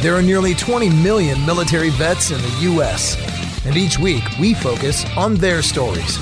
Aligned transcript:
There 0.00 0.16
are 0.16 0.22
nearly 0.22 0.54
20 0.54 0.88
million 0.88 1.44
military 1.44 1.90
vets 1.90 2.30
in 2.30 2.40
the 2.40 2.58
U.S., 2.72 3.18
and 3.66 3.76
each 3.76 3.98
week 3.98 4.22
we 4.40 4.54
focus 4.54 5.04
on 5.14 5.34
their 5.34 5.60
stories. 5.60 6.16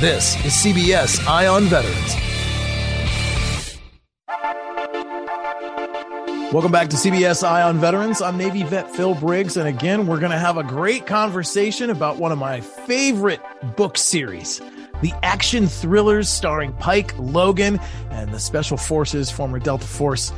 This 0.00 0.42
is 0.46 0.54
CBS 0.54 1.22
Eye 1.28 1.46
on 1.46 1.64
Veterans. 1.64 2.16
Welcome 6.54 6.72
back 6.72 6.88
to 6.88 6.96
CBS 6.96 7.46
Eye 7.46 7.60
on 7.60 7.78
Veterans. 7.78 8.22
I'm 8.22 8.38
Navy 8.38 8.62
vet 8.62 8.90
Phil 8.90 9.14
Briggs, 9.14 9.58
and 9.58 9.68
again, 9.68 10.06
we're 10.06 10.18
going 10.18 10.32
to 10.32 10.38
have 10.38 10.56
a 10.56 10.64
great 10.64 11.04
conversation 11.04 11.90
about 11.90 12.16
one 12.16 12.32
of 12.32 12.38
my 12.38 12.62
favorite 12.62 13.42
book 13.76 13.98
series. 13.98 14.62
The 15.02 15.12
action 15.22 15.66
thrillers 15.66 16.30
starring 16.30 16.72
Pike 16.74 17.14
Logan 17.18 17.78
and 18.10 18.30
the 18.30 18.40
Special 18.40 18.78
Forces, 18.78 19.30
former 19.30 19.58
Delta 19.58 19.86
Force 19.86 20.32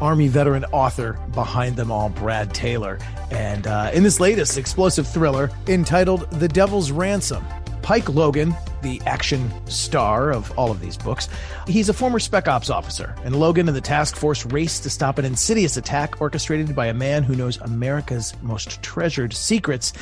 Army 0.00 0.28
veteran 0.28 0.64
author 0.66 1.18
behind 1.34 1.76
them 1.76 1.90
all, 1.90 2.08
Brad 2.08 2.54
Taylor. 2.54 2.98
And 3.30 3.66
uh, 3.66 3.90
in 3.92 4.02
this 4.02 4.20
latest 4.20 4.58
explosive 4.58 5.06
thriller 5.06 5.50
entitled 5.66 6.30
The 6.30 6.48
Devil's 6.48 6.90
Ransom, 6.90 7.44
Pike 7.82 8.08
Logan, 8.10 8.54
the 8.82 9.00
action 9.06 9.50
star 9.66 10.30
of 10.30 10.56
all 10.58 10.70
of 10.70 10.80
these 10.80 10.96
books, 10.96 11.28
he's 11.66 11.88
a 11.88 11.94
former 11.94 12.18
Spec 12.18 12.46
Ops 12.46 12.70
officer, 12.70 13.14
and 13.24 13.34
Logan 13.34 13.66
and 13.66 13.76
the 13.76 13.80
task 13.80 14.14
force 14.16 14.44
race 14.46 14.78
to 14.80 14.90
stop 14.90 15.18
an 15.18 15.24
insidious 15.24 15.76
attack 15.76 16.20
orchestrated 16.20 16.76
by 16.76 16.86
a 16.86 16.94
man 16.94 17.22
who 17.22 17.34
knows 17.34 17.58
America's 17.58 18.34
most 18.42 18.82
treasured 18.82 19.32
secrets. 19.32 19.92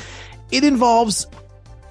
It 0.51 0.63
involves 0.63 1.27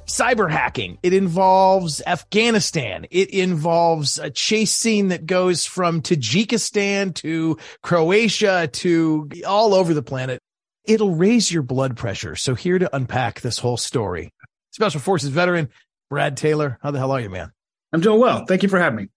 cyber 0.07 0.51
hacking. 0.51 0.99
It 1.03 1.13
involves 1.13 2.03
Afghanistan. 2.07 3.07
It 3.11 3.31
involves 3.31 4.19
a 4.19 4.31
chase 4.31 4.75
scene 4.75 5.09
that 5.09 5.27
goes 5.27 5.67
from 5.67 6.03
Tajikistan 6.03 7.15
to 7.17 7.59
Croatia 7.83 8.69
to 8.73 9.29
all 9.47 9.75
over 9.75 9.95
the 9.95 10.03
planet. 10.03 10.41
It'll 10.85 11.15
raise 11.15 11.51
your 11.51 11.63
blood 11.63 11.97
pressure. 11.97 12.37
So 12.37 12.55
here 12.55 12.79
to 12.79 12.95
unpack 12.95 13.41
this 13.41 13.59
whole 13.59 13.77
story, 13.77 14.33
Special 14.71 15.01
Forces 15.01 15.31
veteran 15.31 15.69
Brad 16.09 16.37
Taylor. 16.37 16.79
How 16.83 16.93
the 16.93 16.99
hell 16.99 17.13
are 17.13 17.21
you, 17.21 17.31
man? 17.31 17.51
I'm 17.93 18.01
doing 18.01 18.21
well. 18.21 18.45
Thank 18.47 18.63
you 18.63 18.69
for 18.69 18.79
having 18.79 18.97
me. 18.97 19.09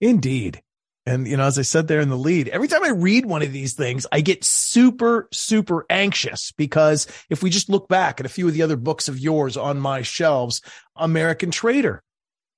Indeed. 0.00 0.62
And, 1.08 1.26
you 1.26 1.38
know, 1.38 1.44
as 1.44 1.58
I 1.58 1.62
said 1.62 1.88
there 1.88 2.00
in 2.00 2.10
the 2.10 2.18
lead, 2.18 2.48
every 2.48 2.68
time 2.68 2.84
I 2.84 2.90
read 2.90 3.24
one 3.24 3.40
of 3.40 3.50
these 3.50 3.72
things, 3.72 4.06
I 4.12 4.20
get 4.20 4.44
super, 4.44 5.26
super 5.32 5.86
anxious 5.88 6.52
because 6.52 7.06
if 7.30 7.42
we 7.42 7.48
just 7.48 7.70
look 7.70 7.88
back 7.88 8.20
at 8.20 8.26
a 8.26 8.28
few 8.28 8.46
of 8.46 8.52
the 8.52 8.60
other 8.60 8.76
books 8.76 9.08
of 9.08 9.18
yours 9.18 9.56
on 9.56 9.80
my 9.80 10.02
shelves, 10.02 10.60
American 10.96 11.50
Traitor 11.50 12.02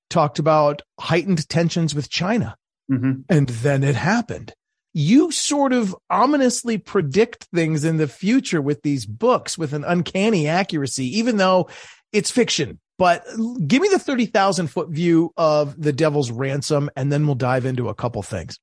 talked 0.09 0.41
about 0.41 0.83
heightened 0.99 1.49
tensions 1.49 1.95
with 1.95 2.11
China. 2.11 2.57
Mm-hmm. 2.91 3.21
And 3.29 3.49
then 3.49 3.85
it 3.85 3.95
happened. 3.95 4.53
You 4.93 5.31
sort 5.31 5.73
of 5.73 5.95
ominously 6.09 6.79
predict 6.79 7.45
things 7.55 7.85
in 7.85 7.97
the 7.97 8.09
future 8.09 8.61
with 8.61 8.83
these 8.83 9.07
books 9.07 9.57
with 9.57 9.73
an 9.73 9.85
uncanny 9.85 10.49
accuracy, 10.49 11.19
even 11.19 11.37
though 11.37 11.69
it's 12.13 12.31
fiction 12.31 12.81
but 13.01 13.25
give 13.67 13.81
me 13.81 13.89
the 13.89 13.99
30,000 13.99 14.67
foot 14.67 14.91
view 14.91 15.33
of 15.35 15.81
the 15.81 15.91
Devil's 15.91 16.31
Ransom, 16.31 16.91
and 16.95 17.11
then 17.11 17.25
we'll 17.25 17.35
dive 17.35 17.65
into 17.65 17.89
a 17.89 17.95
couple 17.95 18.23
things. 18.23 18.61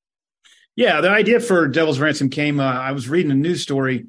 Yeah, 0.76 1.00
the 1.00 1.10
idea 1.10 1.40
for 1.40 1.66
Devil's 1.66 1.98
Ransom 1.98 2.30
came. 2.30 2.60
Uh, 2.60 2.72
I 2.72 2.92
was 2.92 3.08
reading 3.08 3.32
a 3.32 3.34
news 3.34 3.62
story. 3.62 4.06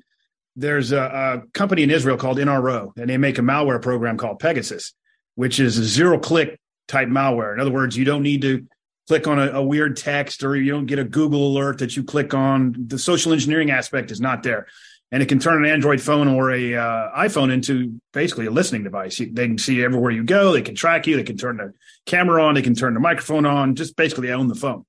There's 0.55 0.91
a, 0.91 0.99
a, 1.01 1.47
company 1.53 1.81
in 1.81 1.89
Israel 1.89 2.15
called 2.15 2.37
NSO, 2.37 2.91
and 2.95 3.09
they 3.09 3.17
make 3.17 3.39
a 3.39 3.41
malware 3.41 3.81
program 3.81 4.17
called 4.17 4.37
Pegasus, 4.37 4.93
which 5.33 5.59
is 5.59 5.79
a 5.79 5.83
zero 5.83 6.19
click 6.19 6.59
type 6.87 7.07
malware. 7.07 7.55
In 7.55 7.59
other 7.59 7.71
words, 7.71 7.97
you 7.97 8.05
don't 8.05 8.21
need 8.21 8.43
to 8.43 8.67
click 9.09 9.27
on 9.27 9.39
a, 9.39 9.53
a 9.53 9.63
weird 9.63 9.97
text 9.97 10.43
or 10.43 10.55
you 10.55 10.71
don't 10.71 10.85
get 10.85 10.99
a 10.99 11.03
Google 11.03 11.47
alert 11.47 11.79
that 11.79 11.97
you 11.97 12.03
click 12.03 12.35
on. 12.35 12.75
The 12.87 12.99
social 12.99 13.33
engineering 13.33 13.71
aspect 13.71 14.11
is 14.11 14.21
not 14.21 14.43
there 14.43 14.67
and 15.11 15.23
it 15.23 15.25
can 15.25 15.39
turn 15.39 15.65
an 15.65 15.71
Android 15.71 15.99
phone 15.99 16.27
or 16.27 16.51
a 16.51 16.75
uh, 16.75 17.09
iPhone 17.17 17.51
into 17.51 17.99
basically 18.13 18.45
a 18.45 18.51
listening 18.51 18.83
device. 18.83 19.17
They 19.17 19.47
can 19.47 19.57
see 19.57 19.83
everywhere 19.83 20.11
you 20.11 20.23
go. 20.23 20.53
They 20.53 20.61
can 20.61 20.75
track 20.75 21.07
you. 21.07 21.15
They 21.15 21.23
can 21.23 21.37
turn 21.37 21.57
the 21.57 21.73
camera 22.05 22.43
on. 22.43 22.53
They 22.53 22.61
can 22.61 22.75
turn 22.75 22.93
the 22.93 22.99
microphone 22.99 23.47
on. 23.47 23.73
Just 23.73 23.95
basically 23.95 24.31
own 24.31 24.47
the 24.47 24.53
phone. 24.53 24.85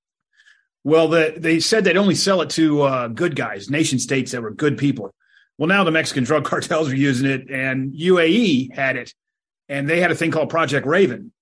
Well, 0.84 1.08
the, 1.08 1.34
they 1.34 1.60
said 1.60 1.84
they'd 1.84 1.96
only 1.96 2.14
sell 2.14 2.42
it 2.42 2.50
to 2.50 2.82
uh, 2.82 3.08
good 3.08 3.36
guys, 3.36 3.70
nation 3.70 3.98
states 3.98 4.32
that 4.32 4.42
were 4.42 4.50
good 4.50 4.76
people. 4.76 5.14
Well, 5.56 5.68
now 5.68 5.84
the 5.84 5.90
Mexican 5.90 6.24
drug 6.24 6.44
cartels 6.46 6.90
are 6.90 6.96
using 6.96 7.28
it, 7.30 7.50
and 7.50 7.94
UAE 7.94 8.74
had 8.74 8.96
it, 8.96 9.14
and 9.68 9.88
they 9.88 10.00
had 10.00 10.10
a 10.10 10.14
thing 10.14 10.30
called 10.30 10.50
Project 10.50 10.86
Raven, 10.86 11.32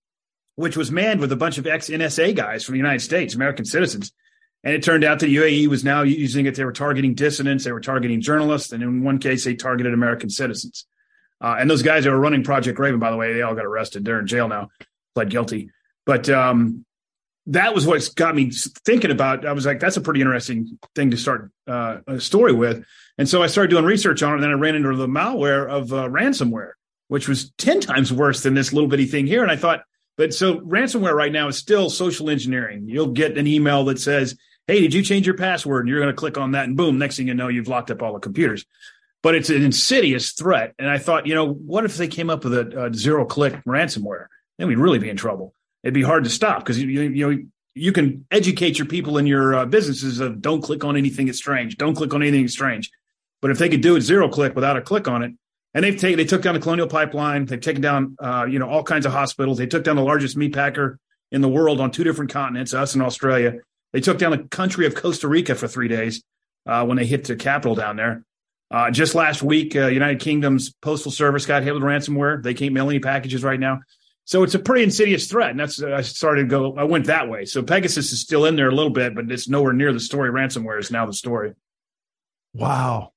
which 0.58 0.76
was 0.76 0.90
manned 0.90 1.20
with 1.20 1.32
a 1.32 1.36
bunch 1.36 1.58
of 1.58 1.66
ex 1.66 1.88
NSA 1.88 2.34
guys 2.34 2.64
from 2.64 2.74
the 2.74 2.78
United 2.78 3.00
States, 3.00 3.34
American 3.34 3.64
citizens 3.64 4.12
and 4.64 4.74
it 4.74 4.82
turned 4.82 5.04
out 5.04 5.20
that 5.20 5.28
UAE 5.28 5.68
was 5.68 5.84
now 5.84 6.02
using 6.02 6.46
it. 6.46 6.54
They 6.54 6.64
were 6.64 6.72
targeting 6.72 7.14
dissidents, 7.14 7.64
they 7.64 7.72
were 7.72 7.80
targeting 7.80 8.20
journalists, 8.20 8.72
and 8.72 8.82
in 8.82 9.02
one 9.02 9.18
case, 9.18 9.44
they 9.44 9.54
targeted 9.54 9.94
American 9.94 10.30
citizens. 10.30 10.86
Uh, 11.40 11.56
and 11.58 11.70
those 11.70 11.82
guys 11.82 12.04
that 12.04 12.10
were 12.10 12.18
running 12.18 12.42
Project 12.42 12.78
Raven, 12.78 12.98
by 12.98 13.10
the 13.10 13.16
way, 13.16 13.32
they 13.32 13.42
all 13.42 13.54
got 13.54 13.64
arrested. 13.64 14.04
They're 14.04 14.18
in 14.18 14.26
jail 14.26 14.48
now, 14.48 14.70
pled 15.14 15.30
guilty. 15.30 15.70
But 16.04 16.28
um, 16.28 16.84
that 17.46 17.74
was 17.74 17.86
what 17.86 18.10
got 18.16 18.34
me 18.34 18.50
thinking 18.84 19.12
about. 19.12 19.46
I 19.46 19.52
was 19.52 19.64
like, 19.64 19.78
that's 19.78 19.96
a 19.96 20.00
pretty 20.00 20.20
interesting 20.20 20.78
thing 20.96 21.12
to 21.12 21.16
start 21.16 21.52
uh, 21.68 21.98
a 22.08 22.20
story 22.20 22.52
with. 22.52 22.84
And 23.16 23.28
so 23.28 23.42
I 23.42 23.46
started 23.46 23.70
doing 23.70 23.84
research 23.84 24.24
on 24.24 24.32
it. 24.32 24.34
And 24.36 24.42
then 24.42 24.50
I 24.50 24.54
ran 24.54 24.74
into 24.74 24.94
the 24.96 25.06
malware 25.06 25.68
of 25.68 25.92
uh, 25.92 26.08
ransomware, 26.08 26.72
which 27.06 27.28
was 27.28 27.52
10 27.58 27.80
times 27.80 28.12
worse 28.12 28.42
than 28.42 28.54
this 28.54 28.72
little 28.72 28.88
bitty 28.88 29.06
thing 29.06 29.28
here. 29.28 29.42
And 29.42 29.52
I 29.52 29.56
thought, 29.56 29.82
but 30.18 30.34
so 30.34 30.58
ransomware 30.58 31.14
right 31.14 31.32
now 31.32 31.48
is 31.48 31.56
still 31.56 31.88
social 31.88 32.28
engineering. 32.28 32.88
You'll 32.88 33.12
get 33.12 33.38
an 33.38 33.46
email 33.46 33.84
that 33.84 34.00
says, 34.00 34.36
Hey, 34.66 34.80
did 34.80 34.92
you 34.92 35.02
change 35.02 35.26
your 35.26 35.36
password? 35.36 35.82
And 35.82 35.88
you're 35.88 36.00
going 36.00 36.12
to 36.12 36.18
click 36.18 36.36
on 36.36 36.52
that 36.52 36.64
and 36.64 36.76
boom, 36.76 36.98
next 36.98 37.16
thing 37.16 37.28
you 37.28 37.34
know, 37.34 37.48
you've 37.48 37.68
locked 37.68 37.90
up 37.90 38.02
all 38.02 38.12
the 38.12 38.18
computers. 38.18 38.66
But 39.22 39.36
it's 39.36 39.48
an 39.48 39.62
insidious 39.62 40.32
threat. 40.32 40.74
And 40.78 40.90
I 40.90 40.98
thought, 40.98 41.26
you 41.26 41.34
know, 41.34 41.46
what 41.50 41.84
if 41.84 41.96
they 41.96 42.08
came 42.08 42.28
up 42.28 42.44
with 42.44 42.52
a, 42.52 42.86
a 42.86 42.94
zero 42.94 43.24
click 43.24 43.54
ransomware? 43.64 44.26
Then 44.58 44.68
we'd 44.68 44.78
really 44.78 44.98
be 44.98 45.08
in 45.08 45.16
trouble. 45.16 45.54
It'd 45.82 45.94
be 45.94 46.02
hard 46.02 46.24
to 46.24 46.30
stop 46.30 46.58
because 46.58 46.80
you, 46.80 46.88
you 46.88 47.30
know, 47.30 47.42
you 47.74 47.92
can 47.92 48.26
educate 48.30 48.76
your 48.76 48.88
people 48.88 49.18
in 49.18 49.26
your 49.26 49.54
uh, 49.54 49.66
businesses 49.66 50.18
of 50.18 50.42
don't 50.42 50.62
click 50.62 50.84
on 50.84 50.96
anything 50.96 51.26
that's 51.26 51.38
strange. 51.38 51.76
Don't 51.76 51.94
click 51.94 52.12
on 52.12 52.22
anything 52.22 52.48
strange. 52.48 52.90
But 53.40 53.52
if 53.52 53.58
they 53.58 53.68
could 53.68 53.82
do 53.82 53.94
it 53.94 54.00
zero 54.00 54.28
click 54.28 54.56
without 54.56 54.76
a 54.76 54.80
click 54.80 55.06
on 55.06 55.22
it, 55.22 55.32
and 55.74 55.84
they've 55.84 55.98
taken 55.98 56.16
they 56.16 56.24
took 56.24 56.42
down 56.42 56.54
the 56.54 56.60
Colonial 56.60 56.88
Pipeline. 56.88 57.46
They've 57.46 57.60
taken 57.60 57.82
down 57.82 58.16
uh, 58.20 58.46
you 58.48 58.58
know 58.58 58.68
all 58.68 58.82
kinds 58.82 59.06
of 59.06 59.12
hospitals. 59.12 59.58
They 59.58 59.66
took 59.66 59.84
down 59.84 59.96
the 59.96 60.02
largest 60.02 60.36
meat 60.36 60.54
packer 60.54 60.98
in 61.30 61.40
the 61.40 61.48
world 61.48 61.80
on 61.80 61.90
two 61.90 62.04
different 62.04 62.30
continents, 62.30 62.74
us 62.74 62.94
and 62.94 63.02
Australia. 63.02 63.60
They 63.92 64.00
took 64.00 64.18
down 64.18 64.32
the 64.32 64.38
country 64.38 64.86
of 64.86 64.94
Costa 64.94 65.28
Rica 65.28 65.54
for 65.54 65.68
three 65.68 65.88
days 65.88 66.22
uh, 66.66 66.84
when 66.84 66.96
they 66.96 67.06
hit 67.06 67.24
the 67.24 67.36
capital 67.36 67.74
down 67.74 67.96
there. 67.96 68.24
Uh, 68.70 68.90
just 68.90 69.14
last 69.14 69.42
week, 69.42 69.74
uh, 69.76 69.86
United 69.86 70.20
Kingdom's 70.20 70.72
postal 70.82 71.10
service 71.10 71.46
got 71.46 71.62
hit 71.62 71.72
with 71.72 71.82
ransomware. 71.82 72.42
They 72.42 72.52
can't 72.52 72.74
mail 72.74 72.90
any 72.90 72.98
packages 72.98 73.42
right 73.42 73.58
now. 73.58 73.80
So 74.26 74.42
it's 74.42 74.54
a 74.54 74.58
pretty 74.58 74.84
insidious 74.84 75.30
threat. 75.30 75.50
And 75.50 75.60
that's, 75.60 75.82
I 75.82 76.02
started 76.02 76.42
to 76.42 76.48
go, 76.48 76.76
I 76.76 76.84
went 76.84 77.06
that 77.06 77.30
way. 77.30 77.46
So 77.46 77.62
Pegasus 77.62 78.12
is 78.12 78.20
still 78.20 78.44
in 78.44 78.56
there 78.56 78.68
a 78.68 78.74
little 78.74 78.90
bit, 78.90 79.14
but 79.14 79.30
it's 79.30 79.48
nowhere 79.48 79.72
near 79.72 79.90
the 79.90 80.00
story. 80.00 80.30
Ransomware 80.30 80.78
is 80.78 80.90
now 80.90 81.06
the 81.06 81.14
story. 81.14 81.54
Wow. 82.52 83.12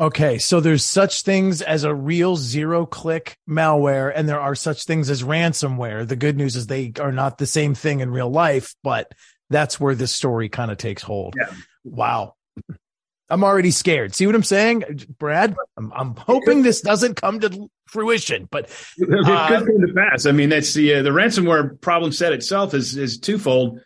Okay, 0.00 0.38
so 0.38 0.58
there's 0.58 0.84
such 0.84 1.22
things 1.22 1.62
as 1.62 1.84
a 1.84 1.94
real 1.94 2.34
zero 2.36 2.84
click 2.84 3.36
malware, 3.48 4.12
and 4.14 4.28
there 4.28 4.40
are 4.40 4.56
such 4.56 4.84
things 4.84 5.08
as 5.08 5.22
ransomware. 5.22 6.06
The 6.06 6.16
good 6.16 6.36
news 6.36 6.56
is 6.56 6.66
they 6.66 6.92
are 6.98 7.12
not 7.12 7.38
the 7.38 7.46
same 7.46 7.74
thing 7.74 8.00
in 8.00 8.10
real 8.10 8.30
life, 8.30 8.74
but 8.82 9.12
that's 9.50 9.78
where 9.78 9.94
this 9.94 10.10
story 10.10 10.48
kind 10.48 10.72
of 10.72 10.78
takes 10.78 11.02
hold. 11.02 11.34
Yeah. 11.38 11.54
Wow. 11.84 12.34
I'm 13.30 13.44
already 13.44 13.70
scared. 13.70 14.14
See 14.14 14.26
what 14.26 14.34
I'm 14.34 14.42
saying, 14.42 15.06
Brad? 15.18 15.56
I'm, 15.76 15.92
I'm 15.94 16.16
hoping 16.16 16.62
this 16.62 16.80
doesn't 16.80 17.14
come 17.14 17.40
to 17.40 17.68
fruition, 17.86 18.48
but 18.50 18.64
it 18.98 19.06
could 19.08 19.26
uh, 19.26 19.48
come 19.48 19.66
to 19.66 19.94
pass. 19.94 20.26
I 20.26 20.32
mean, 20.32 20.48
that's 20.48 20.74
the 20.74 20.94
uh, 20.94 21.02
the 21.02 21.10
ransomware 21.10 21.80
problem 21.80 22.12
set 22.12 22.32
itself 22.32 22.74
is 22.74 22.96
is 22.96 23.18
twofold. 23.18 23.80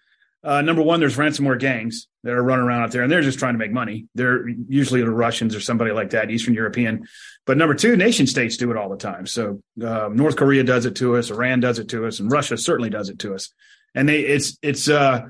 Uh, 0.45 0.63
number 0.63 0.83
one, 0.83 1.01
there's 1.01 1.17
ransomware 1.17 1.59
gangs 1.59 2.07
that 2.23 2.33
are 2.33 2.43
running 2.43 2.65
around 2.65 2.83
out 2.83 2.93
there, 2.93 3.03
and 3.03 3.11
they're 3.11 3.23
just 3.23 3.39
trying 3.39 3.55
to 3.55 3.59
make 3.59 3.73
money. 3.73 4.07
They're 4.15 4.49
usually 4.49 5.01
the 5.01 5.11
Russians 5.11 5.57
or 5.57 5.61
somebody 5.61 5.91
like 5.91 6.11
that, 6.11 6.31
Eastern 6.31 6.55
European. 6.55 7.09
But 7.45 7.57
number 7.57 7.75
two, 7.75 7.97
nation 7.97 8.27
states 8.27 8.57
do 8.57 8.71
it 8.71 8.77
all 8.77 8.89
the 8.89 8.97
time. 8.97 9.27
So 9.27 9.61
uh, 9.85 10.09
North 10.13 10.37
Korea 10.37 10.63
does 10.63 10.87
it 10.87 10.97
to 10.97 11.17
us, 11.17 11.31
Iran 11.31 11.61
does 11.61 11.79
it 11.81 11.89
to 11.89 12.07
us, 12.07 12.21
and 12.21 12.31
Russia 12.31 12.57
certainly 12.57 12.91
does 12.91 13.09
it 13.09 13.19
to 13.21 13.35
us. 13.35 13.53
And 13.95 14.09
they, 14.09 14.21
it's 14.21 14.59
it's 14.63 14.89
uh, 14.89 15.23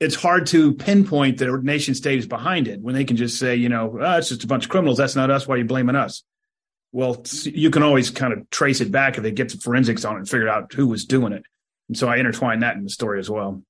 it's 0.00 0.14
hard 0.14 0.46
to 0.48 0.72
pinpoint 0.74 1.38
that 1.38 1.48
a 1.48 1.62
nation 1.62 1.94
state 1.94 2.18
is 2.18 2.26
behind 2.26 2.66
it 2.66 2.80
when 2.80 2.94
they 2.94 3.04
can 3.04 3.16
just 3.16 3.38
say, 3.38 3.54
you 3.54 3.68
know, 3.68 3.98
oh, 4.00 4.16
it's 4.16 4.30
just 4.30 4.42
a 4.42 4.48
bunch 4.48 4.64
of 4.64 4.70
criminals. 4.70 4.98
That's 4.98 5.14
not 5.14 5.30
us. 5.30 5.46
Why 5.46 5.56
are 5.56 5.58
you 5.58 5.64
blaming 5.64 5.94
us? 5.94 6.24
Well, 6.92 7.22
you 7.44 7.70
can 7.70 7.84
always 7.84 8.10
kind 8.10 8.32
of 8.32 8.50
trace 8.50 8.80
it 8.80 8.90
back 8.90 9.16
if 9.16 9.22
they 9.22 9.30
get 9.30 9.50
some 9.52 9.60
forensics 9.60 10.04
on 10.04 10.16
it 10.16 10.20
and 10.20 10.28
figure 10.28 10.48
out 10.48 10.72
who 10.72 10.88
was 10.88 11.04
doing 11.04 11.32
it. 11.32 11.44
And 11.88 11.96
so 11.96 12.08
I 12.08 12.16
intertwine 12.16 12.60
that 12.60 12.76
in 12.76 12.82
the 12.82 12.90
story 12.90 13.20
as 13.20 13.30
well. 13.30 13.62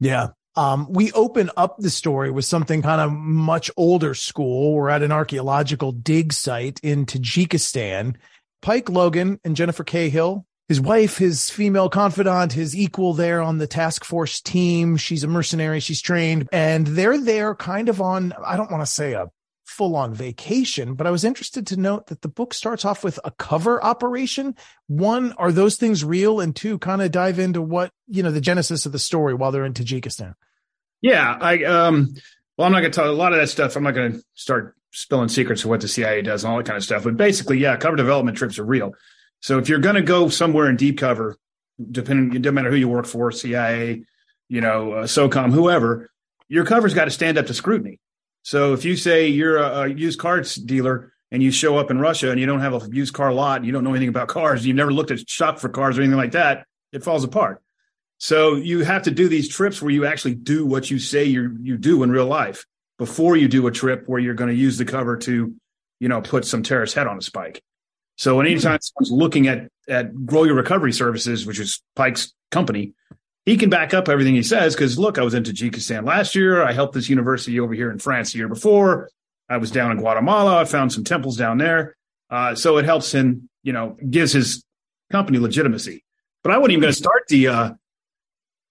Yeah. 0.00 0.28
Um, 0.56 0.86
we 0.88 1.10
open 1.12 1.50
up 1.56 1.78
the 1.78 1.90
story 1.90 2.30
with 2.30 2.44
something 2.44 2.80
kind 2.80 3.00
of 3.00 3.12
much 3.12 3.70
older 3.76 4.14
school. 4.14 4.74
We're 4.74 4.90
at 4.90 5.02
an 5.02 5.10
archaeological 5.10 5.92
dig 5.92 6.32
site 6.32 6.78
in 6.82 7.06
Tajikistan. 7.06 8.16
Pike 8.62 8.88
Logan 8.88 9.40
and 9.44 9.56
Jennifer 9.56 9.84
Cahill, 9.84 10.46
his 10.68 10.80
wife, 10.80 11.18
his 11.18 11.50
female 11.50 11.88
confidant, 11.88 12.52
his 12.52 12.76
equal 12.76 13.14
there 13.14 13.42
on 13.42 13.58
the 13.58 13.66
task 13.66 14.04
force 14.04 14.40
team. 14.40 14.96
She's 14.96 15.24
a 15.24 15.28
mercenary. 15.28 15.80
She's 15.80 16.00
trained 16.00 16.48
and 16.52 16.86
they're 16.86 17.18
there 17.18 17.54
kind 17.54 17.88
of 17.88 18.00
on, 18.00 18.32
I 18.44 18.56
don't 18.56 18.70
want 18.70 18.82
to 18.82 18.90
say 18.90 19.12
a 19.14 19.26
full 19.74 19.96
on 19.96 20.14
vacation, 20.14 20.94
but 20.94 21.06
I 21.06 21.10
was 21.10 21.24
interested 21.24 21.66
to 21.66 21.76
note 21.76 22.06
that 22.06 22.22
the 22.22 22.28
book 22.28 22.54
starts 22.54 22.84
off 22.84 23.02
with 23.02 23.18
a 23.24 23.32
cover 23.32 23.82
operation. 23.84 24.54
One, 24.86 25.32
are 25.32 25.50
those 25.50 25.76
things 25.76 26.04
real? 26.04 26.38
And 26.38 26.54
two, 26.54 26.78
kind 26.78 27.02
of 27.02 27.10
dive 27.10 27.38
into 27.38 27.60
what, 27.60 27.90
you 28.06 28.22
know, 28.22 28.30
the 28.30 28.40
genesis 28.40 28.86
of 28.86 28.92
the 28.92 28.98
story 28.98 29.34
while 29.34 29.50
they're 29.50 29.64
in 29.64 29.74
Tajikistan. 29.74 30.34
Yeah. 31.02 31.36
I, 31.40 31.64
um, 31.64 32.14
well, 32.56 32.66
I'm 32.66 32.72
not 32.72 32.80
going 32.80 32.92
to 32.92 32.96
tell 33.00 33.10
a 33.10 33.12
lot 33.12 33.32
of 33.32 33.40
that 33.40 33.48
stuff. 33.48 33.74
I'm 33.74 33.82
not 33.82 33.94
going 33.94 34.12
to 34.12 34.24
start 34.34 34.76
spilling 34.92 35.28
secrets 35.28 35.64
of 35.64 35.70
what 35.70 35.80
the 35.80 35.88
CIA 35.88 36.22
does 36.22 36.44
and 36.44 36.52
all 36.52 36.58
that 36.58 36.66
kind 36.66 36.76
of 36.76 36.84
stuff. 36.84 37.02
But 37.02 37.16
basically, 37.16 37.58
yeah, 37.58 37.76
cover 37.76 37.96
development 37.96 38.38
trips 38.38 38.58
are 38.60 38.64
real. 38.64 38.92
So 39.40 39.58
if 39.58 39.68
you're 39.68 39.80
going 39.80 39.96
to 39.96 40.02
go 40.02 40.28
somewhere 40.28 40.70
in 40.70 40.76
deep 40.76 40.98
cover, 40.98 41.36
depending, 41.90 42.34
it 42.36 42.42
doesn't 42.42 42.54
matter 42.54 42.70
who 42.70 42.76
you 42.76 42.88
work 42.88 43.06
for, 43.06 43.32
CIA, 43.32 44.04
you 44.48 44.60
know, 44.60 44.92
uh, 44.92 45.04
SOCOM, 45.04 45.52
whoever, 45.52 46.10
your 46.48 46.64
cover's 46.64 46.94
got 46.94 47.06
to 47.06 47.10
stand 47.10 47.38
up 47.38 47.46
to 47.46 47.54
scrutiny. 47.54 47.98
So 48.44 48.74
if 48.74 48.84
you 48.84 48.94
say 48.94 49.28
you're 49.28 49.56
a, 49.56 49.80
a 49.80 49.88
used 49.88 50.18
cars 50.18 50.54
dealer 50.54 51.12
and 51.30 51.42
you 51.42 51.50
show 51.50 51.78
up 51.78 51.90
in 51.90 51.98
Russia 51.98 52.30
and 52.30 52.38
you 52.38 52.44
don't 52.44 52.60
have 52.60 52.74
a 52.74 52.88
used 52.92 53.14
car 53.14 53.32
lot, 53.32 53.56
and 53.56 53.66
you 53.66 53.72
don't 53.72 53.82
know 53.82 53.90
anything 53.90 54.10
about 54.10 54.28
cars, 54.28 54.64
you've 54.64 54.76
never 54.76 54.92
looked 54.92 55.10
at 55.10 55.28
shop 55.28 55.58
for 55.58 55.70
cars 55.70 55.98
or 55.98 56.02
anything 56.02 56.18
like 56.18 56.32
that, 56.32 56.66
it 56.92 57.02
falls 57.02 57.24
apart. 57.24 57.62
So 58.18 58.54
you 58.54 58.84
have 58.84 59.04
to 59.04 59.10
do 59.10 59.28
these 59.28 59.48
trips 59.48 59.80
where 59.80 59.90
you 59.90 60.06
actually 60.06 60.34
do 60.34 60.66
what 60.66 60.90
you 60.90 60.98
say 60.98 61.24
you 61.24 61.56
you 61.62 61.76
do 61.78 62.02
in 62.02 62.10
real 62.10 62.26
life 62.26 62.66
before 62.98 63.34
you 63.36 63.48
do 63.48 63.66
a 63.66 63.72
trip 63.72 64.04
where 64.06 64.20
you're 64.20 64.34
going 64.34 64.50
to 64.50 64.56
use 64.56 64.78
the 64.78 64.84
cover 64.84 65.16
to, 65.16 65.54
you 65.98 66.08
know, 66.08 66.20
put 66.20 66.44
some 66.44 66.62
terrorist 66.62 66.94
head 66.94 67.06
on 67.06 67.18
a 67.18 67.22
spike. 67.22 67.62
So 68.16 68.40
anytime 68.40 68.78
hmm. 68.78 68.82
someone's 68.82 69.10
looking 69.10 69.48
at 69.48 69.68
at 69.88 70.12
Grolier 70.12 70.54
Recovery 70.54 70.92
Services, 70.92 71.46
which 71.46 71.58
is 71.58 71.82
Pike's 71.96 72.34
company, 72.50 72.92
he 73.44 73.56
can 73.56 73.70
back 73.70 73.92
up 73.92 74.08
everything 74.08 74.34
he 74.34 74.42
says 74.42 74.74
because 74.74 74.98
look, 74.98 75.18
I 75.18 75.22
was 75.22 75.34
in 75.34 75.42
Tajikistan 75.42 76.06
last 76.06 76.34
year. 76.34 76.62
I 76.62 76.72
helped 76.72 76.94
this 76.94 77.08
university 77.08 77.60
over 77.60 77.74
here 77.74 77.90
in 77.90 77.98
France 77.98 78.32
the 78.32 78.38
year 78.38 78.48
before. 78.48 79.10
I 79.48 79.58
was 79.58 79.70
down 79.70 79.90
in 79.90 79.98
Guatemala. 79.98 80.60
I 80.60 80.64
found 80.64 80.92
some 80.92 81.04
temples 81.04 81.36
down 81.36 81.58
there. 81.58 81.96
Uh, 82.30 82.54
so 82.54 82.78
it 82.78 82.84
helps 82.84 83.12
him, 83.12 83.48
you 83.62 83.72
know, 83.72 83.96
gives 84.08 84.32
his 84.32 84.64
company 85.12 85.38
legitimacy. 85.38 86.04
But 86.42 86.52
I 86.52 86.58
wasn't 86.58 86.72
even 86.72 86.82
going 86.82 86.92
to 86.92 86.98
start 86.98 87.24
the. 87.28 87.48
Uh, 87.48 87.74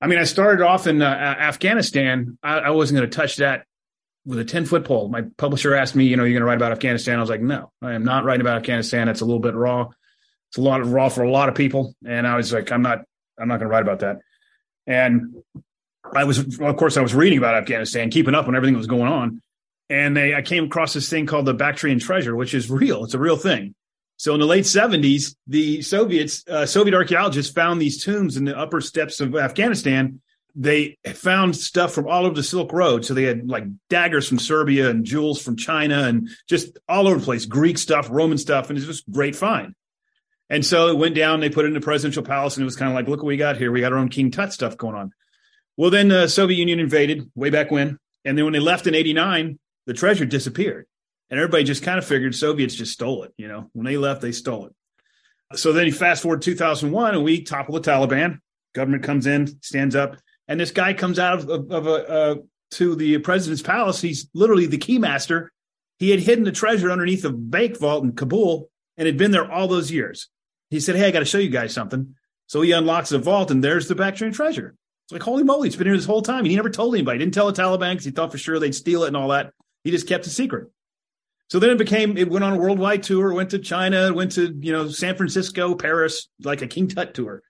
I 0.02 0.08
mean, 0.08 0.20
I 0.20 0.24
started 0.25 0.64
off 0.64 0.88
in 0.88 1.02
uh, 1.02 1.06
Afghanistan. 1.06 2.38
I, 2.44 2.60
I 2.60 2.70
wasn't 2.72 2.98
going 2.98 3.10
to 3.10 3.16
touch 3.16 3.38
that 3.38 3.66
with 4.25 4.40
a 4.40 4.46
10 4.46 4.66
foot 4.66 4.86
pole. 4.86 5.08
My 5.08 5.24
publisher 5.38 5.75
asked 5.75 5.96
me, 5.96 6.06
you 6.06 6.18
know, 6.18 6.24
you're 6.24 6.34
going 6.34 6.42
to 6.42 6.46
write 6.46 6.58
about 6.58 6.72
Afghanistan. 6.72 7.18
I 7.18 7.22
was 7.22 7.30
like, 7.30 7.42
no, 7.42 7.72
I 7.81 7.94
am 7.94 8.04
not 8.04 8.25
writing 8.25 8.42
about 8.42 8.58
Afghanistan. 8.58 9.08
It's 9.08 9.22
a 9.22 9.25
little 9.25 9.40
bit 9.40 9.54
raw. 9.54 9.90
It's 10.50 10.58
a 10.58 10.62
lot 10.62 10.81
of 10.81 10.92
raw 10.92 11.10
for 11.10 11.24
a 11.24 11.31
lot 11.31 11.50
of 11.50 11.56
people. 11.56 11.96
And 12.06 12.28
I 12.28 12.36
was 12.36 12.52
like, 12.52 12.72
I'm 12.72 12.81
not, 12.81 13.00
I'm 13.40 13.48
not 13.48 13.60
going 13.60 13.70
to 13.70 13.74
write 13.74 13.84
about 13.84 14.00
that. 14.00 14.20
And 14.88 15.44
I 16.12 16.24
was, 16.25 16.59
of 16.59 16.75
course, 16.77 16.97
I 16.97 17.01
was 17.01 17.15
reading 17.15 17.38
about 17.38 17.56
Afghanistan, 17.56 18.09
keeping 18.09 18.35
up 18.35 18.47
on 18.47 18.56
everything 18.56 18.74
that 18.74 18.80
was 18.80 18.88
going 18.88 19.12
on. 19.12 19.41
And 19.89 20.15
they, 20.15 20.33
I 20.33 20.41
came 20.41 20.65
across 20.65 20.94
this 20.94 21.09
thing 21.09 21.25
called 21.25 21.45
the 21.45 21.53
Bactrian 21.53 22.00
treasure, 22.00 22.35
which 22.35 22.53
is 22.53 22.69
real. 22.69 23.03
It's 23.03 23.13
a 23.13 23.19
real 23.19 23.38
thing. 23.38 23.75
So 24.18 24.33
in 24.33 24.39
the 24.39 24.45
late 24.45 24.65
70s, 24.65 25.35
the 25.47 25.81
Soviets, 25.81 26.44
uh, 26.47 26.65
Soviet 26.65 26.94
archaeologists 26.94 27.51
found 27.51 27.81
these 27.81 28.03
tombs 28.03 28.38
in 28.38 28.45
the 28.45 28.57
upper 28.57 28.80
steppes 28.80 29.19
of 29.19 29.35
Afghanistan. 29.35 30.21
They 30.56 30.97
found 31.13 31.56
stuff 31.56 31.94
from 31.94 32.07
all 32.07 32.25
over 32.25 32.36
the 32.36 32.44
Silk 32.44 32.71
Road. 32.71 33.03
So 33.03 33.13
they 33.13 33.24
had 33.24 33.50
like 33.50 33.65
daggers 33.89 34.27
from 34.27 34.39
Serbia 34.39 34.89
and 34.89 35.03
jewels 35.03 35.41
from 35.41 35.57
China 35.57 36.03
and 36.03 36.29
just 36.47 36.77
all 36.88 37.07
over 37.07 37.18
the 37.19 37.25
place, 37.25 37.45
Greek 37.45 37.77
stuff, 37.77 38.07
Roman 38.12 38.38
stuff. 38.38 38.69
And 38.69 38.77
it's 38.77 38.88
just 38.88 39.09
great 39.12 39.36
find. 39.36 39.74
And 40.53 40.63
so 40.63 40.89
it 40.89 41.00
went 41.00 41.15
down, 41.15 41.39
they 41.39 41.50
put 41.50 41.65
it 41.65 41.69
in 41.69 41.73
the 41.73 41.81
presidential 41.81 42.21
palace, 42.21 42.57
and 42.57 42.61
it 42.61 42.65
was 42.65 42.75
kind 42.75 42.91
of 42.91 42.94
like, 42.94 43.07
look 43.07 43.23
what 43.23 43.27
we 43.27 43.38
got 43.38 43.57
here. 43.57 43.71
We 43.71 43.81
got 43.81 43.91
our 43.91 43.97
own 43.97 44.09
King 44.09 44.29
Tut 44.29 44.53
stuff 44.53 44.77
going 44.77 44.94
on. 44.94 45.11
Well, 45.77 45.89
then 45.89 46.09
the 46.09 46.27
Soviet 46.27 46.57
Union 46.57 46.79
invaded 46.79 47.27
way 47.33 47.50
back 47.50 47.71
when. 47.71 47.97
And 48.23 48.38
then 48.38 48.45
when 48.45 48.53
they 48.53 48.59
left 48.59 48.85
in 48.85 48.94
89, 48.94 49.57
the 49.88 49.95
treasure 49.95 50.25
disappeared. 50.25 50.85
And 51.31 51.39
everybody 51.39 51.63
just 51.63 51.81
kind 51.81 51.97
of 51.97 52.05
figured 52.05 52.35
Soviets 52.35 52.75
just 52.75 52.94
stole 52.94 53.23
it. 53.23 53.33
You 53.35 53.47
know, 53.47 53.71
when 53.73 53.88
they 53.88 53.97
left, 53.97 54.21
they 54.21 54.31
stole 54.31 54.67
it. 54.67 55.57
So 55.57 55.73
then 55.73 55.88
you 55.88 55.91
fast 55.91 56.21
forward 56.21 56.44
2001 56.44 57.15
and 57.15 57.23
we 57.23 57.41
topple 57.41 57.74
the 57.74 57.81
Taliban. 57.81 58.38
Government 58.75 59.01
comes 59.01 59.25
in, 59.25 59.60
stands 59.63 59.95
up, 59.95 60.17
and 60.48 60.60
this 60.60 60.69
guy 60.69 60.93
comes 60.93 61.17
out 61.17 61.39
of, 61.39 61.50
of, 61.50 61.72
of 61.72 61.88
a, 61.88 62.07
uh, 62.07 62.36
to 62.74 62.93
the 62.93 63.17
president's 63.17 63.63
palace. 63.63 64.01
He's 64.01 64.29
literally 64.36 64.67
the 64.67 64.77
keymaster. 64.77 65.48
He 65.98 66.12
had 66.12 66.19
hidden 66.19 66.43
the 66.43 66.51
treasure 66.51 66.91
underneath 66.91 67.25
a 67.25 67.31
bank 67.31 67.79
vault 67.79 68.03
in 68.03 68.12
Kabul 68.12 68.69
and 68.98 69.07
had 69.07 69.17
been 69.17 69.31
there 69.31 69.51
all 69.51 69.67
those 69.67 69.91
years. 69.91 70.29
He 70.74 70.80
said, 70.80 70.96
Hey, 70.96 71.08
I 71.08 71.12
got 71.12 71.20
to 71.20 71.25
show 71.25 71.38
you 71.38 71.50
guys 71.50 71.72
something. 71.72 72.15
So 72.48 72.62
he 72.62 72.72
unlocks 72.72 73.10
the 73.10 73.20
vault, 73.20 73.51
and 73.51 73.63
there's 73.63 73.88
the 73.88 73.94
Bactrian 73.94 74.34
treasure. 74.34 74.75
It's 75.06 75.13
like, 75.13 75.22
holy 75.22 75.44
moly, 75.44 75.68
it's 75.68 75.75
been 75.75 75.86
here 75.86 75.96
this 75.96 76.06
whole 76.06 76.24
time. 76.24 76.39
And 76.39 76.48
he 76.48 76.56
never 76.56 76.72
told 76.72 76.96
anybody. 76.96 77.20
He 77.20 77.25
didn't 77.25 77.36
tell 77.36 77.51
the 77.51 77.62
Taliban 77.62 77.92
because 77.92 78.06
he 78.06 78.12
thought 78.12 78.32
for 78.32 78.39
sure 78.39 78.58
they'd 78.58 78.74
steal 78.74 79.03
it 79.03 79.10
and 79.10 79.18
all 79.18 79.27
that. 79.27 79.53
He 79.84 79.92
just 79.92 80.08
kept 80.08 80.25
it 80.25 80.32
secret. 80.32 80.72
So 81.50 81.60
then 81.60 81.70
it 81.70 81.77
became, 81.77 82.18
it 82.18 82.27
went 82.27 82.44
on 82.44 82.53
a 82.53 82.58
worldwide 82.58 83.03
tour, 83.03 83.34
went 83.34 83.51
to 83.51 83.60
China, 83.60 84.12
went 84.13 84.32
to, 84.32 84.51
you 84.62 84.72
know, 84.72 84.89
San 84.89 85.15
Francisco, 85.15 85.75
Paris, 85.75 86.30
like 86.42 86.63
a 86.63 86.68
King 86.68 86.88
Tut 86.88 87.13
tour. 87.13 87.44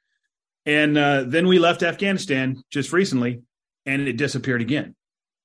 And 0.66 0.98
uh, 0.98 1.24
then 1.26 1.48
we 1.48 1.60
left 1.60 1.82
Afghanistan 1.82 2.62
just 2.72 2.92
recently 2.92 3.44
and 3.86 4.06
it 4.06 4.18
disappeared 4.18 4.62
again. 4.62 4.96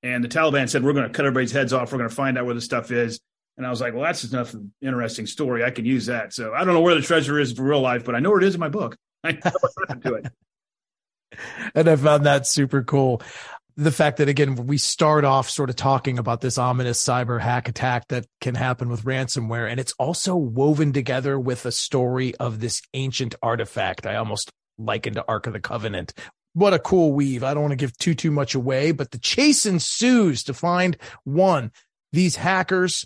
And 0.02 0.24
the 0.24 0.28
Taliban 0.28 0.68
said, 0.68 0.82
we're 0.82 0.94
going 0.94 1.06
to 1.06 1.12
cut 1.12 1.26
everybody's 1.26 1.52
heads 1.52 1.72
off. 1.72 1.92
We're 1.92 1.98
going 1.98 2.10
to 2.10 2.16
find 2.16 2.36
out 2.38 2.46
where 2.46 2.54
the 2.54 2.60
stuff 2.60 2.90
is. 2.90 3.20
And 3.58 3.66
I 3.66 3.70
was 3.70 3.80
like, 3.80 3.92
well, 3.92 4.04
that's 4.04 4.22
enough 4.22 4.54
interesting 4.80 5.26
story. 5.26 5.64
I 5.64 5.70
can 5.70 5.84
use 5.84 6.06
that. 6.06 6.32
So 6.32 6.54
I 6.54 6.64
don't 6.64 6.74
know 6.74 6.80
where 6.80 6.94
the 6.94 7.02
treasure 7.02 7.40
is 7.40 7.52
for 7.52 7.64
real 7.64 7.80
life, 7.80 8.04
but 8.04 8.14
I 8.14 8.20
know 8.20 8.30
where 8.30 8.40
it 8.40 8.46
is 8.46 8.54
in 8.54 8.60
my 8.60 8.68
book. 8.68 8.96
I 9.24 9.32
know 9.32 9.50
what 9.50 10.02
to 10.02 10.14
it. 10.14 10.26
And 11.74 11.88
I 11.88 11.94
found 11.94 12.24
that 12.24 12.46
super 12.46 12.82
cool. 12.82 13.20
The 13.76 13.92
fact 13.92 14.16
that 14.16 14.30
again, 14.30 14.66
we 14.66 14.78
start 14.78 15.24
off 15.24 15.50
sort 15.50 15.68
of 15.68 15.76
talking 15.76 16.18
about 16.18 16.40
this 16.40 16.56
ominous 16.56 17.04
cyber 17.04 17.38
hack 17.38 17.68
attack 17.68 18.08
that 18.08 18.24
can 18.40 18.54
happen 18.54 18.88
with 18.88 19.04
ransomware. 19.04 19.70
And 19.70 19.78
it's 19.78 19.92
also 19.98 20.34
woven 20.34 20.92
together 20.94 21.38
with 21.38 21.66
a 21.66 21.70
story 21.70 22.34
of 22.36 22.60
this 22.60 22.80
ancient 22.94 23.34
artifact. 23.42 24.06
I 24.06 24.16
almost 24.16 24.50
likened 24.78 25.16
to 25.16 25.24
Ark 25.28 25.46
of 25.46 25.52
the 25.52 25.60
Covenant. 25.60 26.14
What 26.54 26.74
a 26.74 26.78
cool 26.78 27.12
weave. 27.12 27.44
I 27.44 27.52
don't 27.52 27.62
want 27.62 27.72
to 27.72 27.76
give 27.76 27.96
too, 27.98 28.14
too 28.14 28.30
much 28.30 28.54
away, 28.54 28.90
but 28.90 29.10
the 29.10 29.18
chase 29.18 29.66
ensues 29.66 30.42
to 30.44 30.54
find 30.54 30.96
one, 31.24 31.70
these 32.10 32.36
hackers 32.36 33.04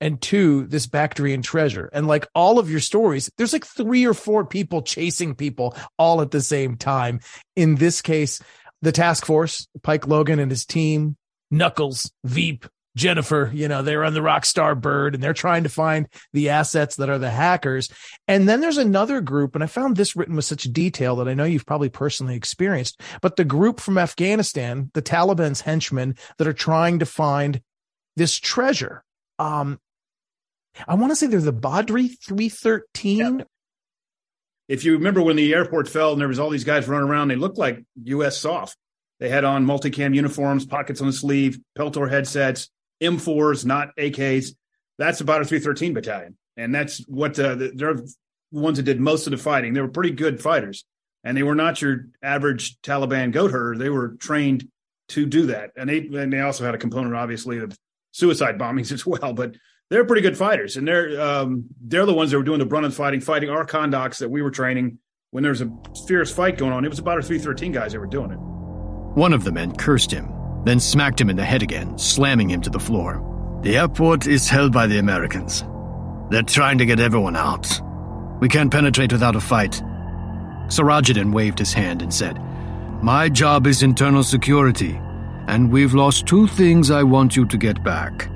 and 0.00 0.20
two, 0.20 0.66
this 0.66 0.86
Bactrian 0.86 1.42
treasure. 1.42 1.90
And 1.92 2.06
like 2.06 2.26
all 2.34 2.58
of 2.58 2.70
your 2.70 2.80
stories, 2.80 3.30
there's 3.36 3.52
like 3.52 3.66
three 3.66 4.06
or 4.06 4.14
four 4.14 4.44
people 4.44 4.82
chasing 4.82 5.34
people 5.34 5.76
all 5.98 6.22
at 6.22 6.30
the 6.30 6.40
same 6.40 6.76
time. 6.76 7.20
In 7.56 7.76
this 7.76 8.00
case, 8.02 8.40
the 8.82 8.92
task 8.92 9.26
force, 9.26 9.68
Pike 9.82 10.06
Logan 10.06 10.38
and 10.38 10.50
his 10.50 10.64
team, 10.64 11.16
Knuckles, 11.50 12.10
Veep, 12.24 12.66
Jennifer, 12.96 13.50
you 13.54 13.68
know, 13.68 13.82
they're 13.82 14.04
on 14.04 14.14
the 14.14 14.20
Rockstar 14.20 14.78
Bird 14.78 15.14
and 15.14 15.22
they're 15.22 15.32
trying 15.32 15.62
to 15.62 15.68
find 15.68 16.08
the 16.32 16.48
assets 16.48 16.96
that 16.96 17.08
are 17.08 17.18
the 17.18 17.30
hackers. 17.30 17.88
And 18.26 18.48
then 18.48 18.60
there's 18.60 18.78
another 18.78 19.20
group, 19.20 19.54
and 19.54 19.62
I 19.62 19.68
found 19.68 19.96
this 19.96 20.16
written 20.16 20.34
with 20.34 20.44
such 20.44 20.64
detail 20.64 21.16
that 21.16 21.28
I 21.28 21.34
know 21.34 21.44
you've 21.44 21.66
probably 21.66 21.88
personally 21.88 22.34
experienced, 22.34 23.00
but 23.22 23.36
the 23.36 23.44
group 23.44 23.78
from 23.78 23.96
Afghanistan, 23.96 24.90
the 24.94 25.02
Taliban's 25.02 25.60
henchmen 25.60 26.16
that 26.38 26.48
are 26.48 26.52
trying 26.52 26.98
to 26.98 27.06
find 27.06 27.60
this 28.16 28.36
treasure. 28.36 29.04
Um, 29.38 29.78
I 30.86 30.94
want 30.94 31.10
to 31.10 31.16
say 31.16 31.26
they're 31.26 31.40
the 31.40 31.52
Badri 31.52 32.10
313. 32.24 33.18
Yeah. 33.18 33.44
If 34.68 34.84
you 34.84 34.92
remember 34.92 35.20
when 35.20 35.36
the 35.36 35.52
airport 35.52 35.88
fell 35.88 36.12
and 36.12 36.20
there 36.20 36.28
was 36.28 36.38
all 36.38 36.50
these 36.50 36.64
guys 36.64 36.86
running 36.86 37.08
around, 37.08 37.28
they 37.28 37.36
looked 37.36 37.58
like 37.58 37.84
U.S. 38.04 38.38
soft. 38.38 38.76
They 39.18 39.28
had 39.28 39.44
on 39.44 39.66
multicam 39.66 40.14
uniforms, 40.14 40.64
pockets 40.64 41.00
on 41.00 41.08
the 41.08 41.12
sleeve, 41.12 41.58
Peltor 41.76 42.08
headsets, 42.08 42.70
M4s, 43.02 43.64
not 43.64 43.94
AKs. 43.96 44.54
That's 44.98 45.20
about 45.20 45.42
a 45.42 45.44
313 45.44 45.92
battalion. 45.92 46.36
And 46.56 46.74
that's 46.74 46.98
what 47.06 47.38
uh, 47.38 47.56
they're 47.74 47.94
the 47.94 48.14
ones 48.52 48.78
that 48.78 48.84
did 48.84 49.00
most 49.00 49.26
of 49.26 49.32
the 49.32 49.38
fighting. 49.38 49.74
They 49.74 49.80
were 49.80 49.88
pretty 49.88 50.12
good 50.12 50.40
fighters. 50.40 50.84
And 51.22 51.36
they 51.36 51.42
were 51.42 51.54
not 51.54 51.82
your 51.82 52.06
average 52.22 52.80
Taliban 52.80 53.32
goat 53.32 53.50
herder. 53.50 53.76
They 53.76 53.90
were 53.90 54.16
trained 54.20 54.68
to 55.10 55.26
do 55.26 55.46
that. 55.46 55.70
And 55.76 55.90
they, 55.90 55.98
and 55.98 56.32
they 56.32 56.40
also 56.40 56.64
had 56.64 56.74
a 56.74 56.78
component, 56.78 57.14
obviously, 57.14 57.58
of 57.58 57.76
suicide 58.12 58.58
bombings 58.58 58.92
as 58.92 59.04
well. 59.04 59.32
But 59.32 59.56
they're 59.90 60.04
pretty 60.04 60.22
good 60.22 60.38
fighters. 60.38 60.76
And 60.76 60.88
they're, 60.88 61.20
um, 61.20 61.66
they're 61.82 62.06
the 62.06 62.14
ones 62.14 62.30
that 62.30 62.38
were 62.38 62.44
doing 62.44 62.58
the 62.58 62.66
brunt 62.66 62.86
of 62.86 62.94
fighting, 62.94 63.20
fighting 63.20 63.50
our 63.50 63.64
conducts 63.64 64.18
that 64.20 64.30
we 64.30 64.40
were 64.40 64.50
training 64.50 64.98
when 65.30 65.42
there 65.42 65.50
was 65.50 65.60
a 65.60 65.70
fierce 66.06 66.32
fight 66.32 66.56
going 66.56 66.72
on. 66.72 66.84
It 66.84 66.88
was 66.88 66.98
about 66.98 67.16
our 67.16 67.22
313 67.22 67.72
guys 67.72 67.92
that 67.92 68.00
were 68.00 68.06
doing 68.06 68.30
it. 68.30 68.38
One 69.16 69.32
of 69.32 69.44
the 69.44 69.52
men 69.52 69.74
cursed 69.76 70.10
him 70.10 70.32
then 70.64 70.80
smacked 70.80 71.20
him 71.20 71.30
in 71.30 71.36
the 71.36 71.44
head 71.44 71.62
again, 71.62 71.96
slamming 71.98 72.50
him 72.50 72.60
to 72.62 72.70
the 72.70 72.80
floor. 72.80 73.26
The 73.62 73.76
airport 73.76 74.26
is 74.26 74.48
held 74.48 74.72
by 74.72 74.86
the 74.86 74.98
Americans. 74.98 75.64
They're 76.30 76.42
trying 76.42 76.78
to 76.78 76.86
get 76.86 77.00
everyone 77.00 77.36
out. 77.36 77.66
We 78.40 78.48
can't 78.48 78.70
penetrate 78.70 79.12
without 79.12 79.36
a 79.36 79.40
fight. 79.40 79.82
Sirajuddin 80.68 81.32
waved 81.32 81.58
his 81.58 81.72
hand 81.72 82.02
and 82.02 82.12
said, 82.12 82.38
My 83.02 83.28
job 83.28 83.66
is 83.66 83.82
internal 83.82 84.22
security, 84.22 84.98
and 85.48 85.72
we've 85.72 85.94
lost 85.94 86.26
two 86.26 86.46
things 86.46 86.90
I 86.90 87.02
want 87.02 87.36
you 87.36 87.46
to 87.46 87.58
get 87.58 87.82
back. 87.82 88.30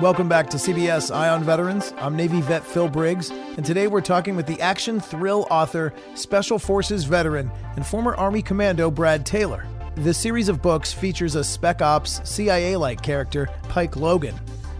Welcome 0.00 0.28
back 0.28 0.48
to 0.50 0.58
CBS 0.58 1.12
Eye 1.12 1.28
on 1.28 1.42
Veterans. 1.42 1.92
I'm 1.98 2.14
Navy 2.14 2.40
vet 2.40 2.64
Phil 2.64 2.88
Briggs, 2.88 3.30
and 3.30 3.66
today 3.66 3.88
we're 3.88 4.00
talking 4.00 4.36
with 4.36 4.46
the 4.46 4.60
action 4.60 5.00
thrill 5.00 5.48
author, 5.50 5.92
Special 6.14 6.56
Forces 6.56 7.02
veteran, 7.02 7.50
and 7.74 7.84
former 7.84 8.14
Army 8.14 8.40
Commando 8.40 8.92
Brad 8.92 9.26
Taylor. 9.26 9.66
The 9.96 10.14
series 10.14 10.48
of 10.48 10.62
books 10.62 10.92
features 10.92 11.34
a 11.34 11.42
Spec 11.42 11.82
Ops 11.82 12.20
CIA 12.22 12.76
like 12.76 13.02
character, 13.02 13.48
Pike 13.64 13.96
Logan, 13.96 14.36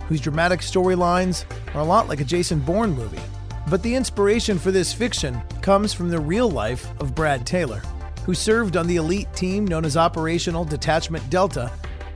whose 0.07 0.21
dramatic 0.21 0.61
storylines 0.61 1.47
are 1.75 1.81
a 1.81 1.85
lot 1.85 2.07
like 2.07 2.21
a 2.21 2.25
Jason 2.25 2.61
Bourne 2.61 2.93
movie. 2.93 3.19
But 3.69 3.83
the 3.83 3.97
inspiration 3.97 4.57
for 4.57 4.71
this 4.71 4.93
fiction 4.93 5.43
comes 5.63 5.93
from 5.93 6.11
the 6.11 6.21
real 6.21 6.49
life 6.49 6.89
of 7.01 7.17
Brad 7.17 7.45
Taylor, 7.45 7.83
who 8.25 8.35
served 8.35 8.77
on 8.77 8.87
the 8.87 8.97
elite 8.97 9.33
team 9.35 9.67
known 9.67 9.85
as 9.85 9.97
Operational 9.97 10.65
Detachment 10.65 11.29
Delta, 11.29 11.73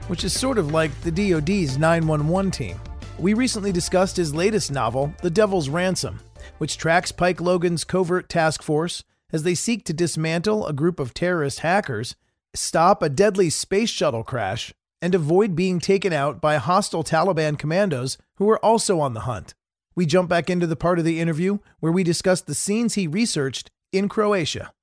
which 0.07 0.23
is 0.23 0.31
sort 0.31 0.57
of 0.57 0.71
like 0.71 0.97
the 1.01 1.11
DoD's 1.11 1.77
911 1.77 2.49
team. 2.49 2.79
We 3.23 3.33
recently 3.33 3.71
discussed 3.71 4.17
his 4.17 4.35
latest 4.35 4.69
novel, 4.69 5.13
The 5.21 5.29
Devil's 5.29 5.69
Ransom, 5.69 6.19
which 6.57 6.77
tracks 6.77 7.13
Pike 7.13 7.39
Logan's 7.39 7.85
covert 7.85 8.27
task 8.27 8.61
force 8.61 9.05
as 9.31 9.43
they 9.43 9.55
seek 9.55 9.85
to 9.85 9.93
dismantle 9.93 10.67
a 10.67 10.73
group 10.73 10.99
of 10.99 11.13
terrorist 11.13 11.61
hackers, 11.61 12.17
stop 12.53 13.01
a 13.01 13.07
deadly 13.07 13.49
space 13.49 13.89
shuttle 13.89 14.25
crash, 14.25 14.73
and 15.01 15.15
avoid 15.15 15.55
being 15.55 15.79
taken 15.79 16.11
out 16.11 16.41
by 16.41 16.57
hostile 16.57 17.01
Taliban 17.01 17.57
commandos 17.57 18.17
who 18.35 18.49
are 18.49 18.59
also 18.59 18.99
on 18.99 19.13
the 19.13 19.21
hunt. 19.21 19.53
We 19.95 20.05
jump 20.05 20.27
back 20.27 20.49
into 20.49 20.67
the 20.67 20.75
part 20.75 20.99
of 20.99 21.05
the 21.05 21.21
interview 21.21 21.59
where 21.79 21.93
we 21.93 22.03
discuss 22.03 22.41
the 22.41 22.53
scenes 22.53 22.95
he 22.95 23.07
researched 23.07 23.71
in 23.93 24.09
Croatia. 24.09 24.73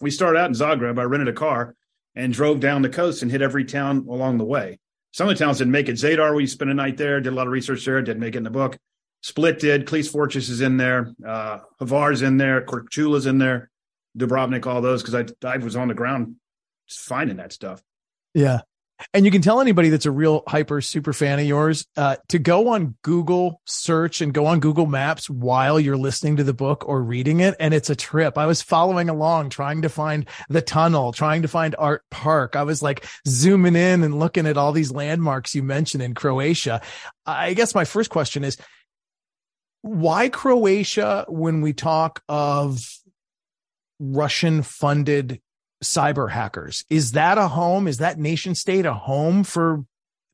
We 0.00 0.12
started 0.12 0.38
out 0.38 0.50
in 0.50 0.54
Zagreb. 0.54 1.00
I 1.00 1.02
rented 1.02 1.26
a 1.26 1.32
car 1.32 1.74
and 2.14 2.32
drove 2.32 2.60
down 2.60 2.82
the 2.82 2.88
coast 2.88 3.22
and 3.22 3.32
hit 3.32 3.42
every 3.42 3.64
town 3.64 4.06
along 4.08 4.38
the 4.38 4.44
way. 4.44 4.78
Some 5.12 5.28
of 5.28 5.36
the 5.36 5.44
towns 5.44 5.58
didn't 5.58 5.72
make 5.72 5.88
it. 5.88 5.96
Zadar, 5.96 6.34
we 6.34 6.46
spent 6.46 6.70
a 6.70 6.74
night 6.74 6.96
there, 6.96 7.20
did 7.20 7.32
a 7.32 7.36
lot 7.36 7.46
of 7.46 7.52
research 7.52 7.84
there, 7.84 8.00
didn't 8.02 8.20
make 8.20 8.34
it 8.34 8.38
in 8.38 8.44
the 8.44 8.50
book. 8.50 8.78
Split 9.22 9.60
did. 9.60 9.86
Klis 9.86 10.10
Fortress 10.10 10.48
is 10.48 10.60
in 10.60 10.76
there. 10.76 11.14
Uh, 11.24 11.60
Hvar's 11.80 12.22
in 12.22 12.38
there. 12.38 12.62
Korčula's 12.62 13.26
in 13.26 13.38
there. 13.38 13.70
Dubrovnik, 14.18 14.66
all 14.66 14.80
those, 14.80 15.02
because 15.02 15.32
I, 15.44 15.48
I 15.48 15.56
was 15.58 15.76
on 15.76 15.88
the 15.88 15.94
ground 15.94 16.36
finding 16.88 17.36
that 17.36 17.52
stuff. 17.52 17.82
Yeah. 18.34 18.62
And 19.12 19.24
you 19.24 19.30
can 19.30 19.42
tell 19.42 19.60
anybody 19.60 19.88
that's 19.88 20.06
a 20.06 20.10
real 20.10 20.42
hyper 20.46 20.80
super 20.80 21.12
fan 21.12 21.38
of 21.38 21.46
yours 21.46 21.86
uh, 21.96 22.16
to 22.28 22.38
go 22.38 22.68
on 22.68 22.96
Google 23.02 23.60
search 23.64 24.20
and 24.20 24.32
go 24.32 24.46
on 24.46 24.60
Google 24.60 24.86
Maps 24.86 25.28
while 25.28 25.78
you're 25.78 25.96
listening 25.96 26.36
to 26.36 26.44
the 26.44 26.54
book 26.54 26.84
or 26.86 27.02
reading 27.02 27.40
it. 27.40 27.54
And 27.60 27.74
it's 27.74 27.90
a 27.90 27.96
trip. 27.96 28.38
I 28.38 28.46
was 28.46 28.62
following 28.62 29.08
along, 29.08 29.50
trying 29.50 29.82
to 29.82 29.88
find 29.88 30.28
the 30.48 30.62
tunnel, 30.62 31.12
trying 31.12 31.42
to 31.42 31.48
find 31.48 31.74
Art 31.78 32.02
Park. 32.10 32.56
I 32.56 32.62
was 32.62 32.82
like 32.82 33.06
zooming 33.26 33.76
in 33.76 34.02
and 34.02 34.18
looking 34.18 34.46
at 34.46 34.56
all 34.56 34.72
these 34.72 34.92
landmarks 34.92 35.54
you 35.54 35.62
mentioned 35.62 36.02
in 36.02 36.14
Croatia. 36.14 36.80
I 37.26 37.54
guess 37.54 37.74
my 37.74 37.84
first 37.84 38.10
question 38.10 38.44
is 38.44 38.56
why 39.82 40.28
Croatia 40.28 41.26
when 41.28 41.60
we 41.60 41.72
talk 41.72 42.22
of 42.28 42.80
Russian 43.98 44.62
funded 44.62 45.40
cyber 45.82 46.30
hackers. 46.30 46.84
Is 46.88 47.12
that 47.12 47.38
a 47.38 47.48
home? 47.48 47.86
Is 47.86 47.98
that 47.98 48.18
nation 48.18 48.54
state 48.54 48.86
a 48.86 48.94
home 48.94 49.44
for 49.44 49.84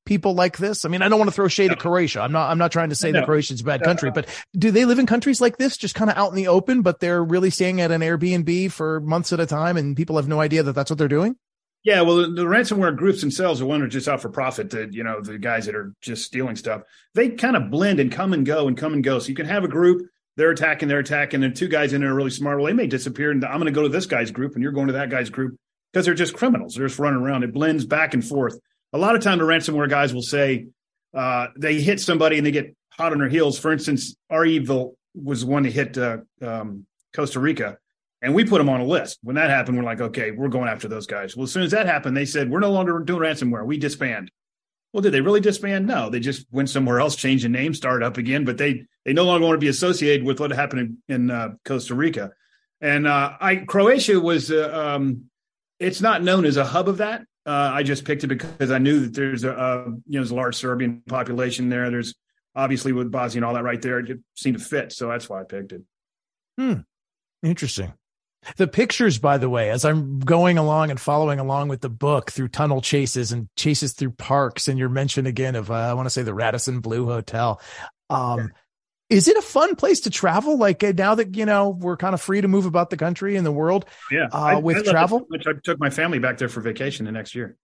people 0.05 0.35
like 0.35 0.59
this? 0.59 0.85
I 0.85 0.88
mean, 0.88 1.02
I 1.02 1.09
don't 1.09 1.19
want 1.19 1.31
to 1.31 1.35
throw 1.35 1.49
shade 1.49 1.69
no. 1.69 1.73
at 1.73 1.81
Croatia. 1.81 2.21
I'm 2.21 2.33
not, 2.33 2.50
I'm 2.50 2.59
not 2.59 2.73
trying 2.73 2.90
to 2.90 2.95
say 2.95 3.11
no. 3.11 3.21
that 3.21 3.26
Croatia's 3.26 3.61
a 3.61 3.64
bad 3.64 3.81
no. 3.81 3.87
country, 3.87 4.11
but 4.11 4.26
do 4.57 4.71
they 4.71 4.85
live 4.85 4.99
in 4.99 5.07
countries 5.07 5.40
like 5.40 5.57
this, 5.57 5.76
just 5.76 5.95
kind 5.95 6.11
of 6.11 6.17
out 6.17 6.31
in 6.31 6.37
the 6.37 6.49
open, 6.49 6.83
but 6.83 7.00
they're 7.00 7.25
really 7.25 7.50
staying 7.50 7.81
at 7.81 7.90
an 7.90 8.00
Airbnb 8.00 8.71
for 8.73 9.00
months 9.00 9.33
at 9.33 9.40
a 9.40 9.47
time 9.47 9.76
and 9.76 9.97
people 9.97 10.17
have 10.17 10.28
no 10.28 10.40
idea 10.40 10.62
that 10.62 10.73
that's 10.73 10.90
what 10.90 10.99
they're 10.99 11.09
doing? 11.09 11.37
Yeah, 11.85 12.02
well, 12.02 12.17
the, 12.17 12.45
ransomware 12.45 12.95
groups 12.95 13.21
themselves 13.21 13.61
are 13.61 13.67
one 13.67 13.83
are 13.83 13.88
just 13.88 14.09
out 14.09 14.21
for 14.21 14.28
profit. 14.28 14.71
The, 14.71 14.88
you 14.90 15.05
know, 15.05 15.21
the 15.21 15.38
guys 15.38 15.67
that 15.67 15.76
are 15.76 15.95
just 16.02 16.25
stealing 16.25 16.57
stuff, 16.57 16.83
they 17.14 17.31
kind 17.31 17.57
of 17.57 17.71
blend 17.71 18.00
and 18.00 18.11
come 18.11 18.33
and 18.33 18.45
go 18.45 18.67
and 18.67 18.76
come 18.76 18.93
and 18.93 19.02
go. 19.02 19.21
So 19.21 19.28
you 19.28 19.35
can 19.35 19.47
have 19.47 19.64
a 19.64 19.69
group 19.69 20.09
they're 20.38 20.52
attacking, 20.52 20.87
they're 20.87 21.00
attacking, 21.00 21.42
and 21.42 21.54
two 21.54 21.66
guys 21.66 21.92
in 21.92 22.00
there 22.00 22.12
are 22.12 22.14
really 22.14 22.30
smart. 22.30 22.59
Well, 22.59 22.66
they 22.68 22.73
may 22.73 22.87
disappear, 22.87 23.33
and 23.33 23.45
I'm 23.45 23.59
going 23.59 23.66
to 23.66 23.73
go 23.73 23.83
to 23.83 23.88
this 23.88 24.07
guy's 24.07 24.30
group, 24.30 24.54
and 24.54 24.62
you're 24.62 24.71
going 24.71 24.87
to 24.87 24.92
that 24.92 25.11
guy's 25.11 25.30
group 25.30 25.57
because 25.92 26.07
they're 26.07 26.14
just 26.14 26.33
criminals. 26.33 26.76
They're 26.76 26.87
just 26.87 27.00
running 27.00 27.21
around. 27.21 27.42
It 27.42 27.52
blends 27.52 27.85
back 27.85 28.14
and 28.14 28.25
forth. 28.25 28.57
A 28.92 28.99
lot 28.99 29.16
of 29.16 29.21
time, 29.21 29.38
the 29.38 29.45
ransomware 29.45 29.90
guys 29.90 30.14
will 30.14 30.23
say 30.23 30.68
uh, 31.12 31.49
they 31.59 31.80
hit 31.80 31.99
somebody 31.99 32.38
and 32.38 32.47
they 32.47 32.52
get 32.52 32.73
hot 32.92 33.11
on 33.11 33.18
their 33.18 33.28
heels. 33.28 33.59
For 33.59 33.73
instance, 33.73 34.14
REvil 34.30 34.97
was 35.12 35.45
one 35.45 35.64
that 35.64 35.73
hit 35.73 35.99
uh, 35.99 36.18
um, 36.40 36.87
Costa 37.12 37.40
Rica, 37.40 37.76
and 38.23 38.33
we 38.33 38.45
put 38.45 38.59
them 38.59 38.68
on 38.68 38.80
a 38.80 38.87
list. 38.87 39.18
When 39.25 39.35
that 39.35 39.50
happened, 39.50 39.76
we're 39.76 39.83
like, 39.83 40.00
okay, 40.00 40.30
we're 40.30 40.47
going 40.47 40.68
after 40.68 40.87
those 40.87 41.09
guys. 41.09 41.37
Well, 41.37 41.45
as 41.45 41.52
soon 41.52 41.64
as 41.64 41.73
that 41.73 41.87
happened, 41.87 42.16
they 42.16 42.25
said 42.25 42.49
we're 42.49 42.61
no 42.61 42.71
longer 42.71 43.00
doing 43.00 43.23
ransomware. 43.23 43.66
We 43.66 43.76
disband. 43.76 44.30
Well, 44.92 45.02
did 45.02 45.12
they 45.12 45.21
really 45.21 45.40
disband? 45.40 45.87
No, 45.87 46.09
they 46.09 46.21
just 46.21 46.47
went 46.50 46.71
somewhere 46.71 47.00
else, 47.00 47.14
changed 47.14 47.45
the 47.45 47.50
name, 47.50 47.75
started 47.75 48.04
up 48.04 48.16
again. 48.16 48.45
But 48.45 48.59
they 48.59 48.85
they 49.04 49.12
no 49.12 49.25
longer 49.25 49.47
want 49.47 49.57
to 49.57 49.64
be 49.64 49.68
associated 49.68 50.26
with 50.26 50.40
what 50.40 50.50
happened 50.50 50.99
in, 51.09 51.14
in 51.14 51.30
uh, 51.30 51.54
Costa 51.64 51.95
Rica. 51.95 52.33
And 52.80 53.07
uh, 53.07 53.37
I 53.40 53.57
Croatia 53.57 54.18
was 54.18 54.50
uh, 54.50 54.71
um, 54.73 55.25
it's 55.78 56.00
not 56.00 56.23
known 56.23 56.45
as 56.45 56.57
a 56.57 56.64
hub 56.64 56.88
of 56.88 56.99
that. 56.99 57.23
Uh, 57.45 57.71
I 57.75 57.83
just 57.83 58.04
picked 58.04 58.25
it 58.25 58.28
because 58.28 58.71
I 58.71 58.78
knew 58.78 59.00
that 59.00 59.14
there's 59.14 59.45
a, 59.45 59.85
you 59.87 59.92
know 59.92 60.00
there's 60.21 60.30
a 60.30 60.35
large 60.35 60.57
Serbian 60.57 61.02
population 61.07 61.68
there. 61.68 61.90
There's 61.90 62.14
obviously 62.54 62.92
with 62.92 63.11
Bosnia 63.11 63.38
and 63.38 63.45
all 63.45 63.54
that 63.54 63.62
right 63.62 63.80
there, 63.80 64.00
it 64.00 64.18
seemed 64.35 64.59
to 64.59 64.64
fit, 64.64 64.92
so 64.92 65.09
that's 65.09 65.28
why 65.28 65.40
I 65.40 65.45
picked 65.45 65.73
it. 65.73 65.83
Hmm. 66.59 66.80
Interesting. 67.42 67.92
The 68.57 68.68
pictures, 68.68 69.18
by 69.18 69.38
the 69.38 69.50
way, 69.50 69.71
as 69.71 69.85
I'm 69.85 70.21
going 70.21 70.59
along 70.59 70.90
and 70.90 71.00
following 71.00 71.38
along 71.38 71.68
with 71.68 71.80
the 71.80 71.90
book 71.90 72.30
through 72.30 72.49
tunnel 72.49 72.80
chases 72.80 73.33
and 73.33 73.49
chases 73.57 73.92
through 73.92 74.12
parks, 74.12 74.68
and 74.68 74.78
your 74.78 74.88
mention 74.88 75.26
again 75.26 75.54
of, 75.54 75.71
uh, 75.71 75.75
I 75.75 75.95
want 75.95 76.07
to 76.07 76.11
say 76.11 76.23
the 76.23 76.33
Radisson 76.33 76.80
Blu 76.80 77.07
Hotel. 77.07 77.61
Um, 78.09 78.38
yeah. 78.38 78.47
Is 79.11 79.26
it 79.26 79.37
a 79.37 79.42
fun 79.42 79.75
place 79.75 80.00
to 80.00 80.11
travel? 80.11 80.59
Like 80.59 80.85
uh, 80.85 80.92
now 80.97 81.14
that, 81.14 81.35
you 81.35 81.47
know, 81.47 81.71
we're 81.71 81.97
kind 81.97 82.14
of 82.14 82.21
free 82.21 82.40
to 82.40 82.49
move 82.49 82.66
about 82.66 82.90
the 82.90 82.97
country 82.97 83.37
and 83.37 83.45
the 83.45 83.52
world 83.52 83.87
yeah, 84.11 84.28
uh, 84.33 84.37
I, 84.37 84.54
with 84.57 84.88
I 84.88 84.90
travel? 84.90 85.25
Which 85.28 85.47
I 85.47 85.52
took 85.64 85.80
my 85.80 85.90
family 85.90 86.18
back 86.18 86.38
there 86.38 86.49
for 86.49 86.61
vacation 86.61 87.07
the 87.07 87.12
next 87.12 87.35
year. 87.35 87.57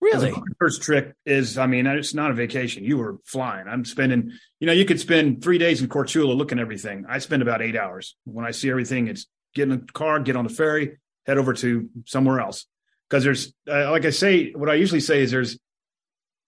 Really? 0.00 0.32
First 0.60 0.82
trip 0.82 1.14
is, 1.24 1.58
I 1.58 1.66
mean, 1.66 1.86
it's 1.86 2.14
not 2.14 2.30
a 2.30 2.34
vacation. 2.34 2.84
You 2.84 2.98
were 2.98 3.18
flying. 3.24 3.66
I'm 3.66 3.84
spending, 3.84 4.32
you 4.60 4.66
know, 4.66 4.72
you 4.72 4.84
could 4.84 5.00
spend 5.00 5.42
three 5.42 5.58
days 5.58 5.80
in 5.80 5.88
Korčula 5.88 6.36
looking 6.36 6.58
everything. 6.58 7.06
I 7.08 7.18
spend 7.18 7.42
about 7.42 7.62
eight 7.62 7.76
hours. 7.76 8.14
When 8.24 8.44
I 8.44 8.50
see 8.50 8.70
everything, 8.70 9.08
it's 9.08 9.26
get 9.56 9.68
in 9.68 9.72
a 9.72 9.78
car, 9.78 10.20
get 10.20 10.36
on 10.36 10.44
the 10.44 10.54
ferry, 10.54 10.98
head 11.26 11.38
over 11.38 11.52
to 11.54 11.88
somewhere 12.04 12.38
else. 12.38 12.66
Because 13.08 13.24
there's, 13.24 13.52
uh, 13.68 13.90
like 13.90 14.04
I 14.04 14.10
say, 14.10 14.52
what 14.52 14.68
I 14.68 14.74
usually 14.74 15.00
say 15.00 15.22
is 15.22 15.30
there's 15.30 15.58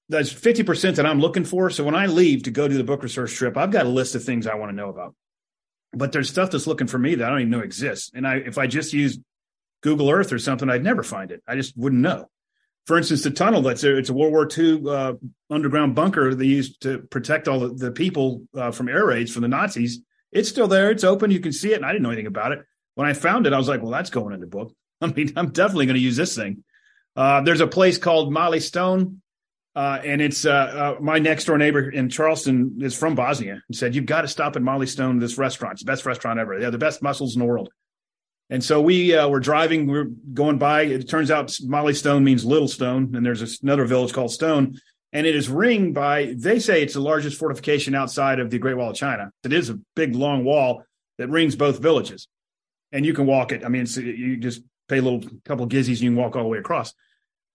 that's 0.09 0.33
50% 0.33 0.97
that 0.97 1.07
I'm 1.07 1.21
looking 1.21 1.45
for. 1.45 1.71
So 1.71 1.85
when 1.85 1.95
I 1.95 2.07
leave 2.07 2.45
to 2.45 2.50
go 2.50 2.67
do 2.67 2.77
the 2.77 2.85
book 2.85 3.03
research 3.03 3.35
trip, 3.35 3.57
I've 3.57 3.71
got 3.71 3.87
a 3.87 3.91
list 3.91 4.15
of 4.15 4.25
things 4.25 4.47
I 4.47 4.55
want 4.55 4.71
to 4.71 4.77
know 4.77 4.88
about. 4.88 5.15
but 5.93 6.12
there's 6.12 6.29
stuff 6.29 6.50
that's 6.50 6.67
looking 6.67 6.87
for 6.87 6.99
me 6.99 7.15
that 7.17 7.27
I 7.27 7.31
don't 7.31 7.41
even 7.41 7.50
know 7.50 7.61
exists. 7.61 8.11
And 8.15 8.27
I, 8.27 8.37
if 8.37 8.59
I 8.59 8.67
just 8.67 8.93
use 8.93 9.19
Google 9.83 10.11
Earth 10.11 10.33
or 10.33 10.38
something, 10.38 10.69
I'd 10.69 10.85
never 10.85 11.03
find 11.03 11.31
it. 11.31 11.43
I 11.47 11.55
just 11.57 11.77
wouldn't 11.77 12.03
know. 12.03 12.29
For 12.87 12.97
instance, 12.97 13.23
the 13.23 13.31
tunnel 13.31 13.62
that's 13.62 13.85
a, 13.85 13.97
it's 13.97 14.09
a 14.09 14.15
World 14.15 14.33
War 14.33 14.49
II 14.57 14.83
uh, 14.88 15.12
underground 15.50 15.95
bunker 15.95 16.35
they 16.35 16.47
used 16.47 16.83
to 16.83 16.99
protect 16.99 17.47
all 17.47 17.61
the, 17.61 17.69
the 17.69 17.91
people 17.91 18.43
uh, 18.57 18.71
from 18.71 18.88
air 18.88 19.05
raids 19.07 19.33
from 19.33 19.43
the 19.43 19.49
Nazis. 19.49 20.00
It's 20.33 20.49
still 20.49 20.69
there. 20.69 20.91
It's 20.91 21.05
open. 21.05 21.31
You 21.31 21.41
can 21.41 21.53
see 21.53 21.73
it. 21.73 21.77
And 21.77 21.87
I 21.87 21.93
didn't 21.93 22.03
know 22.03 22.11
anything 22.11 22.27
about 22.27 22.53
it. 22.53 22.61
When 22.99 23.09
I 23.09 23.12
found 23.12 23.47
it, 23.47 23.52
I 23.52 23.59
was 23.59 23.69
like, 23.69 23.81
well, 23.81 23.93
that's 23.93 24.11
going 24.11 24.35
in 24.35 24.40
the 24.40 24.47
book. 24.47 24.73
I 25.00 25.07
mean, 25.07 25.33
I'm 25.37 25.50
definitely 25.50 25.87
going 25.87 25.95
to 25.95 26.02
use 26.02 26.17
this 26.17 26.35
thing. 26.35 26.64
Uh, 27.14 27.40
there's 27.43 27.61
a 27.61 27.67
place 27.67 27.99
called 27.99 28.33
Mali 28.33 28.61
Ston 28.61 29.23
uh, 29.78 30.00
and 30.05 30.21
it's 30.21 30.45
uh, 30.45 30.50
uh, 30.50 30.97
my 31.00 31.21
next 31.21 31.45
door 31.45 31.57
neighbor 31.57 31.88
in 31.88 32.09
Charleston 32.09 32.78
is 32.81 32.99
from 32.99 33.14
Bosnia 33.14 33.62
and 33.69 33.76
said, 33.76 33.95
You've 33.95 34.07
got 34.07 34.23
to 34.23 34.28
stop 34.28 34.57
at 34.57 34.62
Mali 34.62 34.88
Ston, 34.88 35.21
this 35.21 35.38
restaurant. 35.38 35.75
It's 35.75 35.85
the 35.85 35.93
best 35.93 36.05
restaurant 36.05 36.40
ever. 36.40 36.59
They 36.59 36.64
have 36.64 36.73
the 36.73 36.78
best 36.78 37.00
mussels 37.00 37.37
in 37.37 37.38
the 37.38 37.47
world. 37.47 37.69
And 38.50 38.64
so 38.64 38.81
we 38.81 39.14
uh, 39.14 39.28
were 39.28 39.38
driving, 39.38 39.87
we 39.87 39.99
are 39.99 40.11
going 40.35 40.59
by. 40.59 40.83
It 40.83 41.09
turns 41.09 41.31
out 41.31 41.57
Mali 41.62 41.95
Ston 41.95 42.25
means 42.25 42.45
little 42.45 42.67
stone. 42.67 43.14
And 43.14 43.25
there's 43.25 43.62
another 43.62 43.85
village 43.85 44.12
called 44.12 44.33
Ston. 44.33 44.81
And 45.12 45.28
it 45.28 45.37
is 45.37 45.49
ringed 45.49 45.95
by, 45.95 46.35
they 46.37 46.59
say 46.59 46.83
it's 46.83 46.95
the 46.95 47.00
largest 47.00 47.38
fortification 47.38 47.95
outside 47.95 48.40
of 48.40 48.50
the 48.50 48.59
Great 48.59 48.76
Wall 48.76 48.90
of 48.90 48.97
China. 48.97 49.31
It 49.45 49.52
is 49.52 49.71
a 49.71 49.78
big, 49.95 50.17
long 50.17 50.45
wall 50.45 50.83
that 51.19 51.28
rings 51.28 51.55
both 51.55 51.78
villages. 51.78 52.26
And 52.92 53.04
you 53.04 53.12
can 53.12 53.26
walk 53.26 53.52
it. 53.52 53.64
I 53.64 53.68
mean, 53.68 53.87
you 53.97 54.37
just 54.37 54.62
pay 54.88 54.99
a 54.99 55.02
little 55.02 55.23
couple 55.45 55.68
gizzies 55.68 55.97
and 55.97 56.00
you 56.00 56.11
can 56.11 56.16
walk 56.16 56.37
all 56.37 56.42
the 56.42 56.49
way 56.49 56.59
across. 56.59 56.95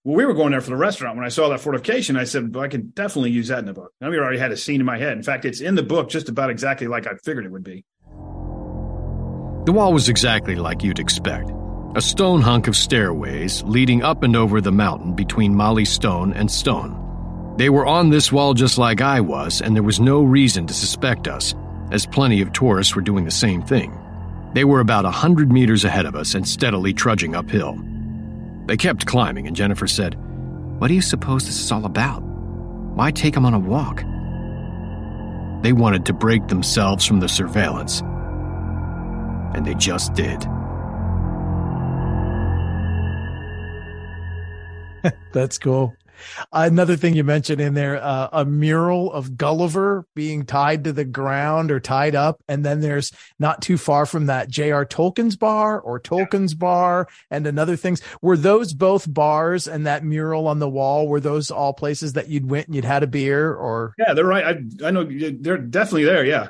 Well, 0.03 0.15
we 0.15 0.25
were 0.25 0.33
going 0.33 0.51
there 0.51 0.61
for 0.61 0.69
the 0.69 0.75
restaurant. 0.75 1.15
When 1.15 1.25
I 1.25 1.29
saw 1.29 1.49
that 1.49 1.61
fortification, 1.61 2.17
I 2.17 2.25
said, 2.25 2.53
well, 2.53 2.63
I 2.63 2.67
can 2.67 2.89
definitely 2.89 3.31
use 3.31 3.47
that 3.47 3.59
in 3.59 3.65
the 3.65 3.73
book. 3.73 3.93
I 4.01 4.09
mean, 4.09 4.19
I 4.19 4.23
already 4.23 4.39
had 4.39 4.51
a 4.51 4.57
scene 4.57 4.79
in 4.79 4.85
my 4.85 4.97
head. 4.97 5.13
In 5.13 5.23
fact, 5.23 5.45
it's 5.45 5.61
in 5.61 5.75
the 5.75 5.83
book 5.83 6.09
just 6.09 6.29
about 6.29 6.49
exactly 6.49 6.87
like 6.87 7.07
I 7.07 7.15
figured 7.23 7.45
it 7.45 7.51
would 7.51 7.63
be. 7.63 7.85
The 9.65 9.71
wall 9.71 9.93
was 9.93 10.09
exactly 10.09 10.55
like 10.55 10.83
you'd 10.83 10.99
expect 10.99 11.49
a 11.95 12.01
stone 12.01 12.41
hunk 12.41 12.67
of 12.67 12.75
stairways 12.75 13.61
leading 13.63 14.01
up 14.01 14.23
and 14.23 14.35
over 14.35 14.59
the 14.59 14.71
mountain 14.71 15.13
between 15.13 15.53
Mali 15.53 15.85
Ston 15.85 16.33
and 16.33 16.49
Ston. 16.49 16.99
They 17.57 17.69
were 17.69 17.85
on 17.85 18.09
this 18.09 18.31
wall 18.31 18.55
just 18.55 18.79
like 18.79 18.99
I 18.99 19.21
was, 19.21 19.61
and 19.61 19.75
there 19.75 19.83
was 19.83 19.99
no 19.99 20.23
reason 20.23 20.65
to 20.65 20.73
suspect 20.73 21.27
us, 21.27 21.53
as 21.91 22.07
plenty 22.07 22.41
of 22.41 22.51
tourists 22.51 22.95
were 22.95 23.03
doing 23.03 23.25
the 23.25 23.31
same 23.31 23.61
thing. 23.61 23.95
They 24.53 24.63
were 24.63 24.79
about 24.79 25.05
a 25.05 25.11
hundred 25.11 25.51
meters 25.51 25.83
ahead 25.83 26.05
of 26.05 26.15
us 26.15 26.35
and 26.35 26.47
steadily 26.47 26.93
trudging 26.93 27.35
uphill. 27.35 27.77
They 28.67 28.77
kept 28.77 29.07
climbing, 29.07 29.47
and 29.47 29.55
Jennifer 29.55 29.87
said, 29.87 30.15
What 30.79 30.87
do 30.87 30.93
you 30.93 31.01
suppose 31.01 31.45
this 31.45 31.59
is 31.59 31.71
all 31.71 31.85
about? 31.85 32.21
Why 32.21 33.11
take 33.11 33.33
them 33.33 33.45
on 33.45 33.53
a 33.53 33.59
walk? 33.59 34.03
They 35.63 35.73
wanted 35.73 36.05
to 36.05 36.13
break 36.13 36.47
themselves 36.47 37.05
from 37.05 37.19
the 37.19 37.29
surveillance. 37.29 38.01
And 39.55 39.65
they 39.65 39.73
just 39.75 40.13
did. 40.13 40.45
That's 45.31 45.57
cool. 45.57 45.95
Another 46.51 46.95
thing 46.95 47.15
you 47.15 47.23
mentioned 47.23 47.61
in 47.61 47.73
there, 47.73 48.01
uh, 48.01 48.29
a 48.31 48.45
mural 48.45 49.11
of 49.11 49.37
Gulliver 49.37 50.05
being 50.15 50.45
tied 50.45 50.83
to 50.83 50.93
the 50.93 51.05
ground 51.05 51.71
or 51.71 51.79
tied 51.79 52.15
up. 52.15 52.41
And 52.47 52.65
then 52.65 52.81
there's 52.81 53.11
not 53.39 53.61
too 53.61 53.77
far 53.77 54.05
from 54.05 54.27
that 54.27 54.49
J.R. 54.49 54.85
Tolkien's 54.85 55.35
bar 55.35 55.79
or 55.79 55.99
Tolkien's 55.99 56.53
yeah. 56.53 56.59
bar 56.59 57.07
and 57.29 57.47
another 57.47 57.75
things. 57.75 58.01
Were 58.21 58.37
those 58.37 58.73
both 58.73 59.11
bars 59.11 59.67
and 59.67 59.85
that 59.85 60.03
mural 60.03 60.47
on 60.47 60.59
the 60.59 60.69
wall? 60.69 61.07
Were 61.07 61.19
those 61.19 61.51
all 61.51 61.73
places 61.73 62.13
that 62.13 62.29
you'd 62.29 62.49
went 62.49 62.67
and 62.67 62.75
you'd 62.75 62.85
had 62.85 63.03
a 63.03 63.07
beer 63.07 63.53
or? 63.53 63.93
Yeah, 63.97 64.13
they're 64.13 64.25
right. 64.25 64.45
I, 64.45 64.87
I 64.87 64.91
know 64.91 65.03
they're 65.03 65.57
definitely 65.57 66.05
there. 66.05 66.25
Yeah. 66.25 66.49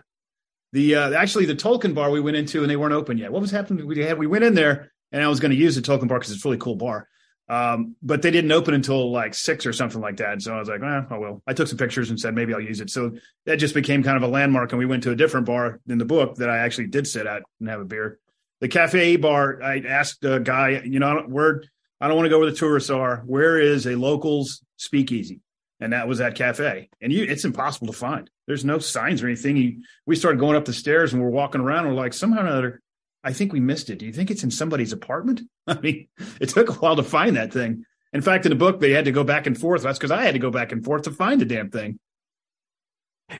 The, 0.71 0.95
uh, 0.95 1.13
actually 1.13 1.45
the 1.45 1.55
Tolkien 1.55 1.93
bar 1.93 2.09
we 2.09 2.19
went 2.19 2.35
into 2.35 2.61
and 2.61 2.69
they 2.69 2.75
weren't 2.75 2.93
open 2.93 3.17
yet. 3.17 3.31
What 3.31 3.41
was 3.41 3.51
happening? 3.51 3.85
We 3.85 3.99
had, 3.99 4.17
we 4.17 4.27
went 4.27 4.43
in 4.43 4.55
there 4.55 4.91
and 5.11 5.23
I 5.23 5.27
was 5.27 5.39
going 5.39 5.51
to 5.51 5.57
use 5.57 5.75
the 5.75 5.81
Tolkien 5.81 6.07
bar 6.07 6.19
because 6.19 6.33
it's 6.33 6.43
a 6.43 6.47
really 6.47 6.57
cool 6.57 6.75
bar 6.75 7.07
um, 7.49 7.95
but 8.01 8.21
they 8.21 8.31
didn't 8.31 8.51
open 8.51 8.73
until 8.73 9.11
like 9.11 9.33
six 9.33 9.65
or 9.65 9.73
something 9.73 10.01
like 10.01 10.17
that. 10.17 10.41
So 10.41 10.55
I 10.55 10.59
was 10.59 10.69
like, 10.69 10.81
eh, 10.81 11.01
oh 11.11 11.19
well. 11.19 11.41
I 11.45 11.53
took 11.53 11.67
some 11.67 11.77
pictures 11.77 12.09
and 12.09 12.19
said 12.19 12.35
maybe 12.35 12.53
I'll 12.53 12.61
use 12.61 12.79
it. 12.79 12.89
So 12.89 13.11
that 13.45 13.57
just 13.57 13.73
became 13.73 14.03
kind 14.03 14.17
of 14.17 14.23
a 14.23 14.27
landmark. 14.27 14.71
And 14.71 14.79
we 14.79 14.85
went 14.85 15.03
to 15.03 15.11
a 15.11 15.15
different 15.15 15.45
bar 15.45 15.79
in 15.87 15.97
the 15.97 16.05
book 16.05 16.35
that 16.35 16.49
I 16.49 16.59
actually 16.59 16.87
did 16.87 17.07
sit 17.07 17.27
at 17.27 17.43
and 17.59 17.69
have 17.69 17.81
a 17.81 17.85
beer. 17.85 18.19
The 18.61 18.69
cafe 18.69 19.17
bar. 19.17 19.61
I 19.61 19.79
asked 19.79 20.23
a 20.23 20.39
guy, 20.39 20.81
you 20.85 20.99
know, 20.99 21.23
where 21.27 21.63
I 21.99 22.07
don't 22.07 22.15
want 22.15 22.27
to 22.27 22.29
go 22.29 22.39
where 22.39 22.49
the 22.49 22.55
tourists 22.55 22.89
are. 22.89 23.23
Where 23.25 23.59
is 23.59 23.85
a 23.85 23.95
locals 23.95 24.63
speakeasy? 24.77 25.41
And 25.79 25.91
that 25.91 26.07
was 26.07 26.19
that 26.19 26.35
cafe. 26.35 26.89
And 27.01 27.11
you, 27.11 27.25
it's 27.25 27.43
impossible 27.43 27.87
to 27.87 27.93
find. 27.93 28.29
There's 28.47 28.63
no 28.63 28.79
signs 28.79 29.21
or 29.21 29.27
anything. 29.27 29.57
You, 29.57 29.83
we 30.05 30.15
started 30.15 30.39
going 30.39 30.55
up 30.55 30.63
the 30.63 30.71
stairs 30.71 31.11
and 31.11 31.21
we're 31.21 31.29
walking 31.29 31.59
around. 31.59 31.85
And 31.85 31.89
we're 31.95 32.01
like, 32.01 32.13
somehow 32.13 32.41
or 32.41 32.47
another, 32.47 32.81
I 33.23 33.33
think 33.33 33.53
we 33.53 33.59
missed 33.59 33.89
it. 33.89 33.99
Do 33.99 34.05
you 34.05 34.13
think 34.13 34.31
it's 34.31 34.43
in 34.43 34.51
somebody's 34.51 34.91
apartment? 34.91 35.41
I 35.67 35.79
mean, 35.79 36.07
it 36.39 36.49
took 36.49 36.69
a 36.69 36.73
while 36.73 36.95
to 36.95 37.03
find 37.03 37.35
that 37.37 37.53
thing. 37.53 37.85
In 38.11 38.21
fact, 38.21 38.45
in 38.45 38.51
the 38.51 38.55
book, 38.55 38.79
they 38.79 38.91
had 38.91 39.05
to 39.05 39.11
go 39.11 39.23
back 39.23 39.47
and 39.47 39.59
forth. 39.59 39.81
That's 39.81 39.97
because 39.97 40.11
I 40.11 40.23
had 40.23 40.33
to 40.33 40.39
go 40.39 40.51
back 40.51 40.71
and 40.71 40.83
forth 40.83 41.03
to 41.03 41.11
find 41.11 41.41
the 41.41 41.45
damn 41.45 41.71
thing. 41.71 41.99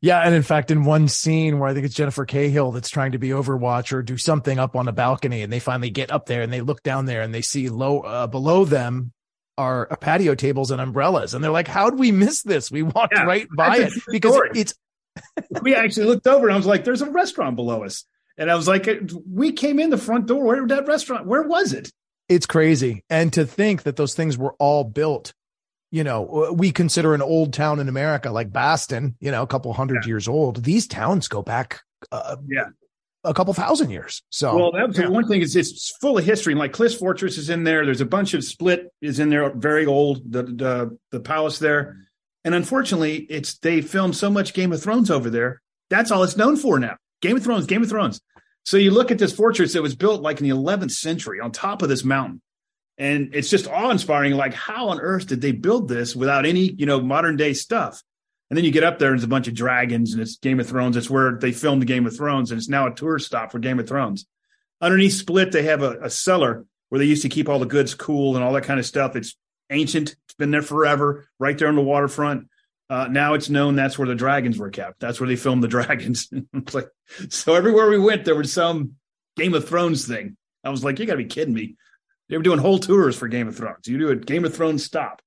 Yeah, 0.01 0.21
and 0.21 0.33
in 0.33 0.41
fact, 0.41 0.71
in 0.71 0.85
one 0.85 1.07
scene 1.07 1.59
where 1.59 1.69
I 1.69 1.73
think 1.73 1.85
it's 1.85 1.93
Jennifer 1.93 2.25
Cahill 2.25 2.71
that's 2.71 2.89
trying 2.89 3.11
to 3.11 3.17
be 3.19 3.29
Overwatch 3.29 3.93
or 3.93 4.01
do 4.01 4.17
something 4.17 4.57
up 4.57 4.75
on 4.75 4.87
a 4.87 4.91
balcony, 4.91 5.41
and 5.41 5.51
they 5.51 5.59
finally 5.59 5.89
get 5.89 6.11
up 6.11 6.25
there 6.25 6.41
and 6.41 6.51
they 6.51 6.61
look 6.61 6.81
down 6.81 7.05
there 7.05 7.21
and 7.21 7.33
they 7.33 7.41
see 7.41 7.69
low 7.69 7.99
uh, 7.99 8.25
below 8.25 8.65
them 8.65 9.11
are 9.57 9.85
patio 9.97 10.33
tables 10.33 10.71
and 10.71 10.81
umbrellas, 10.81 11.33
and 11.33 11.43
they're 11.43 11.51
like, 11.51 11.67
"How 11.67 11.89
did 11.89 11.99
we 11.99 12.11
miss 12.11 12.41
this? 12.41 12.71
We 12.71 12.81
walked 12.81 13.13
yeah, 13.15 13.23
right 13.23 13.47
by 13.55 13.77
it 13.77 13.93
because 14.09 14.33
story. 14.33 14.49
it's." 14.55 14.73
we 15.61 15.75
actually 15.75 16.07
looked 16.07 16.25
over 16.25 16.47
and 16.47 16.53
I 16.53 16.57
was 16.57 16.65
like, 16.65 16.83
"There's 16.83 17.03
a 17.03 17.11
restaurant 17.11 17.55
below 17.55 17.83
us." 17.83 18.05
And 18.37 18.49
I 18.49 18.55
was 18.55 18.67
like, 18.67 18.87
we 19.29 19.51
came 19.51 19.79
in 19.79 19.89
the 19.89 19.97
front 19.97 20.25
door. 20.25 20.43
Where 20.43 20.67
that 20.67 20.87
restaurant? 20.87 21.27
Where 21.27 21.43
was 21.43 21.73
it? 21.73 21.91
It's 22.29 22.45
crazy. 22.45 23.03
And 23.09 23.31
to 23.33 23.45
think 23.45 23.83
that 23.83 23.95
those 23.95 24.15
things 24.15 24.37
were 24.37 24.53
all 24.59 24.83
built, 24.83 25.33
you 25.91 26.03
know, 26.03 26.53
we 26.55 26.71
consider 26.71 27.13
an 27.13 27.21
old 27.21 27.53
town 27.53 27.79
in 27.79 27.87
America 27.87 28.31
like 28.31 28.51
Boston, 28.51 29.15
you 29.19 29.29
know, 29.29 29.43
a 29.43 29.47
couple 29.47 29.71
hundred 29.73 30.03
yeah. 30.03 30.07
years 30.07 30.27
old. 30.27 30.63
These 30.63 30.87
towns 30.87 31.27
go 31.27 31.43
back, 31.43 31.81
uh, 32.11 32.37
yeah, 32.47 32.65
a 33.23 33.33
couple 33.33 33.53
thousand 33.53 33.91
years. 33.91 34.23
So, 34.29 34.55
well, 34.55 34.71
that 34.71 34.87
was 34.87 34.97
yeah. 34.97 35.07
one 35.07 35.27
thing 35.27 35.41
is 35.41 35.55
it's 35.55 35.95
full 36.01 36.17
of 36.17 36.25
history. 36.25 36.53
And 36.53 36.59
like 36.59 36.73
Klis 36.73 36.97
Fortress 36.97 37.37
is 37.37 37.51
in 37.51 37.63
there. 37.63 37.85
There's 37.85 38.01
a 38.01 38.05
bunch 38.05 38.33
of 38.33 38.43
Split 38.43 38.91
is 39.01 39.19
in 39.19 39.29
there, 39.29 39.51
very 39.51 39.85
old. 39.85 40.31
The 40.31 40.43
the 40.43 40.97
the 41.11 41.19
palace 41.19 41.59
there, 41.59 41.97
and 42.43 42.55
unfortunately, 42.55 43.27
it's 43.29 43.59
they 43.59 43.81
filmed 43.81 44.15
so 44.15 44.31
much 44.31 44.55
Game 44.55 44.71
of 44.71 44.81
Thrones 44.81 45.11
over 45.11 45.29
there. 45.29 45.61
That's 45.91 46.09
all 46.09 46.23
it's 46.23 46.37
known 46.37 46.57
for 46.57 46.79
now. 46.79 46.97
Game 47.23 47.37
of 47.37 47.43
Thrones, 47.43 47.65
Game 47.65 47.81
of 47.81 47.89
Thrones. 47.89 48.19
So 48.65 48.75
you 48.75 48.91
look 48.91 49.09
at 49.09 49.17
this 49.17 49.33
fortress 49.33 49.73
that 49.73 49.81
was 49.81 49.95
built 49.95 50.21
like 50.21 50.41
in 50.41 50.47
the 50.47 50.55
11th 50.55 50.91
century 50.91 51.39
on 51.39 51.51
top 51.51 51.81
of 51.81 51.87
this 51.87 52.03
mountain. 52.03 52.41
And 52.97 53.33
it's 53.33 53.49
just 53.49 53.67
awe 53.67 53.89
inspiring. 53.89 54.33
Like, 54.33 54.53
how 54.53 54.89
on 54.89 54.99
earth 54.99 55.27
did 55.27 55.39
they 55.39 55.53
build 55.53 55.87
this 55.87 56.15
without 56.15 56.45
any, 56.45 56.73
you 56.73 56.85
know, 56.85 57.01
modern 57.01 57.37
day 57.37 57.53
stuff? 57.53 58.03
And 58.49 58.57
then 58.57 58.65
you 58.65 58.71
get 58.71 58.83
up 58.83 58.99
there 58.99 59.09
and 59.09 59.17
there's 59.17 59.23
a 59.23 59.29
bunch 59.29 59.47
of 59.47 59.55
dragons 59.55 60.11
and 60.11 60.21
it's 60.21 60.35
Game 60.35 60.59
of 60.59 60.67
Thrones. 60.67 60.97
It's 60.97 61.09
where 61.09 61.37
they 61.39 61.53
filmed 61.53 61.87
Game 61.87 62.05
of 62.05 62.15
Thrones 62.15 62.51
and 62.51 62.57
it's 62.57 62.69
now 62.69 62.87
a 62.87 62.93
tourist 62.93 63.25
stop 63.25 63.51
for 63.51 63.59
Game 63.59 63.79
of 63.79 63.87
Thrones. 63.87 64.27
Underneath 64.81 65.13
Split, 65.13 65.53
they 65.53 65.63
have 65.63 65.81
a, 65.81 66.01
a 66.01 66.09
cellar 66.09 66.65
where 66.89 66.99
they 66.99 67.05
used 67.05 67.23
to 67.23 67.29
keep 67.29 67.47
all 67.47 67.59
the 67.59 67.65
goods 67.65 67.95
cool 67.95 68.35
and 68.35 68.43
all 68.43 68.53
that 68.53 68.65
kind 68.65 68.81
of 68.81 68.85
stuff. 68.85 69.15
It's 69.15 69.35
ancient. 69.71 70.15
It's 70.25 70.35
been 70.37 70.51
there 70.51 70.61
forever, 70.61 71.25
right 71.39 71.57
there 71.57 71.69
on 71.69 71.75
the 71.75 71.81
waterfront. 71.81 72.49
Uh, 72.89 73.07
now 73.09 73.33
it's 73.33 73.49
known 73.49 73.75
that's 73.75 73.97
where 73.97 74.07
the 74.07 74.15
dragons 74.15 74.57
were 74.57 74.69
kept. 74.69 74.99
That's 74.99 75.19
where 75.19 75.27
they 75.27 75.35
filmed 75.35 75.63
the 75.63 75.67
dragons. 75.69 76.29
like, 76.73 76.87
so 77.29 77.55
everywhere 77.55 77.89
we 77.89 77.99
went, 77.99 78.25
there 78.25 78.35
was 78.35 78.51
some 78.51 78.95
Game 79.37 79.53
of 79.53 79.67
Thrones 79.67 80.07
thing. 80.07 80.37
I 80.63 80.69
was 80.69 80.83
like, 80.83 80.99
you 80.99 81.05
got 81.05 81.13
to 81.13 81.17
be 81.17 81.25
kidding 81.25 81.53
me. 81.53 81.75
They 82.29 82.37
were 82.37 82.43
doing 82.43 82.59
whole 82.59 82.79
tours 82.79 83.15
for 83.17 83.27
Game 83.27 83.47
of 83.47 83.55
Thrones. 83.55 83.87
You 83.87 83.97
do 83.97 84.09
a 84.09 84.15
Game 84.15 84.45
of 84.45 84.55
Thrones 84.55 84.83
stop. 84.83 85.21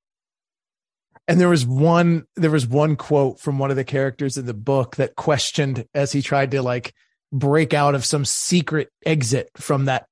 And 1.29 1.41
there 1.41 1.49
was 1.49 1.67
one, 1.67 2.25
there 2.37 2.51
was 2.51 2.67
one 2.67 2.95
quote 2.97 3.41
from 3.41 3.59
one 3.59 3.71
of 3.71 3.77
the 3.77 3.85
characters 3.85 4.39
in 4.39 4.47
the 4.47 4.55
book 4.55 4.97
that 4.97 5.17
questioned 5.17 5.87
as 5.93 6.13
he 6.13 6.23
tried 6.23 6.53
to 6.53 6.63
like 6.63 6.95
break 7.33 7.75
out 7.75 7.95
of 7.95 8.05
some 8.05 8.25
secret 8.25 8.91
exit 9.05 9.51
from 9.57 9.87
that 9.87 10.07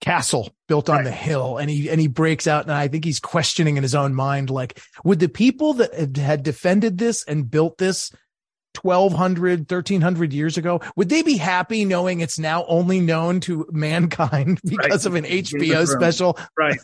castle 0.00 0.54
built 0.68 0.88
on 0.88 0.96
right. 0.96 1.04
the 1.04 1.10
hill 1.10 1.58
and 1.58 1.68
he 1.68 1.88
and 1.90 2.00
he 2.00 2.06
breaks 2.06 2.46
out 2.46 2.62
and 2.62 2.72
i 2.72 2.86
think 2.86 3.04
he's 3.04 3.18
questioning 3.18 3.76
in 3.76 3.82
his 3.82 3.94
own 3.94 4.14
mind 4.14 4.50
like 4.50 4.80
would 5.02 5.18
the 5.18 5.28
people 5.28 5.74
that 5.74 6.16
had 6.16 6.42
defended 6.42 6.98
this 6.98 7.24
and 7.24 7.50
built 7.50 7.78
this 7.78 8.12
1200 8.80 9.60
1300 9.60 10.32
years 10.32 10.56
ago 10.56 10.80
would 10.94 11.08
they 11.08 11.22
be 11.22 11.36
happy 11.36 11.84
knowing 11.84 12.20
it's 12.20 12.38
now 12.38 12.64
only 12.66 13.00
known 13.00 13.40
to 13.40 13.66
mankind 13.72 14.60
because 14.64 15.06
right. 15.06 15.06
of 15.06 15.14
an 15.16 15.24
hbo 15.24 15.86
special 15.86 16.38
right 16.56 16.78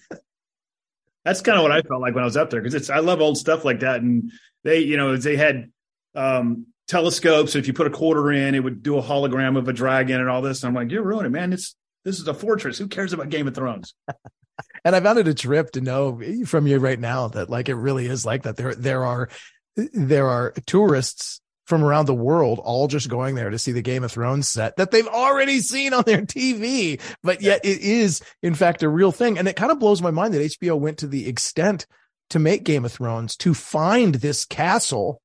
that's 1.24 1.42
kind 1.42 1.59
of 1.59 1.62
what 1.62 1.72
i 1.72 1.83
felt 1.83 2.00
like 2.00 2.14
when 2.14 2.22
i 2.22 2.26
was 2.26 2.37
up 2.37 2.50
there 2.50 2.61
because 2.61 2.74
it's 2.74 2.90
i 2.90 2.98
love 2.98 3.20
old 3.20 3.38
stuff 3.38 3.64
like 3.64 3.81
that 3.81 4.03
and 4.03 4.33
they 4.64 4.81
you 4.81 4.96
know 4.96 5.16
they 5.16 5.37
had 5.37 5.70
um 6.16 6.66
telescopes 6.88 7.55
if 7.55 7.68
you 7.68 7.72
put 7.72 7.87
a 7.87 7.90
quarter 7.90 8.33
in 8.33 8.57
it 8.57 8.64
would 8.64 8.83
do 8.83 8.98
a 8.98 9.03
hologram 9.03 9.57
of 9.57 9.68
a 9.68 9.72
dragon 9.72 10.20
and 10.20 10.29
all 10.29 10.42
this 10.42 10.62
and 10.62 10.68
i'm 10.68 10.74
like 10.74 10.90
you're 10.90 11.05
ruining 11.05 11.31
man 11.31 11.53
it's 11.53 11.76
this 12.04 12.18
is 12.18 12.28
a 12.28 12.34
fortress. 12.34 12.78
Who 12.78 12.88
cares 12.88 13.12
about 13.12 13.28
Game 13.28 13.48
of 13.48 13.54
Thrones? 13.54 13.94
and 14.84 14.96
I 14.96 15.00
found 15.00 15.18
it 15.18 15.28
a 15.28 15.34
trip 15.34 15.72
to 15.72 15.80
know 15.80 16.20
from 16.46 16.66
you 16.66 16.78
right 16.78 16.98
now 16.98 17.28
that 17.28 17.50
like 17.50 17.68
it 17.68 17.74
really 17.74 18.06
is 18.06 18.24
like 18.24 18.44
that. 18.44 18.56
There 18.56 18.74
there 18.74 19.04
are 19.04 19.28
there 19.76 20.28
are 20.28 20.52
tourists 20.66 21.40
from 21.70 21.84
around 21.84 22.06
the 22.06 22.14
world 22.14 22.58
all 22.58 22.88
just 22.88 23.08
going 23.08 23.36
there 23.36 23.48
to 23.48 23.58
see 23.58 23.70
the 23.70 23.80
Game 23.80 24.02
of 24.02 24.10
Thrones 24.10 24.48
set 24.48 24.76
that 24.76 24.90
they've 24.90 25.06
already 25.06 25.60
seen 25.60 25.94
on 25.94 26.02
their 26.04 26.22
TV. 26.22 27.00
But 27.22 27.42
yet 27.42 27.64
it 27.64 27.80
is, 27.80 28.20
in 28.42 28.54
fact, 28.54 28.82
a 28.82 28.88
real 28.88 29.12
thing. 29.12 29.38
And 29.38 29.46
it 29.46 29.54
kind 29.54 29.70
of 29.70 29.78
blows 29.78 30.02
my 30.02 30.10
mind 30.10 30.34
that 30.34 30.42
HBO 30.42 30.78
went 30.78 30.98
to 30.98 31.06
the 31.06 31.28
extent 31.28 31.86
to 32.30 32.40
make 32.40 32.64
Game 32.64 32.84
of 32.84 32.92
Thrones 32.92 33.36
to 33.36 33.54
find 33.54 34.16
this 34.16 34.44
castle 34.44 35.22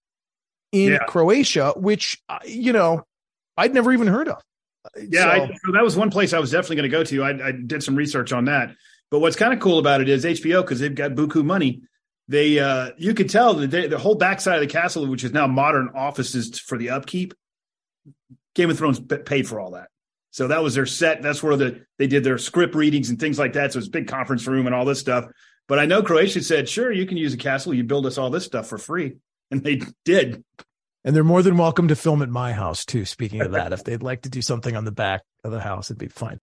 in 0.71 0.93
yeah. 0.93 1.05
Croatia, 1.07 1.73
which, 1.77 2.21
uh, 2.29 2.39
you 2.45 2.73
know, 2.73 3.03
I'd 3.57 3.73
never 3.73 3.91
even 3.91 4.07
heard 4.07 4.27
of. 4.27 4.41
Yeah, 4.95 5.23
so, 5.23 5.29
I, 5.29 5.47
so 5.47 5.71
that 5.73 5.83
was 5.83 5.95
one 5.95 6.09
place 6.09 6.33
I 6.33 6.39
was 6.39 6.51
definitely 6.51 6.77
going 6.77 6.91
to 6.91 6.97
go 6.97 7.03
to. 7.03 7.23
I, 7.23 7.47
I 7.47 7.51
did 7.51 7.83
some 7.83 7.95
research 7.95 8.31
on 8.31 8.45
that. 8.45 8.75
But 9.11 9.19
what's 9.19 9.35
kind 9.35 9.53
of 9.53 9.59
cool 9.59 9.79
about 9.79 10.01
it 10.01 10.09
is 10.09 10.25
HBO 10.25 10.61
because 10.61 10.79
they've 10.79 10.93
got 10.93 11.11
buku 11.11 11.43
money. 11.43 11.83
They 12.27 12.59
uh, 12.59 12.91
you 12.97 13.13
could 13.13 13.29
tell 13.29 13.53
that 13.55 13.69
they, 13.69 13.87
the 13.87 13.99
whole 13.99 14.15
backside 14.15 14.55
of 14.55 14.61
the 14.61 14.67
castle, 14.67 15.07
which 15.07 15.23
is 15.23 15.31
now 15.31 15.47
modern 15.47 15.91
offices 15.95 16.59
for 16.59 16.77
the 16.77 16.89
upkeep. 16.89 17.33
Game 18.55 18.69
of 18.69 18.77
Thrones 18.77 18.99
paid 18.99 19.47
for 19.47 19.59
all 19.59 19.71
that, 19.71 19.89
so 20.31 20.47
that 20.47 20.63
was 20.63 20.75
their 20.75 20.85
set. 20.85 21.21
That's 21.21 21.43
where 21.43 21.55
the 21.55 21.85
they 21.99 22.07
did 22.07 22.23
their 22.23 22.37
script 22.37 22.73
readings 22.73 23.09
and 23.09 23.19
things 23.19 23.37
like 23.37 23.53
that. 23.53 23.73
So 23.73 23.79
it's 23.79 23.89
a 23.89 23.91
big 23.91 24.07
conference 24.07 24.47
room 24.47 24.65
and 24.65 24.73
all 24.73 24.85
this 24.85 24.99
stuff. 24.99 25.25
But 25.67 25.77
I 25.77 25.85
know 25.85 26.01
Croatia 26.01 26.41
said, 26.41 26.67
"Sure, 26.67 26.91
you 26.91 27.05
can 27.05 27.17
use 27.17 27.33
a 27.33 27.37
castle. 27.37 27.73
You 27.73 27.83
build 27.83 28.05
us 28.05 28.17
all 28.17 28.29
this 28.29 28.45
stuff 28.45 28.67
for 28.67 28.77
free," 28.77 29.17
and 29.51 29.63
they 29.63 29.81
did. 30.03 30.43
And 31.05 31.15
they're 31.15 31.23
more 31.23 31.43
than 31.43 31.55
welcome 31.55 31.87
to 31.89 31.95
film 31.95 32.23
at 32.23 32.29
my 32.29 32.51
house 32.51 32.83
too. 32.83 33.05
Speaking 33.05 33.39
of 33.41 33.51
that, 33.51 33.71
if 33.73 33.83
they'd 33.83 34.01
like 34.01 34.23
to 34.23 34.29
do 34.29 34.41
something 34.41 34.75
on 34.75 34.85
the 34.85 34.91
back 34.91 35.21
of 35.43 35.51
the 35.51 35.59
house, 35.59 35.91
it'd 35.91 35.99
be 35.99 36.07
fine. 36.07 36.39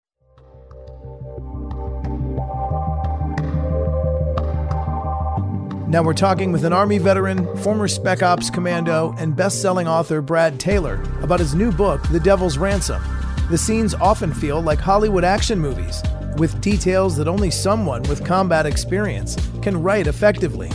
Now 5.88 6.04
we're 6.04 6.14
talking 6.14 6.52
with 6.52 6.66
an 6.66 6.74
Army 6.74 6.98
veteran, 6.98 7.58
former 7.60 7.88
Spec 7.88 8.22
Ops 8.22 8.50
commando, 8.50 9.16
and 9.18 9.34
best 9.34 9.62
selling 9.62 9.88
author 9.88 10.22
Brad 10.22 10.60
Taylor 10.60 11.02
about 11.22 11.40
his 11.40 11.56
new 11.56 11.72
book, 11.72 12.06
The 12.10 12.20
Devil's 12.20 12.58
Ransom. 12.58 13.02
The 13.50 13.58
scenes 13.58 13.96
often 13.96 14.34
feel 14.34 14.62
like 14.62 14.80
Hollywood 14.80 15.24
action 15.24 15.58
movies, 15.58 16.04
with 16.38 16.60
details 16.62 17.16
that 17.16 17.30
only 17.30 17.50
someone 17.50 18.04
with 18.04 18.26
combat 18.26 18.66
experience 18.66 19.38
can 19.62 19.82
write 19.82 20.06
effectively. 20.06 20.70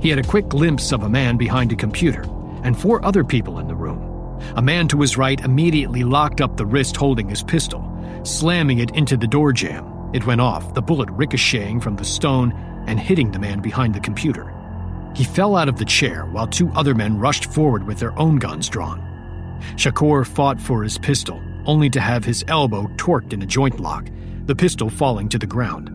He 0.00 0.08
had 0.08 0.20
a 0.20 0.22
quick 0.22 0.48
glimpse 0.48 0.92
of 0.92 1.02
a 1.02 1.08
man 1.08 1.36
behind 1.36 1.72
a 1.72 1.76
computer 1.76 2.24
and 2.62 2.78
four 2.78 3.04
other 3.04 3.24
people 3.24 3.58
in 3.58 3.68
the 3.68 3.74
room. 3.74 4.02
A 4.56 4.62
man 4.62 4.88
to 4.88 5.00
his 5.00 5.16
right 5.16 5.40
immediately 5.40 6.04
locked 6.04 6.40
up 6.40 6.56
the 6.56 6.66
wrist 6.66 6.96
holding 6.96 7.28
his 7.28 7.42
pistol, 7.42 7.84
slamming 8.24 8.78
it 8.78 8.94
into 8.96 9.16
the 9.16 9.26
door 9.26 9.52
jamb. 9.52 10.10
It 10.14 10.26
went 10.26 10.40
off, 10.40 10.74
the 10.74 10.82
bullet 10.82 11.10
ricocheting 11.10 11.80
from 11.80 11.96
the 11.96 12.04
stone 12.04 12.52
and 12.86 12.98
hitting 12.98 13.30
the 13.30 13.38
man 13.38 13.60
behind 13.60 13.94
the 13.94 14.00
computer. 14.00 14.54
He 15.14 15.24
fell 15.24 15.56
out 15.56 15.68
of 15.68 15.78
the 15.78 15.84
chair 15.84 16.26
while 16.26 16.46
two 16.46 16.70
other 16.74 16.94
men 16.94 17.18
rushed 17.18 17.46
forward 17.52 17.86
with 17.86 17.98
their 17.98 18.16
own 18.18 18.36
guns 18.36 18.68
drawn. 18.68 19.04
Shakur 19.74 20.26
fought 20.26 20.60
for 20.60 20.82
his 20.82 20.98
pistol, 20.98 21.42
only 21.66 21.90
to 21.90 22.00
have 22.00 22.24
his 22.24 22.44
elbow 22.48 22.86
torqued 22.96 23.32
in 23.32 23.42
a 23.42 23.46
joint 23.46 23.80
lock, 23.80 24.08
the 24.46 24.54
pistol 24.54 24.88
falling 24.88 25.28
to 25.28 25.38
the 25.38 25.46
ground. 25.46 25.90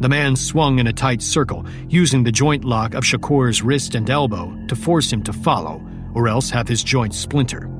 The 0.00 0.08
man 0.08 0.34
swung 0.34 0.80
in 0.80 0.88
a 0.88 0.92
tight 0.92 1.22
circle, 1.22 1.64
using 1.88 2.24
the 2.24 2.32
joint 2.32 2.64
lock 2.64 2.94
of 2.94 3.04
Shakur's 3.04 3.62
wrist 3.62 3.94
and 3.94 4.10
elbow 4.10 4.52
to 4.66 4.76
force 4.76 5.12
him 5.12 5.22
to 5.22 5.32
follow, 5.32 5.80
or 6.14 6.28
else 6.28 6.50
have 6.50 6.68
his 6.68 6.82
joints 6.82 7.18
splinter. 7.18 7.70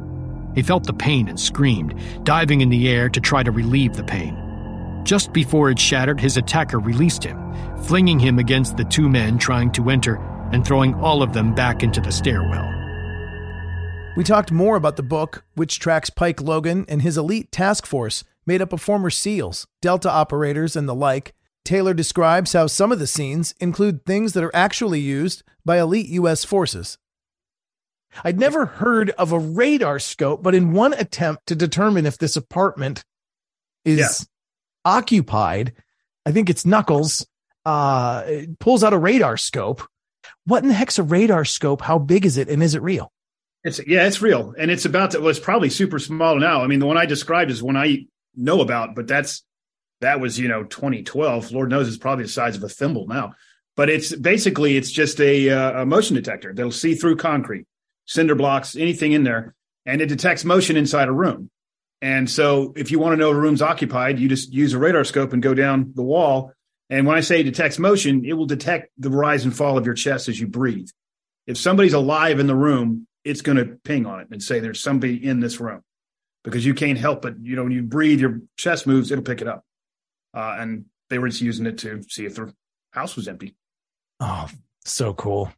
He 0.54 0.62
felt 0.62 0.84
the 0.84 0.92
pain 0.92 1.28
and 1.28 1.38
screamed, 1.38 1.94
diving 2.24 2.60
in 2.60 2.68
the 2.68 2.88
air 2.88 3.08
to 3.08 3.20
try 3.20 3.42
to 3.42 3.50
relieve 3.50 3.94
the 3.94 4.04
pain. 4.04 4.36
Just 5.04 5.32
before 5.32 5.70
it 5.70 5.78
shattered, 5.78 6.20
his 6.20 6.36
attacker 6.36 6.78
released 6.78 7.24
him, 7.24 7.38
flinging 7.84 8.18
him 8.18 8.38
against 8.38 8.76
the 8.76 8.84
two 8.84 9.08
men 9.08 9.38
trying 9.38 9.70
to 9.72 9.90
enter 9.90 10.16
and 10.52 10.66
throwing 10.66 10.94
all 10.94 11.22
of 11.22 11.32
them 11.32 11.54
back 11.54 11.82
into 11.82 12.00
the 12.00 12.12
stairwell. 12.12 12.70
We 14.16 14.22
talked 14.22 14.52
more 14.52 14.76
about 14.76 14.96
the 14.96 15.02
book, 15.02 15.44
which 15.54 15.80
tracks 15.80 16.08
Pike 16.08 16.40
Logan 16.40 16.84
and 16.88 17.02
his 17.02 17.18
elite 17.18 17.50
task 17.50 17.84
force 17.84 18.22
made 18.46 18.62
up 18.62 18.72
of 18.72 18.80
former 18.80 19.10
SEALs, 19.10 19.66
Delta 19.82 20.10
operators, 20.10 20.76
and 20.76 20.88
the 20.88 20.94
like. 20.94 21.34
Taylor 21.64 21.94
describes 21.94 22.52
how 22.52 22.66
some 22.66 22.92
of 22.92 22.98
the 22.98 23.06
scenes 23.06 23.54
include 23.58 24.04
things 24.04 24.32
that 24.34 24.44
are 24.44 24.54
actually 24.54 25.00
used 25.00 25.42
by 25.64 25.80
elite 25.80 26.08
U.S. 26.10 26.44
forces. 26.44 26.98
I'd 28.22 28.38
never 28.38 28.66
heard 28.66 29.10
of 29.10 29.32
a 29.32 29.38
radar 29.38 29.98
scope, 29.98 30.42
but 30.42 30.54
in 30.54 30.72
one 30.72 30.92
attempt 30.92 31.46
to 31.46 31.56
determine 31.56 32.06
if 32.06 32.18
this 32.18 32.36
apartment 32.36 33.04
is 33.84 33.98
yeah. 33.98 34.92
occupied, 34.92 35.72
I 36.24 36.32
think 36.32 36.48
it's 36.48 36.64
Knuckles, 36.64 37.26
uh, 37.64 38.24
pulls 38.60 38.84
out 38.84 38.92
a 38.92 38.98
radar 38.98 39.36
scope. 39.36 39.82
What 40.46 40.62
in 40.62 40.68
the 40.68 40.74
heck's 40.74 40.98
a 40.98 41.02
radar 41.02 41.44
scope? 41.44 41.80
How 41.80 41.98
big 41.98 42.24
is 42.26 42.36
it? 42.36 42.48
And 42.48 42.62
is 42.62 42.74
it 42.74 42.82
real? 42.82 43.10
It's 43.64 43.80
yeah, 43.86 44.06
it's 44.06 44.20
real. 44.20 44.54
And 44.58 44.70
it's 44.70 44.84
about 44.84 45.12
to, 45.12 45.20
well, 45.20 45.30
it's 45.30 45.38
probably 45.38 45.70
super 45.70 45.98
small 45.98 46.38
now. 46.38 46.62
I 46.62 46.66
mean, 46.66 46.80
the 46.80 46.86
one 46.86 46.98
I 46.98 47.06
described 47.06 47.50
is 47.50 47.62
one 47.62 47.76
I 47.76 48.06
know 48.36 48.60
about, 48.60 48.94
but 48.94 49.06
that's, 49.06 49.42
that 50.00 50.20
was, 50.20 50.38
you 50.38 50.48
know, 50.48 50.64
2012. 50.64 51.50
Lord 51.52 51.70
knows 51.70 51.88
it's 51.88 51.96
probably 51.96 52.24
the 52.24 52.30
size 52.30 52.56
of 52.56 52.62
a 52.62 52.68
thimble 52.68 53.06
now. 53.06 53.32
But 53.76 53.88
it's 53.88 54.14
basically, 54.14 54.76
it's 54.76 54.90
just 54.90 55.18
a, 55.20 55.50
uh, 55.50 55.82
a 55.82 55.86
motion 55.86 56.14
detector 56.14 56.52
that'll 56.52 56.72
see 56.72 56.94
through 56.94 57.16
concrete 57.16 57.66
cinder 58.06 58.34
blocks, 58.34 58.76
anything 58.76 59.12
in 59.12 59.24
there, 59.24 59.54
and 59.86 60.00
it 60.00 60.06
detects 60.06 60.44
motion 60.44 60.76
inside 60.76 61.08
a 61.08 61.12
room. 61.12 61.50
And 62.02 62.28
so 62.28 62.72
if 62.76 62.90
you 62.90 62.98
want 62.98 63.14
to 63.14 63.16
know 63.16 63.30
a 63.30 63.34
room's 63.34 63.62
occupied, 63.62 64.18
you 64.18 64.28
just 64.28 64.52
use 64.52 64.74
a 64.74 64.78
radar 64.78 65.04
scope 65.04 65.32
and 65.32 65.42
go 65.42 65.54
down 65.54 65.92
the 65.94 66.02
wall. 66.02 66.52
And 66.90 67.06
when 67.06 67.16
I 67.16 67.20
say 67.20 67.42
detects 67.42 67.78
motion, 67.78 68.24
it 68.24 68.34
will 68.34 68.46
detect 68.46 68.90
the 68.98 69.10
rise 69.10 69.44
and 69.44 69.56
fall 69.56 69.78
of 69.78 69.86
your 69.86 69.94
chest 69.94 70.28
as 70.28 70.38
you 70.38 70.46
breathe. 70.46 70.88
If 71.46 71.56
somebody's 71.56 71.94
alive 71.94 72.40
in 72.40 72.46
the 72.46 72.54
room, 72.54 73.06
it's 73.24 73.40
going 73.40 73.56
to 73.56 73.78
ping 73.84 74.04
on 74.04 74.20
it 74.20 74.28
and 74.30 74.42
say 74.42 74.60
there's 74.60 74.82
somebody 74.82 75.24
in 75.24 75.40
this 75.40 75.60
room 75.60 75.82
because 76.42 76.64
you 76.64 76.74
can't 76.74 76.98
help 76.98 77.24
it. 77.24 77.36
You 77.40 77.56
know, 77.56 77.62
when 77.62 77.72
you 77.72 77.82
breathe, 77.82 78.20
your 78.20 78.42
chest 78.56 78.86
moves, 78.86 79.10
it'll 79.10 79.24
pick 79.24 79.40
it 79.40 79.48
up. 79.48 79.64
Uh, 80.34 80.56
and 80.58 80.84
they 81.08 81.18
were 81.18 81.28
just 81.28 81.40
using 81.40 81.66
it 81.66 81.78
to 81.78 82.02
see 82.08 82.26
if 82.26 82.34
the 82.34 82.52
house 82.92 83.16
was 83.16 83.28
empty. 83.28 83.56
Oh, 84.20 84.48
so 84.84 85.14
cool. 85.14 85.50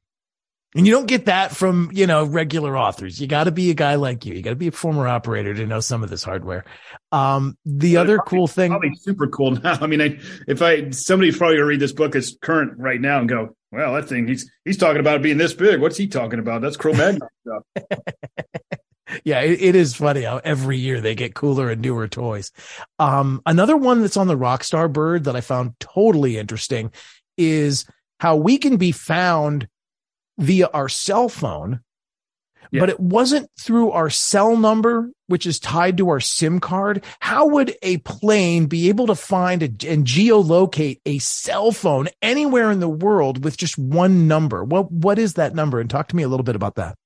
And 0.76 0.86
you 0.86 0.92
don't 0.92 1.06
get 1.06 1.24
that 1.24 1.56
from, 1.56 1.90
you 1.94 2.06
know, 2.06 2.24
regular 2.24 2.76
authors. 2.76 3.18
You 3.18 3.26
got 3.26 3.44
to 3.44 3.50
be 3.50 3.70
a 3.70 3.74
guy 3.74 3.94
like 3.94 4.26
you. 4.26 4.34
You 4.34 4.42
got 4.42 4.50
to 4.50 4.56
be 4.56 4.68
a 4.68 4.72
former 4.72 5.08
operator 5.08 5.54
to 5.54 5.66
know 5.66 5.80
some 5.80 6.02
of 6.02 6.10
this 6.10 6.22
hardware. 6.22 6.66
Um, 7.12 7.56
the 7.64 7.94
but 7.94 8.00
other 8.02 8.18
cool 8.18 8.46
thing, 8.46 8.72
probably 8.72 8.94
super 8.96 9.26
cool 9.26 9.52
now. 9.52 9.78
I 9.80 9.86
mean, 9.86 10.02
I, 10.02 10.18
if 10.46 10.60
I, 10.60 10.90
somebody's 10.90 11.38
probably 11.38 11.56
gonna 11.56 11.66
read 11.66 11.80
this 11.80 11.92
book 11.92 12.14
as 12.14 12.36
current 12.42 12.74
right 12.76 13.00
now 13.00 13.20
and 13.20 13.28
go, 13.28 13.56
well, 13.72 13.94
that 13.94 14.06
thing, 14.06 14.28
he's, 14.28 14.50
he's 14.66 14.76
talking 14.76 15.00
about 15.00 15.22
being 15.22 15.38
this 15.38 15.54
big. 15.54 15.80
What's 15.80 15.96
he 15.96 16.08
talking 16.08 16.38
about? 16.38 16.60
That's 16.60 16.76
Cro-Magnon 16.76 17.22
stuff. 17.40 17.62
yeah, 19.24 19.40
it, 19.40 19.62
it 19.62 19.76
is 19.76 19.94
funny 19.94 20.22
how 20.22 20.42
every 20.44 20.76
year 20.76 21.00
they 21.00 21.14
get 21.14 21.34
cooler 21.34 21.70
and 21.70 21.80
newer 21.80 22.06
toys. 22.06 22.52
Um, 22.98 23.40
another 23.46 23.78
one 23.78 24.02
that's 24.02 24.18
on 24.18 24.28
the 24.28 24.36
Rockstar 24.36 24.92
bird 24.92 25.24
that 25.24 25.36
I 25.36 25.40
found 25.40 25.72
totally 25.80 26.36
interesting 26.36 26.92
is 27.38 27.86
how 28.20 28.36
we 28.36 28.58
can 28.58 28.76
be 28.76 28.92
found 28.92 29.68
via 30.38 30.68
our 30.68 30.88
cell 30.88 31.28
phone, 31.28 31.80
yeah. 32.70 32.80
but 32.80 32.88
it 32.88 33.00
wasn't 33.00 33.50
through 33.58 33.90
our 33.90 34.10
cell 34.10 34.56
number, 34.56 35.10
which 35.26 35.46
is 35.46 35.58
tied 35.58 35.96
to 35.98 36.08
our 36.08 36.20
SIM 36.20 36.60
card. 36.60 37.04
How 37.20 37.46
would 37.46 37.74
a 37.82 37.98
plane 37.98 38.66
be 38.66 38.88
able 38.88 39.06
to 39.06 39.14
find 39.14 39.62
a, 39.62 39.66
and 39.66 40.06
geolocate 40.06 41.00
a 41.06 41.18
cell 41.18 41.72
phone 41.72 42.08
anywhere 42.22 42.70
in 42.70 42.80
the 42.80 42.88
world 42.88 43.44
with 43.44 43.56
just 43.56 43.78
one 43.78 44.28
number? 44.28 44.64
What, 44.64 44.90
what 44.90 45.18
is 45.18 45.34
that 45.34 45.54
number? 45.54 45.80
And 45.80 45.88
talk 45.88 46.08
to 46.08 46.16
me 46.16 46.22
a 46.22 46.28
little 46.28 46.44
bit 46.44 46.56
about 46.56 46.76
that. 46.76 46.96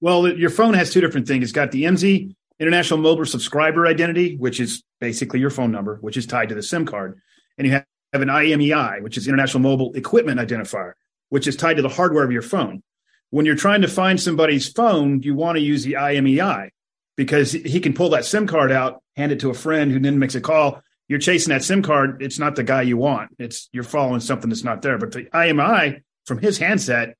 Well, 0.00 0.28
your 0.28 0.50
phone 0.50 0.74
has 0.74 0.92
two 0.92 1.00
different 1.00 1.26
things. 1.26 1.44
It's 1.44 1.52
got 1.52 1.72
the 1.72 1.84
IMSI 1.84 2.34
International 2.60 3.00
Mobile 3.00 3.24
Subscriber 3.24 3.86
Identity, 3.86 4.36
which 4.36 4.60
is 4.60 4.82
basically 5.00 5.40
your 5.40 5.50
phone 5.50 5.72
number, 5.72 5.96
which 6.00 6.16
is 6.16 6.26
tied 6.26 6.50
to 6.50 6.54
the 6.54 6.62
SIM 6.62 6.86
card. 6.86 7.18
And 7.58 7.66
you 7.66 7.72
have 7.72 7.84
an 8.12 8.28
IMEI, 8.28 9.02
which 9.02 9.16
is 9.16 9.26
International 9.26 9.62
Mobile 9.62 9.92
Equipment 9.94 10.38
Identifier 10.38 10.92
which 11.28 11.46
is 11.46 11.56
tied 11.56 11.74
to 11.74 11.82
the 11.82 11.88
hardware 11.88 12.24
of 12.24 12.32
your 12.32 12.42
phone. 12.42 12.82
When 13.30 13.46
you're 13.46 13.56
trying 13.56 13.82
to 13.82 13.88
find 13.88 14.20
somebody's 14.20 14.68
phone, 14.68 15.22
you 15.22 15.34
want 15.34 15.56
to 15.56 15.62
use 15.62 15.84
the 15.84 15.94
IMEI 15.94 16.70
because 17.16 17.52
he 17.52 17.80
can 17.80 17.94
pull 17.94 18.10
that 18.10 18.24
SIM 18.24 18.46
card 18.46 18.70
out, 18.70 19.02
hand 19.16 19.32
it 19.32 19.40
to 19.40 19.50
a 19.50 19.54
friend 19.54 19.90
who 19.90 19.98
then 19.98 20.18
makes 20.18 20.34
a 20.34 20.40
call. 20.40 20.82
You're 21.08 21.18
chasing 21.18 21.52
that 21.52 21.64
SIM 21.64 21.82
card. 21.82 22.22
It's 22.22 22.38
not 22.38 22.56
the 22.56 22.62
guy 22.62 22.82
you 22.82 22.96
want. 22.96 23.30
It's 23.38 23.68
you're 23.72 23.84
following 23.84 24.20
something 24.20 24.50
that's 24.50 24.64
not 24.64 24.82
there. 24.82 24.98
But 24.98 25.12
the 25.12 25.24
IMEI 25.24 26.02
from 26.24 26.38
his 26.38 26.58
handset, 26.58 27.16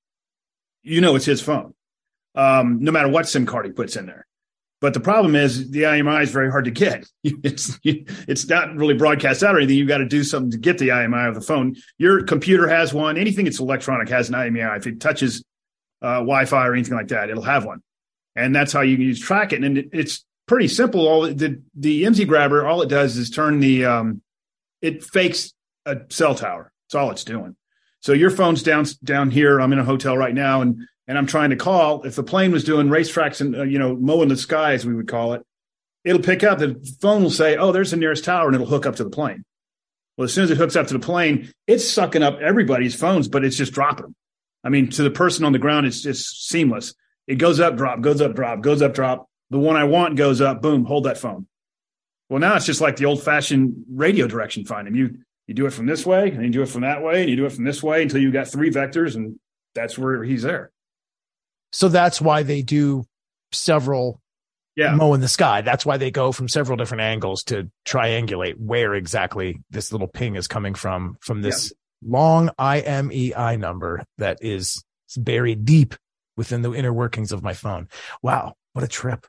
you 0.83 1.01
know, 1.01 1.17
it's 1.17 1.25
his 1.25 1.41
phone, 1.41 1.75
um, 2.35 2.79
no 2.81 2.93
matter 2.93 3.09
what 3.09 3.29
SIM 3.29 3.47
card 3.47 3.67
he 3.67 3.73
puts 3.73 3.97
in 3.97 4.07
there. 4.07 4.27
But 4.81 4.93
the 4.93 5.01
problem 5.01 5.35
is 5.35 5.71
the 5.71 5.85
IMEI 5.85 6.23
is 6.23 6.31
very 6.31 6.51
hard 6.51 6.67
to 6.67 6.71
get. 6.71 7.07
It's 7.43 7.79
it's 7.85 8.49
not 8.49 8.75
really 8.77 8.95
broadcast 8.95 9.43
out 9.43 9.55
or 9.55 9.59
anything. 9.59 9.77
You've 9.79 9.89
got 9.89 9.99
to 9.99 10.07
do 10.07 10.23
something 10.23 10.51
to 10.51 10.59
get 10.59 10.79
the 10.79 10.89
IMEI 10.89 11.29
of 11.29 11.35
the 11.35 11.41
phone. 11.41 11.77
Your 11.99 12.23
computer 12.23 12.69
has 12.69 12.93
one. 12.93 13.17
Anything 13.17 13.47
that's 13.47 13.59
electronic 13.59 14.09
has 14.11 14.29
an 14.29 14.35
IMEI. 14.35 14.77
If 14.77 14.87
it 14.87 15.01
touches 15.01 15.43
uh, 16.03 16.19
Wi-Fi 16.19 16.67
or 16.67 16.75
anything 16.75 16.95
like 16.95 17.09
that, 17.09 17.31
it'll 17.31 17.43
have 17.43 17.65
one, 17.65 17.83
and 18.37 18.55
that's 18.55 18.73
how 18.73 18.83
you 18.83 18.97
can 18.97 19.05
use 19.05 19.21
track 19.21 19.53
it. 19.53 19.65
And 19.65 19.79
it, 19.79 19.89
it's 19.93 20.25
pretty 20.47 20.69
simple. 20.69 21.09
All 21.09 21.23
the 21.23 21.61
the 21.75 22.05
IMSI 22.05 22.27
grabber, 22.27 22.67
all 22.67 22.83
it 22.83 22.89
does 22.89 23.17
is 23.17 23.31
turn 23.31 23.61
the 23.61 23.85
um, 23.85 24.23
it 24.83 25.03
fakes 25.03 25.53
a 25.85 25.99
cell 26.11 26.35
tower. 26.35 26.73
That's 26.87 26.95
all 26.95 27.11
it's 27.11 27.25
doing. 27.25 27.57
So 28.01 28.13
your 28.13 28.31
phone's 28.31 28.63
down 28.63 28.87
down 29.03 29.31
here. 29.31 29.61
I'm 29.61 29.73
in 29.73 29.79
a 29.79 29.85
hotel 29.85 30.17
right 30.17 30.35
now, 30.35 30.61
and 30.61 30.87
and 31.09 31.17
I'm 31.17 31.27
trying 31.27 31.51
to 31.51 31.57
call, 31.57 32.03
if 32.03 32.17
the 32.17 32.23
plane 32.23 32.53
was 32.53 32.65
doing 32.65 32.89
racetracks 32.89 33.41
and 33.41 33.57
uh, 33.57 33.63
you 33.63 33.79
know 33.79 33.97
mowing 33.97 34.29
the 34.29 34.37
sky 34.37 34.73
as 34.73 34.85
we 34.85 34.95
would 34.95 35.09
call 35.09 35.35
it, 35.35 35.43
it'll 36.05 36.23
pick 36.23 36.45
up. 36.45 36.59
The 36.59 36.77
phone 37.01 37.23
will 37.23 37.31
say, 37.31 37.57
"Oh, 37.57 37.73
there's 37.73 37.91
the 37.91 37.97
nearest 37.97 38.25
tower," 38.25 38.47
and 38.47 38.55
it'll 38.55 38.67
hook 38.67 38.87
up 38.87 38.97
to 38.97 39.05
the 39.05 39.11
plane. 39.11 39.45
Well, 40.17 40.25
as 40.25 40.33
soon 40.33 40.45
as 40.45 40.51
it 40.51 40.57
hooks 40.57 40.77
up 40.77 40.87
to 40.89 40.95
the 40.95 41.01
plane, 41.01 41.53
it's 41.67 41.89
sucking 41.89 42.23
up 42.23 42.39
everybody's 42.41 42.95
phones, 42.95 43.29
but 43.29 43.45
it's 43.45 43.57
just 43.57 43.73
dropping 43.73 44.07
them. 44.07 44.15
I 44.65 44.71
mean, 44.71 44.89
to 44.91 45.03
the 45.03 45.11
person 45.11 45.45
on 45.45 45.53
the 45.53 45.59
ground, 45.59 45.87
it's 45.87 46.01
just 46.01 46.49
seamless. 46.49 46.95
It 47.27 47.37
goes 47.37 47.61
up, 47.61 47.77
drop, 47.77 48.01
goes 48.01 48.21
up, 48.21 48.35
drop, 48.35 48.61
goes 48.63 48.83
up, 48.83 48.95
drop. 48.95 49.29
The 49.51 49.59
one 49.59 49.77
I 49.77 49.85
want 49.85 50.17
goes 50.17 50.41
up, 50.41 50.63
boom, 50.63 50.85
hold 50.85 51.05
that 51.05 51.19
phone. 51.19 51.47
Well, 52.29 52.41
now 52.41 52.57
it's 52.57 52.67
just 52.67 52.81
like 52.81 52.97
the 52.97 53.05
old 53.05 53.23
fashioned 53.23 53.85
radio 53.89 54.27
direction 54.27 54.65
finding. 54.65 54.95
You 54.95 55.19
you 55.47 55.55
do 55.55 55.67
it 55.67 55.73
from 55.73 55.87
this 55.87 56.05
way, 56.05 56.31
and 56.31 56.43
you 56.43 56.51
do 56.51 56.63
it 56.63 56.69
from 56.69 56.81
that 56.81 57.03
way, 57.03 57.21
and 57.21 57.31
you 57.31 57.37
do 57.37 57.47
it 57.47 57.53
from 57.53 57.65
this 57.65 57.83
way 57.83 58.03
until 58.03 58.21
you 58.21 58.33
got 58.33 58.49
three 58.49 58.71
vectors, 58.71 59.15
and 59.15 59.39
that's 59.75 59.97
where 59.97 60.25
he's 60.25 60.43
there. 60.43 60.73
So 61.73 61.89
that's 61.89 62.21
why 62.21 62.43
they 62.43 62.63
do 62.63 63.05
several 63.53 64.21
yeah. 64.77 64.95
mow 64.95 65.15
in 65.15 65.21
the 65.21 65.29
sky. 65.29 65.63
That's 65.63 65.85
why 65.85 65.97
they 65.97 66.11
go 66.11 66.33
from 66.33 66.49
several 66.49 66.77
different 66.77 67.03
angles 67.03 67.43
to 67.45 67.71
triangulate 67.85 68.59
where 68.59 68.95
exactly 68.95 69.61
this 69.71 69.93
little 69.93 70.09
ping 70.09 70.37
is 70.37 70.47
coming 70.47 70.75
from 70.75 71.17
from 71.21 71.43
this 71.43 71.73
yeah. 72.03 72.11
long 72.13 72.51
IMEI 72.59 73.59
number 73.59 74.05
that 74.19 74.39
is 74.43 74.85
buried 75.17 75.65
deep 75.65 75.95
within 76.37 76.63
the 76.63 76.73
inner 76.73 76.93
workings 76.93 77.33
of 77.33 77.43
my 77.43 77.55
phone. 77.55 77.89
Wow, 78.23 78.55
what 78.75 78.85
a 78.85 78.89
trip. 78.89 79.27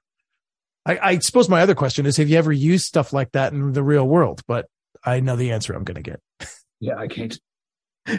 I, 0.86 1.00
I 1.02 1.19
suppose 1.19 1.50
my 1.50 1.62
other 1.62 1.76
question 1.76 2.06
is 2.06 2.17
have 2.17 2.30
you 2.30 2.38
ever 2.38 2.52
used 2.52 2.86
stuff 2.86 3.13
like 3.13 3.32
that 3.32 3.54
in 3.54 3.73
the 3.73 3.84
real 3.84 4.08
world? 4.08 4.41
But 4.47 4.67
I 5.04 5.19
know 5.21 5.36
the 5.36 5.52
answer 5.52 5.73
I'm 5.73 5.84
going 5.84 6.02
to 6.02 6.12
get. 6.12 6.19
Yeah, 6.80 6.95
I 6.95 7.08
can't. 7.08 7.36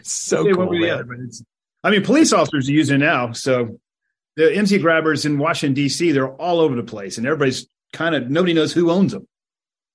so 0.02 0.42
cool. 0.52 0.74
I 1.84 1.90
mean, 1.90 2.02
police 2.02 2.32
officers 2.32 2.68
are 2.68 2.72
using 2.72 2.96
it 2.96 3.04
now. 3.04 3.30
So 3.30 3.78
the 4.38 4.44
IMSI 4.44 4.80
grabbers 4.80 5.26
in 5.26 5.36
Washington, 5.36 5.74
D.C., 5.74 6.12
they're 6.12 6.30
all 6.30 6.60
over 6.60 6.76
the 6.76 6.84
place 6.84 7.18
and 7.18 7.26
everybody's 7.26 7.66
kind 7.92 8.14
of, 8.14 8.30
nobody 8.30 8.54
knows 8.54 8.72
who 8.72 8.88
owns 8.88 9.10
them. 9.10 9.26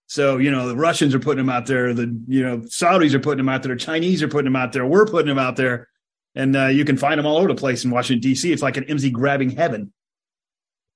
So, 0.08 0.38
you 0.38 0.52
know, 0.52 0.68
the 0.68 0.76
Russians 0.76 1.16
are 1.16 1.20
putting 1.20 1.38
them 1.38 1.50
out 1.50 1.66
there. 1.66 1.94
The, 1.94 2.14
you 2.28 2.44
know, 2.44 2.58
Saudis 2.58 3.14
are 3.14 3.22
putting 3.22 3.38
them 3.38 3.48
out 3.48 3.64
there. 3.64 3.74
Chinese 3.78 4.22
are 4.22 4.28
putting 4.28 4.52
them 4.52 4.58
out 4.58 4.74
there. 4.74 4.86
We're 4.86 5.06
putting 5.06 5.30
them 5.30 5.40
out 5.40 5.56
there. 5.56 5.88
And 6.36 6.58
uh, 6.58 6.66
you 6.66 6.84
can 6.84 6.98
find 6.98 7.18
them 7.18 7.26
all 7.26 7.38
over 7.38 7.48
the 7.48 7.56
place 7.56 7.86
in 7.86 7.92
Washington, 7.92 8.20
D.C. 8.20 8.52
It's 8.52 8.62
like 8.62 8.76
an 8.76 8.84
IMSI 8.84 9.14
grabbing 9.14 9.52
heaven. 9.52 9.94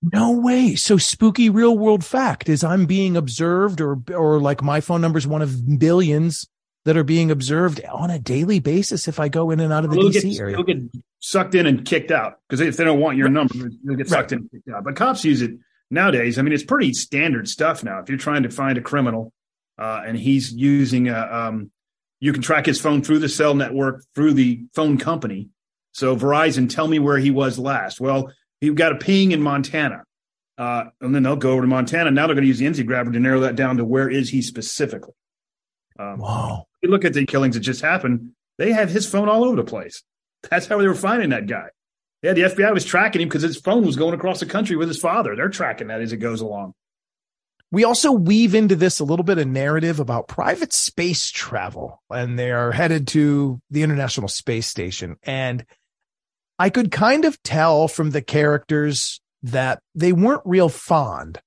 No 0.02 0.32
way. 0.32 0.76
So 0.76 0.98
spooky 0.98 1.50
real 1.50 1.78
world 1.78 2.04
fact 2.04 2.50
is 2.50 2.66
I'm 2.66 2.86
being 2.86 3.16
observed 3.16 3.80
or, 3.80 3.98
or 4.14 4.42
like 4.42 4.62
my 4.62 4.82
phone 4.82 5.00
number 5.00 5.20
is 5.20 5.26
one 5.26 5.42
of 5.42 5.80
billions 5.80 6.50
that 6.88 6.96
are 6.96 7.04
being 7.04 7.32
observed 7.32 7.84
on 7.92 8.10
a 8.10 8.18
daily 8.18 8.62
basis 8.62 9.10
if 9.10 9.20
I 9.20 9.28
go 9.28 9.52
in 9.52 9.60
and 9.60 9.74
out 9.74 9.84
of 9.84 9.92
the 9.92 9.98
DC 9.98 10.22
get, 10.22 10.40
area. 10.40 10.56
You'll 10.56 10.64
get 10.64 10.78
sucked 11.20 11.54
in 11.54 11.66
and 11.66 11.84
kicked 11.84 12.12
out 12.12 12.40
because 12.48 12.62
if 12.62 12.78
they 12.78 12.86
don't 12.86 13.02
want 13.02 13.18
your 13.18 13.28
number, 13.28 13.56
you'll 13.84 13.98
get 13.98 14.08
sucked 14.08 14.32
right. 14.32 14.40
in 14.40 14.40
and 14.40 14.52
kicked 14.52 14.70
out. 14.70 14.86
But 14.86 14.96
cops 14.96 15.26
use 15.26 15.42
it 15.42 15.52
nowadays. 15.92 16.40
I 16.40 16.44
mean, 16.44 16.54
it's 16.54 16.64
pretty 16.64 16.94
standard 16.94 17.50
stuff 17.50 17.84
now. 17.84 18.00
If 18.00 18.08
you're 18.08 18.18
trying 18.18 18.44
to 18.44 18.50
find 18.50 18.78
a 18.78 18.82
criminal 18.82 19.34
uh, 19.78 20.04
and 20.06 20.18
he's 20.18 20.54
using 20.54 21.10
a, 21.10 21.20
um, 21.20 21.72
you 22.22 22.32
can 22.32 22.42
track 22.42 22.66
his 22.66 22.80
phone 22.80 23.04
through 23.04 23.20
the 23.20 23.28
cell 23.28 23.54
network 23.54 24.06
through 24.16 24.36
the 24.36 24.64
phone 24.74 24.98
company. 24.98 25.50
So 25.92 26.16
Verizon, 26.16 26.74
tell 26.74 26.88
me 26.88 27.00
where 27.00 27.18
he 27.18 27.32
was 27.32 27.60
last. 27.60 28.00
Well, 28.00 28.32
he 28.62 28.70
got 28.70 28.94
a 28.94 28.96
ping 28.96 29.34
in 29.34 29.42
Montana. 29.42 30.04
Uh, 30.58 30.86
and 31.02 31.14
then 31.14 31.22
they'll 31.22 31.36
go 31.36 31.52
over 31.52 31.64
to 31.64 31.68
Montana. 31.68 32.12
Now 32.12 32.28
they're 32.28 32.34
going 32.34 32.44
to 32.44 32.48
use 32.48 32.60
the 32.60 32.66
IMSI 32.66 32.86
grabber 32.86 33.12
to 33.12 33.20
narrow 33.20 33.42
that 33.42 33.58
down 33.58 33.76
to 33.76 33.84
where 33.84 34.10
is 34.10 34.30
he 34.30 34.42
specifically. 34.42 35.14
Um, 36.00 36.20
wow 36.20 36.68
you 36.88 36.92
look 36.92 37.06
at 37.06 37.14
the 37.14 37.26
killings 37.26 37.56
that 37.56 37.62
just 37.62 37.82
happened, 37.82 38.32
they 38.58 38.72
have 38.72 38.90
his 38.90 39.10
phone 39.10 39.30
all 39.30 39.44
over 39.44 39.56
the 39.56 39.64
place. 39.64 40.04
That's 40.50 40.66
how 40.66 40.78
they 40.78 40.88
were 40.88 40.96
finding 40.96 41.30
that 41.30 41.48
guy. 41.48 41.68
Yeah, 42.24 42.34
the 42.34 42.44
FBI 42.44 42.74
was 42.74 42.86
tracking 42.86 43.22
him 43.22 43.28
because 43.28 43.44
his 43.44 43.60
phone 43.60 43.86
was 43.86 43.96
going 43.96 44.16
across 44.16 44.40
the 44.40 44.46
country 44.46 44.76
with 44.76 44.88
his 44.88 45.00
father. 45.00 45.36
They're 45.36 45.50
tracking 45.50 45.88
that 45.88 46.02
as 46.02 46.14
it 46.14 46.18
goes 46.18 46.42
along. 46.42 46.74
We 47.70 47.84
also 47.84 48.12
weave 48.12 48.56
into 48.56 48.76
this 48.76 49.00
a 49.00 49.04
little 49.04 49.26
bit 49.26 49.38
of 49.38 49.48
narrative 49.48 50.00
about 50.00 50.30
private 50.30 50.74
space 50.74 51.30
travel, 51.30 52.02
and 52.10 52.40
they 52.40 52.52
are 52.52 52.72
headed 52.72 53.08
to 53.10 53.60
the 53.70 53.84
International 53.84 54.30
Space 54.30 54.68
Station. 54.68 55.18
And 55.24 55.66
I 56.58 56.70
could 56.70 56.92
kind 56.92 57.26
of 57.26 57.42
tell 57.44 57.88
from 57.88 58.12
the 58.12 58.22
characters 58.22 59.20
that 59.44 59.82
they 59.94 60.14
weren't 60.14 60.42
real 60.46 60.70
fond 60.70 61.40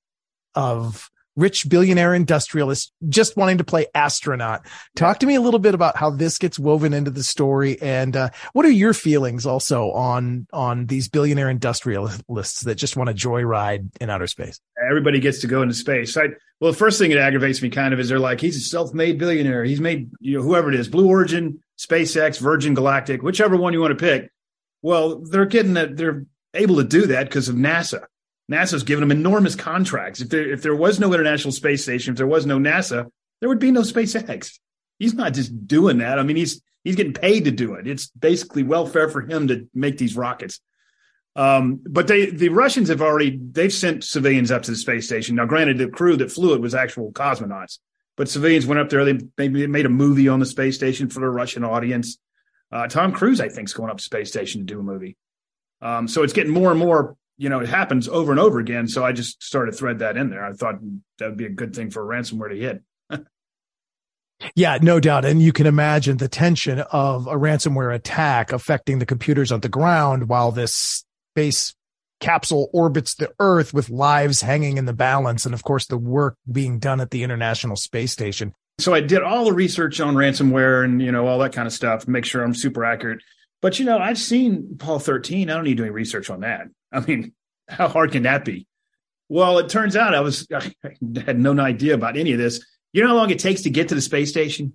of 0.55 1.10
rich 1.37 1.69
billionaire 1.69 2.15
industrialist 2.15 2.93
just 3.09 3.37
wanting 3.37 3.59
to 3.59 3.65
play 3.65 3.87
astronaut. 3.95 4.67
Talk 4.97 5.19
to 5.21 5.27
me 5.27 5.35
a 5.35 5.41
little 5.41 5.61
bit 5.61 5.75
about 5.75 5.97
how 5.97 6.11
this 6.11 6.39
gets 6.39 6.59
woven 6.59 6.93
into 6.93 7.11
the 7.11 7.23
story 7.23 7.81
and 7.81 8.17
uh, 8.17 8.31
what 8.53 8.67
are 8.67 8.71
your 8.71 8.93
feelings 8.93 9.47
also 9.47 9.91
on 9.93 10.47
on 10.53 10.87
these 10.87 11.09
billionaire 11.09 11.49
industrialists 11.49 12.63
that 12.63 12.75
just 12.75 12.97
want 12.97 13.09
to 13.09 13.15
joyride 13.15 13.91
in 14.01 14.11
outer 14.11 14.27
space? 14.27 14.61
Everybody 14.89 15.21
gets 15.21 15.41
to 15.41 15.47
go 15.47 15.63
into 15.63 15.75
space. 15.75 16.17
I, 16.17 16.29
well, 16.61 16.73
the 16.73 16.79
first 16.79 16.99
thing 16.99 17.11
that 17.11 17.19
aggravates 17.19 17.63
me 17.63 17.71
kind 17.71 17.95
of 17.95 18.01
is 18.01 18.09
they're 18.09 18.19
like, 18.19 18.41
he's 18.41 18.57
a 18.57 18.61
self-made 18.61 19.19
billionaire. 19.19 19.65
He's 19.65 19.81
made, 19.81 20.11
you 20.21 20.37
know, 20.37 20.43
whoever 20.43 20.69
it 20.69 20.79
is, 20.79 20.89
Blue 20.89 21.09
Origin, 21.09 21.61
SpaceX, 21.79 22.39
Virgin 22.39 22.75
Galactic, 22.75 23.23
whichever 23.23 23.57
one 23.57 23.73
you 23.73 23.81
want 23.81 23.99
to 23.99 24.05
pick. 24.05 24.31
Well, 24.83 25.21
they're 25.21 25.47
getting 25.47 25.75
that 25.75 25.97
they're 25.97 26.27
able 26.55 26.77
to 26.77 26.85
do 26.85 27.07
that 27.07 27.25
because 27.25 27.49
of 27.49 27.57
NASA. 27.57 28.05
NASA's 28.51 28.83
given 28.83 29.07
them 29.07 29.17
enormous 29.17 29.55
contracts. 29.55 30.21
If 30.21 30.29
there 30.29 30.51
if 30.51 30.63
there 30.63 30.75
was 30.75 30.99
no 30.99 31.13
International 31.13 31.53
Space 31.53 31.83
Station, 31.83 32.13
if 32.13 32.19
there 32.19 32.27
was 32.27 32.47
no 32.47 32.59
NASA, 32.59 33.09
there 33.41 33.49
would 33.49 33.61
be 33.61 33.71
no 33.71 33.83
SpaceX. 33.83 34.59
He's 34.99 35.15
not 35.15 35.35
just 35.35 35.67
doing 35.67 35.99
that. 35.99 36.19
I 36.19 36.25
mean, 36.25 36.37
he's 36.37 36.61
he's 36.83 36.97
getting 36.97 37.13
paid 37.13 37.45
to 37.45 37.53
do 37.53 37.75
it. 37.75 37.87
It's 37.87 38.09
basically 38.09 38.65
welfare 38.65 39.09
for 39.09 39.23
him 39.23 39.49
to 39.49 39.69
make 39.73 39.99
these 39.99 40.17
rockets. 40.17 40.61
Um, 41.37 41.81
but 41.89 42.09
they 42.09 42.27
the 42.27 42.49
Russians 42.49 42.89
have 42.89 43.01
already 43.01 43.39
they've 43.41 43.73
sent 43.73 44.03
civilians 44.03 44.51
up 44.51 44.63
to 44.63 44.73
the 44.73 44.77
space 44.77 45.07
station. 45.07 45.37
Now, 45.37 45.47
granted, 45.47 45.79
the 45.79 45.89
crew 45.89 46.17
that 46.17 46.33
flew 46.33 46.55
it 46.55 46.61
was 46.61 46.75
actual 46.75 47.13
cosmonauts, 47.13 47.79
but 48.17 48.29
civilians 48.29 48.67
went 48.67 48.81
up 48.81 48.89
there. 48.89 49.05
They 49.05 49.19
maybe 49.39 49.67
made 49.69 49.87
a 49.87 49.91
movie 49.91 50.29
on 50.29 50.41
the 50.41 50.47
space 50.47 50.75
station 50.75 51.09
for 51.09 51.21
the 51.21 51.31
Russian 51.31 51.63
audience. 51.65 52.19
Uh, 52.73 52.89
Tom 52.89 53.13
Cruise, 53.13 53.41
I 53.41 53.49
think, 53.49 53.69
is 53.69 53.75
going 53.75 53.91
up 53.91 53.99
to 53.99 54.03
space 54.03 54.29
station 54.29 54.61
to 54.61 54.65
do 54.65 54.81
a 54.81 54.83
movie. 54.83 55.17
Um, 55.81 56.09
so 56.09 56.25
it's 56.25 56.33
getting 56.33 56.53
more 56.53 56.71
and 56.71 56.79
more 56.79 57.17
you 57.41 57.49
know, 57.49 57.61
it 57.61 57.71
happens 57.71 58.07
over 58.07 58.33
and 58.33 58.39
over 58.39 58.59
again. 58.59 58.87
So 58.87 59.03
I 59.03 59.13
just 59.13 59.43
started 59.43 59.73
to 59.73 59.79
thread 59.79 60.01
that 60.01 60.19
in 60.19 60.29
there. 60.29 60.45
I 60.45 60.53
thought 60.53 60.75
that 61.19 61.31
would 61.31 61.39
be 61.39 61.47
a 61.47 61.51
good 61.51 61.75
thing 61.75 61.91
for 61.91 62.05
ransomware 62.05 62.51
to 62.51 62.83
hit. 63.19 63.27
yeah, 64.55 64.77
no 64.83 65.01
doubt. 65.01 65.25
And 65.25 65.41
you 65.41 65.51
can 65.51 65.67
imagine 65.67 66.19
the 66.19 66.29
tension 66.29 66.81
of 66.81 67.27
a 67.27 67.37
ransomware 67.37 67.95
attack 67.95 68.53
affecting 68.53 68.99
the 68.99 69.07
computers 69.07 69.51
on 69.53 69.61
the 69.61 69.71
ground 69.71 70.29
while 70.29 70.53
this 70.53 71.07
space 71.33 71.75
capsule 72.21 72.69
orbits 72.75 73.15
the 73.15 73.33
earth 73.39 73.73
with 73.73 73.89
lives 73.89 74.43
hanging 74.43 74.77
in 74.77 74.85
the 74.85 74.93
balance. 74.93 75.47
And 75.47 75.55
of 75.55 75.63
course, 75.63 75.87
the 75.87 75.97
work 75.97 76.37
being 76.53 76.79
done 76.79 77.01
at 77.01 77.11
the 77.11 77.23
International 77.23 77.75
Space 77.75 78.13
Station. 78.13 78.53
So 78.81 78.93
I 78.93 79.01
did 79.01 79.23
all 79.23 79.47
the 79.47 79.55
research 79.55 79.99
on 79.99 80.15
ransomware 80.15 80.85
and, 80.85 81.01
you 81.01 81.11
know, 81.11 81.27
all 81.27 81.39
that 81.39 81.55
kind 81.55 81.67
of 81.67 81.73
stuff, 81.73 82.07
make 82.07 82.27
sure 82.27 82.45
I'm 82.45 82.55
super 82.55 82.85
accurate. 82.85 83.23
But, 83.63 83.79
you 83.79 83.87
know, 83.87 83.97
I've 83.97 84.19
seen 84.19 84.73
Apollo 84.75 84.99
13. 84.99 85.49
I 85.49 85.55
don't 85.55 85.65
need 85.65 85.79
doing 85.79 85.93
research 85.93 86.29
on 86.29 86.41
that. 86.41 86.67
I 86.93 87.01
mean, 87.01 87.33
how 87.69 87.89
hard 87.89 88.13
can 88.13 88.25
that 88.25 88.45
be? 88.45 88.67
Well, 89.29 89.59
it 89.59 89.69
turns 89.69 89.97
out 89.97 90.15
I 90.15 90.21
was 90.21 90.47
I 90.55 90.73
had 91.25 91.39
no 91.39 91.59
idea 91.59 91.95
about 91.95 92.17
any 92.17 92.33
of 92.33 92.39
this. 92.39 92.65
You 92.93 93.03
know 93.03 93.09
how 93.09 93.17
long 93.17 93.31
it 93.31 93.39
takes 93.39 93.63
to 93.63 93.71
get 93.71 93.89
to 93.89 93.95
the 93.95 94.01
space 94.01 94.31
station? 94.31 94.75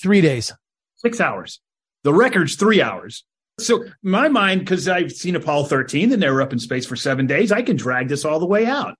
Three 0.00 0.20
days, 0.20 0.52
six 0.96 1.20
hours. 1.20 1.60
The 2.04 2.14
record's 2.14 2.54
three 2.54 2.80
hours. 2.80 3.24
So 3.58 3.84
my 4.02 4.28
mind, 4.28 4.60
because 4.60 4.88
I've 4.88 5.10
seen 5.10 5.34
Apollo 5.34 5.64
13, 5.64 6.12
and 6.12 6.22
they 6.22 6.30
were 6.30 6.40
up 6.40 6.52
in 6.52 6.60
space 6.60 6.86
for 6.86 6.94
seven 6.94 7.26
days, 7.26 7.50
I 7.50 7.62
can 7.62 7.76
drag 7.76 8.08
this 8.08 8.24
all 8.24 8.38
the 8.38 8.46
way 8.46 8.66
out. 8.66 8.94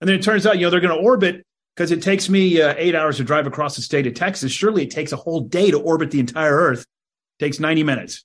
And 0.00 0.08
then 0.08 0.18
it 0.18 0.22
turns 0.22 0.46
out, 0.46 0.58
you 0.58 0.66
know, 0.66 0.70
they're 0.70 0.80
going 0.80 0.94
to 0.94 1.02
orbit 1.02 1.46
because 1.74 1.90
it 1.90 2.02
takes 2.02 2.28
me 2.28 2.60
uh, 2.60 2.74
eight 2.76 2.94
hours 2.94 3.16
to 3.16 3.24
drive 3.24 3.46
across 3.46 3.76
the 3.76 3.82
state 3.82 4.06
of 4.06 4.12
Texas. 4.12 4.52
Surely 4.52 4.82
it 4.82 4.90
takes 4.90 5.12
a 5.12 5.16
whole 5.16 5.40
day 5.40 5.70
to 5.70 5.80
orbit 5.80 6.10
the 6.10 6.20
entire 6.20 6.54
Earth. 6.54 6.82
It 6.82 7.44
takes 7.44 7.58
90 7.58 7.84
minutes. 7.84 8.24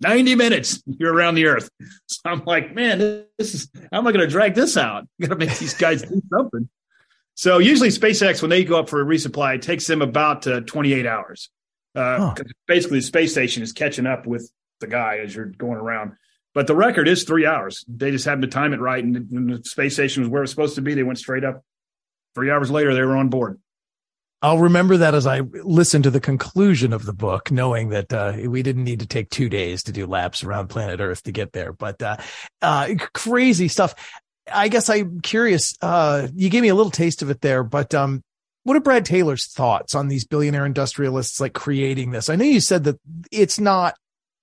90 0.00 0.34
minutes 0.34 0.82
you're 0.86 1.12
around 1.12 1.34
the 1.34 1.46
earth. 1.46 1.70
So 2.06 2.20
I'm 2.24 2.44
like, 2.44 2.74
man, 2.74 3.24
this 3.38 3.54
is 3.54 3.70
how 3.92 3.98
am 3.98 4.06
I 4.06 4.12
going 4.12 4.24
to 4.24 4.30
drag 4.30 4.54
this 4.54 4.76
out? 4.76 5.06
I 5.20 5.26
got 5.26 5.38
to 5.38 5.46
make 5.46 5.58
these 5.58 5.74
guys 5.74 6.02
do 6.02 6.20
something. 6.30 6.68
So 7.34 7.58
usually 7.58 7.88
SpaceX, 7.88 8.42
when 8.42 8.50
they 8.50 8.64
go 8.64 8.78
up 8.78 8.88
for 8.88 9.00
a 9.00 9.04
resupply, 9.04 9.54
it 9.56 9.62
takes 9.62 9.86
them 9.86 10.02
about 10.02 10.46
uh, 10.46 10.60
28 10.60 11.06
hours. 11.06 11.48
Uh, 11.94 12.18
huh. 12.18 12.44
Basically, 12.66 12.98
the 12.98 13.04
space 13.04 13.32
station 13.32 13.62
is 13.62 13.72
catching 13.72 14.06
up 14.06 14.26
with 14.26 14.50
the 14.80 14.86
guy 14.86 15.18
as 15.18 15.34
you're 15.34 15.46
going 15.46 15.78
around. 15.78 16.12
But 16.52 16.66
the 16.66 16.74
record 16.74 17.06
is 17.06 17.24
three 17.24 17.46
hours. 17.46 17.84
They 17.88 18.10
just 18.10 18.24
happened 18.24 18.42
to 18.42 18.48
time 18.48 18.72
it 18.72 18.80
right, 18.80 19.02
and 19.02 19.14
the 19.30 19.62
space 19.64 19.94
station 19.94 20.22
was 20.22 20.28
where 20.28 20.42
it 20.42 20.44
was 20.44 20.50
supposed 20.50 20.74
to 20.74 20.82
be. 20.82 20.94
They 20.94 21.02
went 21.02 21.18
straight 21.18 21.44
up. 21.44 21.64
Three 22.34 22.50
hours 22.50 22.70
later, 22.70 22.92
they 22.94 23.02
were 23.02 23.16
on 23.16 23.28
board. 23.28 23.60
I'll 24.42 24.58
remember 24.58 24.96
that 24.98 25.14
as 25.14 25.26
I 25.26 25.40
listen 25.40 26.02
to 26.02 26.10
the 26.10 26.20
conclusion 26.20 26.92
of 26.92 27.04
the 27.04 27.12
book, 27.12 27.50
knowing 27.50 27.90
that 27.90 28.12
uh, 28.12 28.34
we 28.46 28.62
didn't 28.62 28.84
need 28.84 29.00
to 29.00 29.06
take 29.06 29.28
two 29.28 29.48
days 29.48 29.82
to 29.84 29.92
do 29.92 30.06
laps 30.06 30.42
around 30.42 30.68
planet 30.68 31.00
Earth 31.00 31.22
to 31.24 31.32
get 31.32 31.52
there. 31.52 31.72
But 31.72 32.02
uh, 32.02 32.16
uh, 32.62 32.94
crazy 33.12 33.68
stuff. 33.68 33.94
I 34.52 34.68
guess 34.68 34.88
I'm 34.88 35.20
curious. 35.20 35.76
Uh, 35.82 36.28
you 36.34 36.48
gave 36.48 36.62
me 36.62 36.68
a 36.68 36.74
little 36.74 36.90
taste 36.90 37.20
of 37.22 37.30
it 37.30 37.42
there, 37.42 37.62
but 37.62 37.94
um, 37.94 38.22
what 38.64 38.76
are 38.76 38.80
Brad 38.80 39.04
Taylor's 39.04 39.46
thoughts 39.46 39.94
on 39.94 40.08
these 40.08 40.24
billionaire 40.24 40.66
industrialists 40.66 41.40
like 41.40 41.52
creating 41.52 42.10
this? 42.10 42.30
I 42.30 42.36
know 42.36 42.44
you 42.44 42.60
said 42.60 42.84
that 42.84 42.98
it's 43.30 43.60
not 43.60 43.94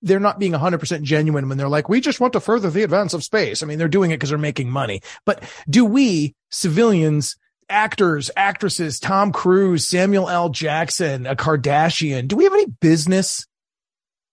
they're 0.02 0.20
not 0.20 0.38
being 0.38 0.52
100% 0.52 1.02
genuine 1.02 1.48
when 1.48 1.58
they're 1.58 1.68
like, 1.68 1.88
we 1.88 2.00
just 2.00 2.20
want 2.20 2.32
to 2.32 2.40
further 2.40 2.70
the 2.70 2.84
advance 2.84 3.14
of 3.14 3.24
space. 3.24 3.62
I 3.62 3.66
mean, 3.66 3.78
they're 3.78 3.88
doing 3.88 4.12
it 4.12 4.14
because 4.14 4.28
they're 4.28 4.38
making 4.38 4.70
money. 4.70 5.00
But 5.24 5.42
do 5.68 5.84
we 5.84 6.36
civilians, 6.50 7.36
actors, 7.68 8.30
actresses, 8.36 8.98
Tom 9.00 9.32
Cruise, 9.32 9.88
Samuel 9.88 10.28
L. 10.28 10.48
Jackson, 10.48 11.26
a 11.26 11.36
Kardashian, 11.36 12.28
do 12.28 12.36
we 12.36 12.44
have 12.44 12.52
any 12.52 12.66
business 12.66 13.46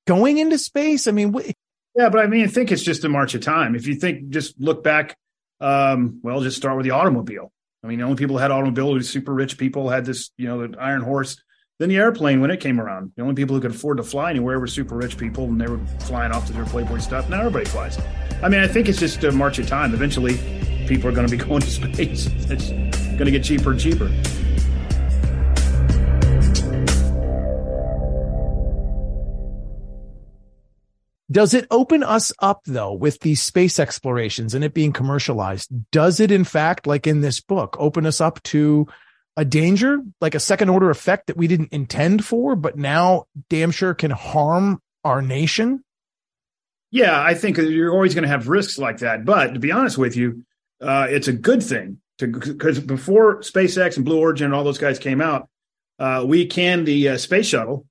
going 0.07 0.37
into 0.37 0.57
space? 0.57 1.07
I 1.07 1.11
mean, 1.11 1.31
we- 1.31 1.53
yeah, 1.95 2.09
but 2.09 2.19
I 2.19 2.27
mean, 2.27 2.43
I 2.43 2.47
think 2.47 2.71
it's 2.71 2.83
just 2.83 3.03
a 3.05 3.09
march 3.09 3.35
of 3.35 3.41
time. 3.41 3.75
If 3.75 3.87
you 3.87 3.95
think, 3.95 4.29
just 4.29 4.59
look 4.59 4.83
back, 4.83 5.15
um, 5.61 6.19
well, 6.23 6.41
just 6.41 6.57
start 6.57 6.75
with 6.75 6.83
the 6.83 6.91
automobile. 6.91 7.51
I 7.83 7.87
mean, 7.87 7.99
the 7.99 8.05
only 8.05 8.17
people 8.17 8.35
who 8.35 8.41
had 8.41 8.51
automobile 8.51 8.93
were 8.93 9.01
super 9.01 9.33
rich 9.33 9.57
people 9.57 9.89
had 9.89 10.05
this, 10.05 10.31
you 10.37 10.47
know, 10.47 10.67
the 10.67 10.77
iron 10.79 11.01
horse. 11.01 11.41
Then 11.77 11.89
the 11.89 11.97
airplane 11.97 12.39
when 12.41 12.51
it 12.51 12.61
came 12.61 12.79
around. 12.79 13.11
The 13.15 13.21
only 13.21 13.35
people 13.35 13.55
who 13.55 13.61
could 13.61 13.71
afford 13.71 13.97
to 13.97 14.03
fly 14.03 14.29
anywhere 14.29 14.59
were 14.59 14.67
super 14.67 14.95
rich 14.95 15.17
people, 15.17 15.43
and 15.45 15.59
they 15.59 15.67
were 15.67 15.79
flying 15.99 16.31
off 16.31 16.47
to 16.47 16.53
their 16.53 16.65
Playboy 16.65 16.99
stuff. 16.99 17.29
Now 17.29 17.39
everybody 17.39 17.65
flies. 17.65 17.99
I 18.41 18.49
mean, 18.49 18.61
I 18.61 18.67
think 18.67 18.87
it's 18.87 18.99
just 18.99 19.23
a 19.25 19.31
march 19.31 19.59
of 19.59 19.67
time. 19.67 19.93
Eventually, 19.93 20.37
people 20.87 21.09
are 21.09 21.13
going 21.13 21.27
to 21.27 21.37
be 21.37 21.43
going 21.43 21.61
to 21.61 21.69
space. 21.69 22.27
Going 23.17 23.25
to 23.25 23.31
get 23.31 23.45
cheaper 23.45 23.71
and 23.71 23.79
cheaper. 23.79 24.11
Does 31.31 31.53
it 31.53 31.65
open 31.71 32.03
us 32.03 32.33
up 32.39 32.61
though 32.65 32.93
with 32.93 33.19
these 33.21 33.41
space 33.41 33.79
explorations 33.79 34.53
and 34.53 34.63
it 34.63 34.73
being 34.73 34.91
commercialized? 34.91 35.69
Does 35.91 36.19
it 36.19 36.29
in 36.29 36.43
fact, 36.43 36.87
like 36.87 37.07
in 37.07 37.21
this 37.21 37.39
book, 37.39 37.77
open 37.79 38.05
us 38.05 38.19
up 38.19 38.43
to 38.43 38.87
a 39.37 39.43
danger, 39.43 39.99
like 40.19 40.35
a 40.35 40.39
second 40.39 40.69
order 40.69 40.89
effect 40.89 41.27
that 41.27 41.37
we 41.37 41.47
didn't 41.47 41.73
intend 41.73 42.23
for, 42.23 42.55
but 42.55 42.77
now 42.77 43.25
damn 43.49 43.71
sure 43.71 43.93
can 43.93 44.11
harm 44.11 44.81
our 45.03 45.21
nation? 45.21 45.83
Yeah, 46.91 47.21
I 47.21 47.33
think 47.33 47.57
you're 47.57 47.93
always 47.93 48.13
going 48.13 48.23
to 48.23 48.29
have 48.29 48.47
risks 48.47 48.77
like 48.77 48.99
that. 48.99 49.25
But 49.25 49.53
to 49.53 49.59
be 49.59 49.71
honest 49.71 49.97
with 49.97 50.15
you, 50.15 50.43
uh, 50.81 51.07
it's 51.09 51.27
a 51.27 51.33
good 51.33 51.63
thing 51.63 51.99
because 52.17 52.79
before 52.79 53.41
SpaceX 53.41 53.97
and 53.97 54.05
Blue 54.05 54.19
Origin 54.19 54.45
and 54.45 54.53
all 54.53 54.63
those 54.63 54.77
guys 54.77 54.99
came 54.99 55.21
out, 55.21 55.49
uh, 55.99 56.23
we 56.25 56.45
canned 56.45 56.85
the 56.85 57.09
uh, 57.09 57.17
space 57.17 57.47
shuttle, 57.47 57.85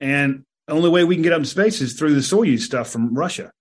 and 0.00 0.44
the 0.66 0.74
only 0.74 0.90
way 0.90 1.04
we 1.04 1.14
can 1.14 1.22
get 1.22 1.32
up 1.32 1.40
in 1.40 1.44
space 1.44 1.80
is 1.80 1.94
through 1.94 2.14
the 2.14 2.20
Soyuz 2.20 2.60
stuff 2.60 2.88
from 2.90 3.14
Russia. 3.14 3.52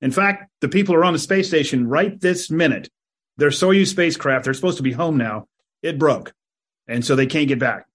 In 0.00 0.10
fact, 0.10 0.50
the 0.60 0.68
people 0.68 0.94
are 0.94 1.04
on 1.04 1.12
the 1.12 1.18
space 1.18 1.48
station 1.48 1.86
right 1.86 2.18
this 2.20 2.50
minute, 2.50 2.88
their 3.36 3.50
Soyuz 3.50 3.88
spacecraft, 3.88 4.44
they're 4.44 4.54
supposed 4.54 4.76
to 4.78 4.82
be 4.82 4.92
home 4.92 5.16
now. 5.16 5.46
It 5.82 5.98
broke, 5.98 6.32
and 6.86 7.04
so 7.04 7.16
they 7.16 7.26
can't 7.26 7.48
get 7.48 7.58
back. 7.58 7.86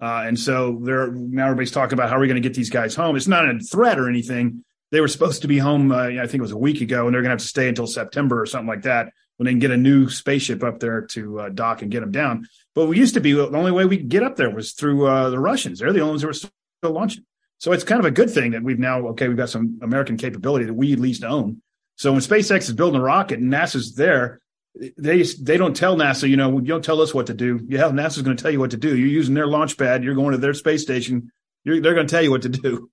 Uh, 0.00 0.24
and 0.26 0.38
so 0.38 0.80
they're 0.82 1.12
now 1.12 1.44
everybody's 1.44 1.70
talking 1.70 1.94
about 1.94 2.10
how 2.10 2.16
are 2.16 2.20
we 2.20 2.26
going 2.26 2.42
to 2.42 2.46
get 2.46 2.56
these 2.56 2.70
guys 2.70 2.94
home. 2.94 3.16
It's 3.16 3.28
not 3.28 3.48
a 3.48 3.58
threat 3.58 3.98
or 3.98 4.08
anything. 4.08 4.64
They 4.90 5.00
were 5.00 5.08
supposed 5.08 5.42
to 5.42 5.48
be 5.48 5.58
home, 5.58 5.92
uh, 5.92 6.08
I 6.08 6.26
think 6.26 6.34
it 6.34 6.42
was 6.42 6.52
a 6.52 6.58
week 6.58 6.80
ago, 6.80 7.06
and 7.06 7.14
they're 7.14 7.22
going 7.22 7.30
to 7.30 7.34
have 7.34 7.40
to 7.40 7.46
stay 7.46 7.68
until 7.68 7.86
September 7.86 8.40
or 8.40 8.46
something 8.46 8.68
like 8.68 8.82
that 8.82 9.12
when 9.36 9.46
they 9.46 9.52
can 9.52 9.58
get 9.58 9.70
a 9.70 9.76
new 9.76 10.08
spaceship 10.08 10.62
up 10.62 10.80
there 10.80 11.02
to 11.02 11.40
uh, 11.40 11.48
dock 11.48 11.82
and 11.82 11.90
get 11.90 12.00
them 12.00 12.12
down. 12.12 12.46
But 12.74 12.86
we 12.86 12.98
used 12.98 13.14
to 13.14 13.20
be 13.20 13.32
the 13.32 13.48
only 13.56 13.72
way 13.72 13.84
we 13.84 13.98
could 13.98 14.08
get 14.08 14.22
up 14.22 14.36
there 14.36 14.50
was 14.50 14.72
through 14.72 15.06
uh, 15.06 15.30
the 15.30 15.38
Russians. 15.38 15.78
They're 15.78 15.92
the 15.92 16.00
only 16.00 16.12
ones 16.12 16.22
who 16.22 16.28
were 16.28 16.34
still 16.34 16.50
launching. 16.82 17.24
So 17.58 17.72
it's 17.72 17.84
kind 17.84 18.00
of 18.00 18.06
a 18.06 18.10
good 18.10 18.30
thing 18.30 18.52
that 18.52 18.62
we've 18.62 18.78
now 18.78 19.06
okay, 19.08 19.28
we've 19.28 19.36
got 19.36 19.50
some 19.50 19.78
American 19.82 20.16
capability 20.16 20.64
that 20.64 20.74
we 20.74 20.92
at 20.92 20.98
least 20.98 21.22
own. 21.22 21.62
So 21.96 22.12
when 22.12 22.20
SpaceX 22.20 22.62
is 22.62 22.72
building 22.72 23.00
a 23.00 23.04
rocket 23.04 23.38
and 23.38 23.52
NASA's 23.52 23.94
there, 23.94 24.40
they 24.74 25.22
they 25.22 25.56
don't 25.56 25.76
tell 25.76 25.96
NASA, 25.96 26.28
you 26.28 26.36
know, 26.36 26.58
you 26.58 26.66
don't 26.66 26.84
tell 26.84 27.00
us 27.00 27.14
what 27.14 27.26
to 27.26 27.34
do. 27.34 27.60
Yeah, 27.68 27.82
NASA's 27.82 28.22
going 28.22 28.36
to 28.36 28.42
tell 28.42 28.50
you 28.50 28.58
what 28.58 28.70
to 28.70 28.76
do. 28.76 28.96
You're 28.96 29.08
using 29.08 29.34
their 29.34 29.46
launch 29.46 29.76
pad. 29.76 30.02
You're 30.02 30.14
going 30.14 30.32
to 30.32 30.38
their 30.38 30.54
space 30.54 30.82
station. 30.82 31.30
You're, 31.64 31.80
they're 31.80 31.94
going 31.94 32.06
to 32.06 32.10
tell 32.10 32.22
you 32.22 32.30
what 32.30 32.42
to 32.42 32.48
do. 32.48 32.90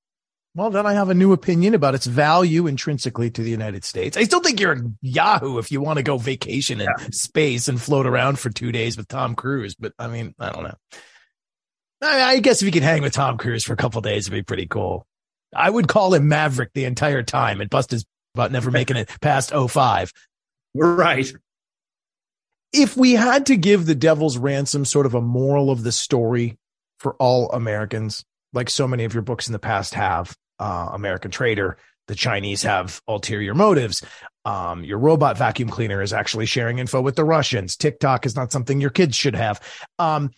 Well, 0.56 0.72
then 0.72 0.86
I 0.86 0.94
have 0.94 1.10
a 1.10 1.14
new 1.14 1.32
opinion 1.32 1.76
about 1.76 1.96
its 1.96 2.08
value 2.08 2.66
intrinsically 2.66 3.30
to 3.32 3.44
the 3.44 3.52
United 3.52 3.84
States. 3.84 4.18
I 4.18 4.24
still 4.24 4.40
think 4.40 4.60
you're 4.60 4.74
a 4.74 4.82
Yahoo 5.02 5.60
if 5.60 5.72
you 5.72 5.80
want 5.80 5.98
to 5.98 6.04
go 6.04 6.18
vacation 6.18 6.82
in 6.82 6.88
yeah. 6.88 7.08
space 7.12 7.68
and 7.68 7.80
float 7.80 8.08
around 8.08 8.40
for 8.40 8.50
two 8.50 8.72
days 8.72 8.98
with 8.98 9.08
Tom 9.08 9.36
Cruise. 9.36 9.76
But 9.76 9.94
I 10.00 10.08
mean, 10.08 10.34
I 10.40 10.52
don't 10.52 10.64
know. 10.64 10.76
I, 12.02 12.22
I 12.24 12.40
guess 12.40 12.62
if 12.62 12.66
you 12.66 12.72
could 12.72 12.84
hang 12.84 13.04
with 13.04 13.14
Tom 13.14 13.38
Cruise 13.38 13.64
for 13.64 13.74
a 13.74 13.78
couple 13.78 14.02
days, 14.02 14.28
it'd 14.28 14.38
be 14.38 14.42
pretty 14.44 14.66
cool. 14.66 15.06
I 15.56 15.70
would 15.70 15.88
call 15.88 16.14
him 16.14 16.28
Maverick 16.28 16.72
the 16.74 16.86
entire 16.86 17.24
time 17.24 17.62
and 17.62 17.70
bust 17.70 17.92
his 17.92 18.06
butt 18.34 18.52
never 18.52 18.72
making 18.72 18.98
it 18.98 19.10
past 19.22 19.52
05. 19.52 20.12
Right. 20.76 21.32
If 22.72 22.96
we 22.96 23.14
had 23.14 23.48
to 23.48 23.58
give 23.58 23.86
the 23.86 23.96
devil's 23.96 24.38
ransom 24.38 24.86
sort 24.86 25.06
of 25.06 25.16
a 25.16 25.22
moral 25.22 25.72
of 25.72 25.84
the 25.84 25.92
story 25.92 26.58
for 27.00 27.16
all 27.16 27.52
Americans, 27.52 28.24
like 28.54 28.70
so 28.70 28.88
many 28.88 29.04
of 29.06 29.14
your 29.14 29.24
books 29.24 29.48
in 29.48 29.54
the 29.54 29.60
past 29.60 29.94
have, 29.94 30.36
uh, 30.60 30.90
American 30.94 31.32
Traitor, 31.32 31.78
the 32.08 32.16
Chinese 32.16 32.64
have 32.64 33.02
ulterior 33.08 33.54
motives. 33.54 34.04
Um, 34.44 34.84
your 34.84 34.98
robot 34.98 35.38
vacuum 35.38 35.70
cleaner 35.70 36.02
is 36.02 36.12
actually 36.12 36.48
sharing 36.48 36.80
info 36.80 37.02
with 37.02 37.16
the 37.16 37.24
Russians. 37.24 37.76
TikTok 37.76 38.26
is 38.26 38.36
not 38.36 38.52
something 38.52 38.82
your 38.82 38.90
kids 38.90 39.16
should 39.16 39.36
have. 39.36 39.62
Um, 40.00 40.32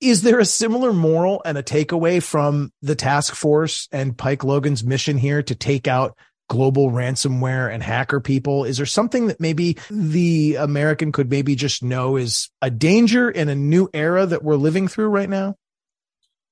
is 0.00 0.22
there 0.22 0.38
a 0.38 0.44
similar 0.44 0.92
moral 0.92 1.42
and 1.44 1.58
a 1.58 1.62
takeaway 1.62 2.22
from 2.22 2.72
the 2.82 2.94
task 2.94 3.34
force 3.34 3.88
and 3.90 4.16
Pike 4.16 4.44
Logan's 4.44 4.84
mission 4.84 5.18
here 5.18 5.42
to 5.42 5.54
take 5.56 5.88
out 5.88 6.16
global 6.48 6.90
ransomware 6.90 7.72
and 7.72 7.82
hacker 7.82 8.20
people? 8.20 8.64
Is 8.64 8.76
there 8.76 8.86
something 8.86 9.26
that 9.26 9.40
maybe 9.40 9.76
the 9.90 10.54
American 10.54 11.10
could 11.10 11.30
maybe 11.30 11.56
just 11.56 11.82
know 11.82 12.16
is 12.16 12.48
a 12.62 12.70
danger 12.70 13.28
in 13.28 13.48
a 13.48 13.56
new 13.56 13.88
era 13.92 14.24
that 14.24 14.44
we're 14.44 14.56
living 14.56 14.86
through 14.86 15.08
right 15.08 15.28
now? 15.28 15.56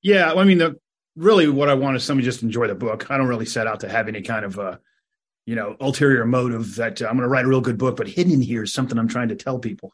Yeah, 0.02 0.32
I 0.32 0.44
mean, 0.44 0.58
the, 0.58 0.76
really, 1.16 1.48
what 1.48 1.68
I 1.68 1.74
want 1.74 1.96
is 1.96 2.04
somebody 2.04 2.24
just 2.24 2.42
enjoy 2.42 2.68
the 2.68 2.74
book. 2.74 3.10
I 3.10 3.16
don't 3.16 3.26
really 3.26 3.46
set 3.46 3.66
out 3.66 3.80
to 3.80 3.88
have 3.88 4.08
any 4.08 4.22
kind 4.22 4.44
of, 4.44 4.58
uh, 4.58 4.76
you 5.46 5.54
know, 5.54 5.76
ulterior 5.80 6.24
motive 6.26 6.76
that 6.76 7.00
uh, 7.00 7.06
I'm 7.06 7.16
going 7.16 7.22
to 7.22 7.28
write 7.28 7.44
a 7.44 7.48
real 7.48 7.60
good 7.60 7.78
book, 7.78 7.96
but 7.96 8.08
hidden 8.08 8.32
in 8.32 8.42
here 8.42 8.64
is 8.64 8.72
something 8.72 8.98
I'm 8.98 9.08
trying 9.08 9.28
to 9.28 9.36
tell 9.36 9.58
people. 9.58 9.92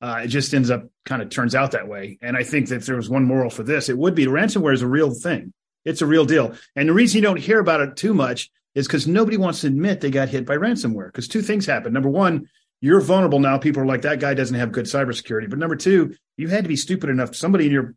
Uh, 0.00 0.22
it 0.24 0.28
just 0.28 0.52
ends 0.52 0.70
up 0.70 0.84
kind 1.04 1.22
of 1.22 1.30
turns 1.30 1.54
out 1.54 1.70
that 1.70 1.88
way. 1.88 2.18
And 2.20 2.36
I 2.36 2.42
think 2.42 2.68
that 2.68 2.76
if 2.76 2.86
there 2.86 2.96
was 2.96 3.08
one 3.08 3.24
moral 3.24 3.48
for 3.48 3.62
this, 3.62 3.88
it 3.88 3.96
would 3.96 4.14
be 4.14 4.26
ransomware 4.26 4.74
is 4.74 4.82
a 4.82 4.88
real 4.88 5.14
thing. 5.14 5.52
It's 5.84 6.02
a 6.02 6.06
real 6.06 6.24
deal. 6.24 6.54
And 6.76 6.88
the 6.88 6.92
reason 6.92 7.18
you 7.18 7.22
don't 7.22 7.38
hear 7.38 7.60
about 7.60 7.80
it 7.80 7.96
too 7.96 8.12
much 8.12 8.50
is 8.74 8.86
because 8.86 9.06
nobody 9.06 9.36
wants 9.36 9.60
to 9.60 9.68
admit 9.68 10.00
they 10.00 10.10
got 10.10 10.28
hit 10.28 10.46
by 10.46 10.56
ransomware. 10.56 11.06
Because 11.06 11.28
two 11.28 11.42
things 11.42 11.64
happen. 11.64 11.92
Number 11.92 12.08
one, 12.10 12.48
you're 12.80 13.00
vulnerable 13.00 13.38
now. 13.38 13.56
People 13.56 13.82
are 13.82 13.86
like, 13.86 14.02
that 14.02 14.20
guy 14.20 14.34
doesn't 14.34 14.58
have 14.58 14.72
good 14.72 14.86
cybersecurity. 14.86 15.48
But 15.48 15.58
number 15.58 15.76
two, 15.76 16.14
you 16.36 16.48
had 16.48 16.64
to 16.64 16.68
be 16.68 16.76
stupid 16.76 17.08
enough. 17.08 17.34
Somebody 17.34 17.66
in 17.66 17.72
your 17.72 17.94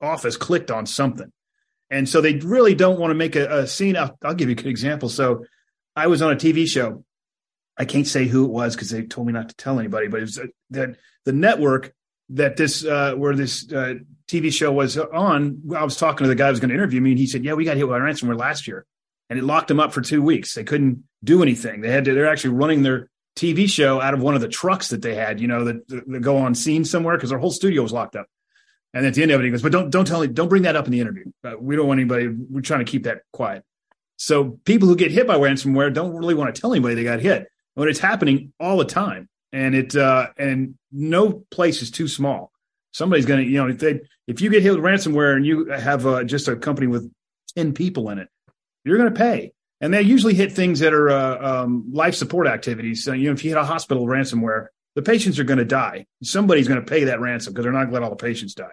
office 0.00 0.36
clicked 0.36 0.70
on 0.70 0.86
something. 0.86 1.32
And 1.90 2.08
so 2.08 2.20
they 2.20 2.36
really 2.36 2.74
don't 2.74 3.00
want 3.00 3.10
to 3.10 3.16
make 3.16 3.34
a, 3.36 3.60
a 3.60 3.66
scene. 3.66 3.96
I'll, 3.96 4.16
I'll 4.22 4.34
give 4.34 4.48
you 4.48 4.52
a 4.52 4.56
good 4.56 4.66
example. 4.66 5.08
So 5.08 5.44
I 5.96 6.06
was 6.06 6.22
on 6.22 6.32
a 6.32 6.36
TV 6.36 6.66
show 6.68 7.04
I 7.80 7.86
can't 7.86 8.06
say 8.06 8.26
who 8.26 8.44
it 8.44 8.50
was 8.50 8.76
because 8.76 8.90
they 8.90 9.02
told 9.04 9.26
me 9.26 9.32
not 9.32 9.48
to 9.48 9.56
tell 9.56 9.78
anybody, 9.78 10.08
but 10.08 10.18
it 10.18 10.24
was 10.24 10.38
uh, 10.38 10.46
that 10.68 10.96
the 11.24 11.32
network 11.32 11.94
that 12.28 12.58
this 12.58 12.84
uh, 12.84 13.14
where 13.14 13.34
this 13.34 13.72
uh, 13.72 13.94
TV 14.28 14.52
show 14.52 14.70
was 14.70 14.98
on. 14.98 15.62
I 15.74 15.82
was 15.82 15.96
talking 15.96 16.24
to 16.24 16.28
the 16.28 16.34
guy 16.34 16.46
who 16.46 16.52
was 16.52 16.60
going 16.60 16.68
to 16.68 16.74
interview 16.74 17.00
me, 17.00 17.12
and 17.12 17.18
he 17.18 17.26
said, 17.26 17.42
"Yeah, 17.42 17.54
we 17.54 17.64
got 17.64 17.78
hit 17.78 17.88
by 17.88 17.98
ransomware 17.98 18.38
last 18.38 18.68
year, 18.68 18.84
and 19.30 19.38
it 19.38 19.44
locked 19.46 19.68
them 19.68 19.80
up 19.80 19.94
for 19.94 20.02
two 20.02 20.20
weeks. 20.20 20.52
They 20.52 20.62
couldn't 20.62 21.04
do 21.24 21.42
anything. 21.42 21.80
They 21.80 21.90
had 21.90 22.04
to. 22.04 22.12
They're 22.12 22.30
actually 22.30 22.54
running 22.54 22.82
their 22.82 23.08
TV 23.34 23.66
show 23.66 23.98
out 23.98 24.12
of 24.12 24.20
one 24.20 24.34
of 24.34 24.42
the 24.42 24.48
trucks 24.48 24.88
that 24.88 25.00
they 25.00 25.14
had, 25.14 25.40
you 25.40 25.48
know, 25.48 25.64
that, 25.64 25.88
that 25.88 26.20
go 26.20 26.36
on 26.36 26.54
scene 26.54 26.84
somewhere 26.84 27.16
because 27.16 27.30
their 27.30 27.38
whole 27.38 27.50
studio 27.50 27.82
was 27.82 27.94
locked 27.94 28.14
up. 28.14 28.26
And 28.92 29.06
at 29.06 29.14
the 29.14 29.22
end 29.22 29.30
of 29.30 29.40
it, 29.40 29.44
he 29.44 29.50
goes, 29.50 29.62
"But 29.62 29.72
don't 29.72 29.90
don't 29.90 30.06
tell 30.06 30.26
don't 30.26 30.48
bring 30.48 30.62
that 30.62 30.76
up 30.76 30.86
in 30.86 30.92
the 30.92 31.00
interview. 31.00 31.24
Uh, 31.44 31.54
we 31.60 31.76
don't 31.76 31.86
want 31.86 32.00
anybody. 32.00 32.28
We're 32.28 32.60
trying 32.60 32.84
to 32.84 32.90
keep 32.90 33.04
that 33.04 33.22
quiet." 33.32 33.64
So 34.16 34.58
people 34.64 34.88
who 34.88 34.96
get 34.96 35.10
hit 35.10 35.26
by 35.26 35.38
ransomware 35.38 35.94
don't 35.94 36.14
really 36.14 36.34
want 36.34 36.54
to 36.54 36.60
tell 36.60 36.72
anybody 36.72 36.94
they 36.94 37.04
got 37.04 37.20
hit 37.20 37.48
when 37.74 37.88
it's 37.88 37.98
happening 37.98 38.52
all 38.60 38.76
the 38.76 38.84
time 38.84 39.28
and 39.52 39.74
it 39.74 39.96
uh 39.96 40.28
and 40.36 40.74
no 40.92 41.44
place 41.50 41.82
is 41.82 41.90
too 41.90 42.08
small 42.08 42.52
somebody's 42.92 43.26
gonna 43.26 43.42
you 43.42 43.58
know 43.58 43.68
if 43.68 43.78
they 43.78 44.00
if 44.26 44.40
you 44.40 44.50
get 44.50 44.62
hit 44.62 44.72
with 44.74 44.84
ransomware 44.84 45.36
and 45.36 45.46
you 45.46 45.66
have 45.66 46.06
uh, 46.06 46.22
just 46.24 46.48
a 46.48 46.56
company 46.56 46.86
with 46.86 47.10
10 47.56 47.72
people 47.72 48.10
in 48.10 48.18
it 48.18 48.28
you're 48.84 48.98
gonna 48.98 49.10
pay 49.10 49.52
and 49.80 49.94
they 49.94 50.02
usually 50.02 50.34
hit 50.34 50.52
things 50.52 50.80
that 50.80 50.92
are 50.92 51.08
uh, 51.08 51.62
um, 51.62 51.86
life 51.92 52.14
support 52.14 52.46
activities 52.46 53.04
so 53.04 53.12
you 53.12 53.26
know 53.26 53.32
if 53.32 53.44
you 53.44 53.50
hit 53.50 53.58
a 53.58 53.64
hospital 53.64 54.06
ransomware 54.06 54.66
the 54.94 55.02
patients 55.02 55.38
are 55.38 55.44
going 55.44 55.58
to 55.58 55.64
die 55.64 56.06
somebody's 56.22 56.68
going 56.68 56.80
to 56.80 56.86
pay 56.86 57.04
that 57.04 57.20
ransom 57.20 57.52
because 57.52 57.64
they're 57.64 57.72
not 57.72 57.84
going 57.84 57.90
to 57.90 57.94
let 57.94 58.02
all 58.02 58.10
the 58.10 58.16
patients 58.16 58.54
die 58.54 58.72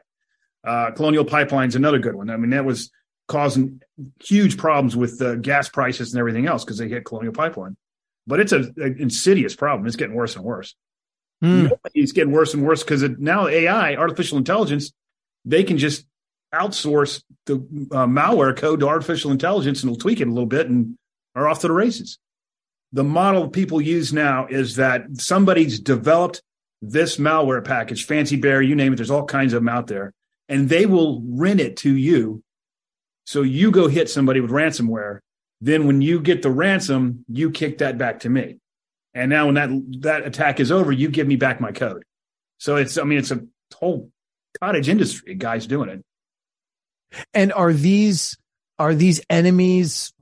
uh, 0.64 0.92
colonial 0.92 1.26
pipeline's 1.26 1.76
another 1.76 2.00
good 2.00 2.16
one 2.16 2.30
i 2.30 2.38
mean 2.38 2.50
that 2.50 2.66
was 2.66 2.92
causing 3.28 3.82
huge 4.24 4.58
problems 4.58 4.96
with 4.96 5.22
uh, 5.22 5.36
gas 5.36 5.68
prices 5.68 6.14
and 6.14 6.20
everything 6.20 6.48
else 6.48 6.64
because 6.64 6.78
they 6.78 6.88
hit 6.88 7.04
colonial 7.06 7.34
pipeline 7.34 7.76
but 8.28 8.42
it's 8.42 8.52
an 8.52 8.74
insidious 9.00 9.56
problem. 9.56 9.88
It's 9.88 9.96
getting 9.96 10.16
worse 10.16 10.36
and 10.36 10.44
worse. 10.44 10.76
Mm. 11.42 11.72
It's 11.96 12.12
getting 12.12 12.34
worse 12.34 12.54
and 12.54 12.64
worse 12.64 12.84
because 12.84 13.02
now 13.18 13.48
AI, 13.48 13.96
artificial 13.96 14.38
intelligence, 14.38 14.92
they 15.46 15.64
can 15.64 15.78
just 15.78 16.06
outsource 16.54 17.24
the 17.46 17.56
uh, 17.92 18.06
malware 18.06 18.56
code 18.56 18.82
to 18.82 18.88
artificial 18.88 19.32
intelligence 19.32 19.82
and 19.82 19.90
will 19.90 19.98
tweak 19.98 20.20
it 20.20 20.28
a 20.28 20.32
little 20.32 20.46
bit 20.46 20.68
and 20.68 20.98
are 21.36 21.48
off 21.48 21.62
to 21.62 21.68
the 21.68 21.74
races. 21.74 22.20
The 22.92 23.04
model 23.04 23.50
people 23.50 23.80
use 23.82 24.12
now 24.12 24.48
is 24.48 24.76
that 24.76 25.06
somebody's 25.14 25.80
developed 25.80 26.42
this 26.82 27.18
malware 27.18 27.64
package, 27.64 28.06
Fancy 28.06 28.36
Bear, 28.36 28.62
you 28.62 28.76
name 28.76 28.94
it. 28.94 28.98
There's 28.98 29.12
all 29.12 29.26
kinds 29.26 29.54
of 29.54 29.62
them 29.62 29.70
out 29.70 29.88
there, 29.88 30.14
and 30.50 30.70
they 30.70 30.86
will 30.86 31.22
rent 31.26 31.60
it 31.60 31.78
to 31.78 31.96
you. 31.96 32.44
So 33.26 33.42
you 33.42 33.72
go 33.72 33.88
hit 33.88 34.10
somebody 34.10 34.40
with 34.40 34.52
ransomware 34.52 35.20
Then 35.62 35.88
when 35.88 36.02
you 36.02 36.20
get 36.20 36.42
the 36.42 36.52
ransom, 36.52 37.26
you 37.28 37.52
kick 37.52 37.80
that 37.80 37.98
back 37.98 38.22
to 38.22 38.30
me. 38.30 38.60
And 39.14 39.30
now 39.30 39.48
when 39.48 39.56
that 39.56 39.70
that 40.02 40.26
attack 40.28 40.60
is 40.60 40.72
over, 40.72 40.92
you 40.92 41.10
give 41.10 41.28
me 41.28 41.36
back 41.36 41.60
my 41.60 41.72
code. 41.72 42.04
So 42.60 42.76
it's 42.76 42.98
I 42.98 43.04
mean 43.04 43.18
it's 43.18 43.32
a 43.32 43.42
whole 43.74 44.12
cottage 44.62 44.90
industry 44.90 45.36
guys 45.36 45.66
doing 45.66 45.90
it. 45.90 46.04
And 47.34 47.52
are 47.54 47.74
these 47.74 48.38
are 48.78 48.94
these 48.94 49.22
enemies 49.30 50.14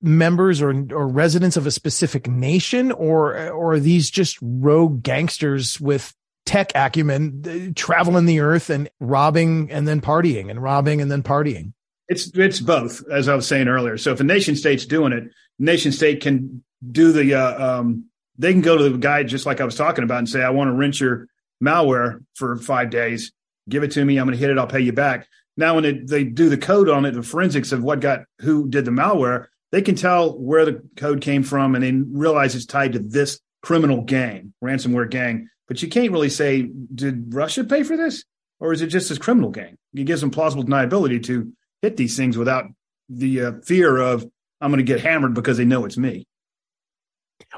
members 0.00 0.62
or 0.62 0.70
or 0.92 1.08
residents 1.08 1.56
of 1.56 1.66
a 1.66 1.70
specific 1.70 2.28
nation 2.28 2.92
or 2.92 3.50
or 3.50 3.72
are 3.72 3.80
these 3.80 4.10
just 4.10 4.38
rogue 4.40 5.02
gangsters 5.02 5.80
with 5.80 6.14
tech 6.46 6.72
acumen 6.74 7.42
uh, 7.46 7.72
traveling 7.74 8.26
the 8.26 8.40
earth 8.40 8.70
and 8.70 8.88
robbing 9.00 9.70
and 9.70 9.88
then 9.88 10.00
partying 10.00 10.50
and 10.50 10.62
robbing 10.62 11.00
and 11.00 11.10
then 11.10 11.22
partying. 11.22 11.72
It's 12.08 12.30
it's 12.34 12.60
both 12.60 13.02
as 13.10 13.28
i 13.28 13.34
was 13.34 13.46
saying 13.46 13.68
earlier. 13.68 13.96
So 13.96 14.12
if 14.12 14.20
a 14.20 14.24
nation 14.24 14.56
state's 14.56 14.86
doing 14.86 15.12
it 15.12 15.24
nation 15.58 15.92
state 15.92 16.20
can 16.20 16.62
do 16.90 17.12
the 17.12 17.34
uh, 17.34 17.78
um, 17.78 18.06
they 18.36 18.52
can 18.52 18.60
go 18.60 18.76
to 18.76 18.90
the 18.90 18.98
guy 18.98 19.22
just 19.22 19.46
like 19.46 19.60
i 19.60 19.64
was 19.64 19.76
talking 19.76 20.04
about 20.04 20.18
and 20.18 20.28
say 20.28 20.42
i 20.42 20.50
want 20.50 20.68
to 20.68 20.72
rent 20.72 21.00
your 21.00 21.28
malware 21.62 22.24
for 22.34 22.56
five 22.56 22.90
days. 22.90 23.32
Give 23.68 23.82
it 23.82 23.92
to 23.92 24.04
me. 24.04 24.18
I'm 24.18 24.26
going 24.26 24.36
to 24.36 24.40
hit 24.40 24.50
it. 24.50 24.58
I'll 24.58 24.66
pay 24.66 24.80
you 24.80 24.92
back. 24.92 25.26
Now 25.56 25.74
when 25.74 25.84
they, 25.84 25.92
they 25.92 26.24
do 26.24 26.50
the 26.50 26.58
code 26.58 26.88
on 26.88 27.04
it 27.04 27.12
the 27.12 27.22
forensics 27.22 27.72
of 27.72 27.82
what 27.82 28.00
got 28.00 28.24
who 28.40 28.68
did 28.68 28.84
the 28.84 28.90
malware 28.90 29.46
they 29.74 29.82
can 29.82 29.96
tell 29.96 30.38
where 30.38 30.64
the 30.64 30.80
code 30.94 31.20
came 31.20 31.42
from 31.42 31.74
and 31.74 31.82
they 31.82 31.90
realize 31.90 32.54
it's 32.54 32.64
tied 32.64 32.92
to 32.92 33.00
this 33.00 33.40
criminal 33.60 34.02
gang, 34.02 34.54
ransomware 34.62 35.10
gang. 35.10 35.48
But 35.68 35.82
you 35.82 35.88
can't 35.88 36.12
really 36.12 36.28
say, 36.28 36.68
did 36.94 37.34
Russia 37.34 37.64
pay 37.64 37.82
for 37.82 37.96
this? 37.96 38.24
Or 38.60 38.72
is 38.72 38.82
it 38.82 38.88
just 38.88 39.08
this 39.08 39.18
criminal 39.18 39.50
gang? 39.50 39.76
It 39.94 40.04
gives 40.04 40.20
them 40.20 40.30
plausible 40.30 40.64
deniability 40.64 41.22
to 41.24 41.52
hit 41.82 41.96
these 41.96 42.16
things 42.16 42.36
without 42.36 42.66
the 43.08 43.40
uh, 43.40 43.52
fear 43.64 43.96
of, 43.98 44.24
I'm 44.60 44.70
going 44.70 44.78
to 44.78 44.84
get 44.84 45.00
hammered 45.00 45.34
because 45.34 45.56
they 45.56 45.64
know 45.64 45.84
it's 45.84 45.96
me. 45.96 46.26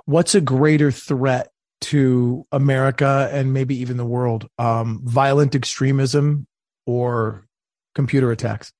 What's 0.04 0.34
a 0.34 0.40
greater 0.40 0.90
threat 0.90 1.50
to 1.82 2.46
America 2.50 3.28
and 3.32 3.52
maybe 3.52 3.76
even 3.80 3.96
the 3.96 4.04
world? 4.04 4.48
Um, 4.58 5.02
violent 5.04 5.54
extremism 5.54 6.46
or 6.86 7.46
computer 7.94 8.30
attacks? 8.30 8.72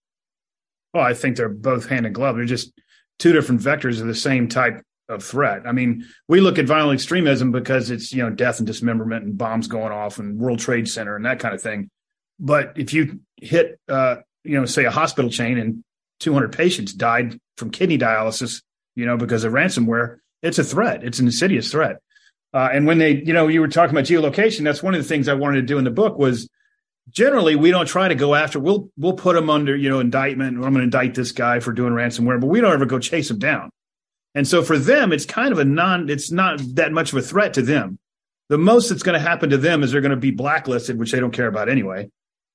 Well, 0.95 1.05
I 1.05 1.15
think 1.15 1.37
they're 1.37 1.49
both 1.49 1.89
hand 1.89 2.07
in 2.07 2.13
glove. 2.13 2.37
They're 2.37 2.45
just 2.45 2.73
two 3.19 3.33
different 3.33 3.61
vectors 3.61 4.01
of 4.01 4.07
the 4.07 4.15
same 4.15 4.49
type 4.49 4.83
of 5.09 5.23
threat. 5.23 5.63
I 5.67 5.73
mean, 5.73 6.05
we 6.29 6.41
look 6.41 6.59
at 6.59 6.67
violent 6.67 6.99
extremism 6.99 7.53
because 7.53 7.91
it's, 7.91 8.13
you 8.13 8.23
know, 8.23 8.31
death 8.31 8.59
and 8.59 8.67
dismemberment 8.67 9.25
and 9.25 9.39
bombs 9.39 9.69
going 9.69 9.93
off 9.93 10.19
and 10.19 10.39
World 10.39 10.59
Trade 10.59 10.89
Center 10.89 11.17
and 11.17 11.25
that 11.25 11.39
kind 11.39 11.55
of 11.55 11.63
thing. 11.63 11.91
But 12.39 12.73
if 12.77 12.93
you 12.93 13.21
hit, 13.37 13.79
uh, 13.89 14.17
you 14.45 14.59
know, 14.59 14.67
say 14.67 14.85
a 14.85 14.91
hospital 14.91 15.31
chain 15.31 15.59
and 15.59 15.85
200 16.21 16.53
patients 16.53 16.93
died 16.93 17.39
from 17.57 17.71
kidney 17.71 17.99
dialysis, 17.99 18.63
you 18.95 19.07
know, 19.07 19.17
because 19.17 19.45
of 19.45 19.53
ransomware, 19.53 20.19
it's 20.43 20.59
a 20.59 20.65
threat. 20.65 21.05
It's 21.05 21.19
an 21.19 21.27
insidious 21.27 21.71
threat. 21.71 21.99
Uh, 22.53 22.69
and 22.73 22.87
when 22.87 22.99
they, 22.99 23.23
you 23.23 23.33
know, 23.33 23.49
you 23.49 23.61
were 23.61 23.69
talking 23.69 23.95
about 23.95 24.05
geolocation, 24.05 24.65
that's 24.65 24.83
one 24.83 24.95
of 24.95 25.03
the 25.03 25.09
things 25.09 25.29
I 25.29 25.35
wanted 25.35 25.61
to 25.61 25.67
do 25.67 25.79
in 25.79 25.85
the 25.85 25.91
book 25.91 26.19
was 26.19 26.49
generally 27.11 27.57
we 27.57 27.71
don't 27.71 27.87
try 27.87 28.09
to 28.09 28.15
go 28.15 28.35
after 28.35 28.59
we'll 28.59 28.91
we'll 28.97 29.13
put 29.13 29.35
them 29.35 29.49
under 29.49 29.77
you 29.77 29.89
know 29.89 30.01
indictment 30.01 30.57
i'm 30.57 30.63
going 30.63 30.75
to 30.75 30.83
indict 30.83 31.15
this 31.15 31.33
guy 31.33 31.61
for 31.61 31.73
doing 31.73 31.93
ransomware 31.93 32.41
but 32.41 32.49
we 32.49 32.61
don't 32.61 32.73
ever 32.73 32.87
go 32.87 32.99
chase 32.99 33.31
him 33.31 33.39
down 33.39 33.71
and 34.37 34.47
so 34.47 34.63
for 34.63 34.79
them 34.79 35.13
it's 35.13 35.27
kind 35.27 35.51
of 35.51 35.59
a 35.59 35.65
non 35.65 36.09
it's 36.09 36.31
not 36.31 36.61
that 36.77 36.93
much 36.93 37.13
of 37.13 37.19
a 37.19 37.23
threat 37.23 37.55
to 37.55 37.63
them 37.63 37.99
the 38.49 38.59
most 38.59 38.89
that's 38.89 39.03
going 39.03 39.19
to 39.19 39.29
happen 39.29 39.51
to 39.51 39.59
them 39.59 39.83
is 39.83 39.91
they're 39.91 40.01
going 40.01 40.11
to 40.11 40.17
be 40.17 40.31
blacklisted 40.31 40.97
which 40.97 41.11
they 41.11 41.19
don't 41.19 41.33
care 41.33 41.49
about 41.49 41.69
anyway 41.69 42.09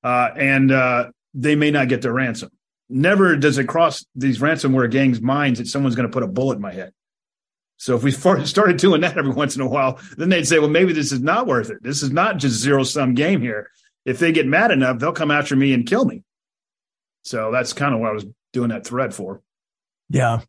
uh, 0.04 0.30
and 0.36 0.72
uh, 0.72 1.10
they 1.34 1.56
may 1.56 1.72
not 1.72 1.90
get 1.90 2.02
their 2.02 2.14
ransom 2.14 2.50
never 2.90 3.36
does 3.36 3.58
it 3.58 3.68
cross 3.68 4.06
these 4.16 4.40
ransomware 4.40 4.90
gangs 4.90 5.20
minds 5.20 5.60
that 5.60 5.68
someone's 5.68 5.96
going 5.96 6.08
to 6.08 6.14
put 6.14 6.24
a 6.24 6.28
bullet 6.28 6.56
in 6.56 6.62
my 6.62 6.72
head 6.72 6.94
so 7.76 7.98
if 7.98 8.04
we 8.04 8.12
started 8.46 8.78
doing 8.78 9.02
that 9.02 9.18
every 9.18 9.32
once 9.32 9.58
in 9.58 9.62
a 9.62 9.68
while 9.68 10.00
then 10.16 10.30
they'd 10.30 10.48
say 10.48 10.60
well 10.60 10.70
maybe 10.70 10.94
this 10.94 11.12
is 11.12 11.20
not 11.20 11.48
worth 11.48 11.70
it 11.70 11.84
this 11.84 12.02
is 12.02 12.12
not 12.12 12.38
just 12.38 12.56
zero 12.56 12.84
sum 12.84 13.14
game 13.14 13.42
here 13.42 13.68
if 14.06 14.20
they 14.20 14.32
get 14.32 14.48
mad 14.48 14.72
enough, 14.72 15.00
they'll 15.00 15.12
come 15.12 15.32
after 15.32 15.56
me 15.56 15.74
and 15.74 15.86
kill 15.86 16.06
me. 16.06 16.24
So 17.24 17.52
that's 17.52 17.74
kind 17.74 17.94
of 17.94 18.00
what 18.00 18.10
I 18.10 18.14
was 18.14 18.26
doing 18.52 18.70
that 18.70 18.86
thread 18.86 19.14
for. 19.14 19.42
Yeah. 20.10 20.42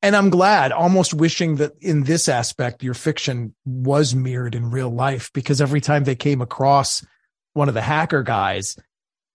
And 0.00 0.14
I'm 0.14 0.30
glad, 0.30 0.72
almost 0.72 1.14
wishing 1.14 1.56
that 1.56 1.72
in 1.80 2.04
this 2.04 2.28
aspect, 2.28 2.82
your 2.82 2.94
fiction 2.94 3.54
was 3.64 4.14
mirrored 4.14 4.54
in 4.54 4.70
real 4.70 4.90
life 4.90 5.30
because 5.32 5.60
every 5.60 5.80
time 5.80 6.04
they 6.04 6.14
came 6.14 6.40
across 6.40 7.04
one 7.54 7.68
of 7.68 7.74
the 7.74 7.82
hacker 7.82 8.22
guys, 8.22 8.76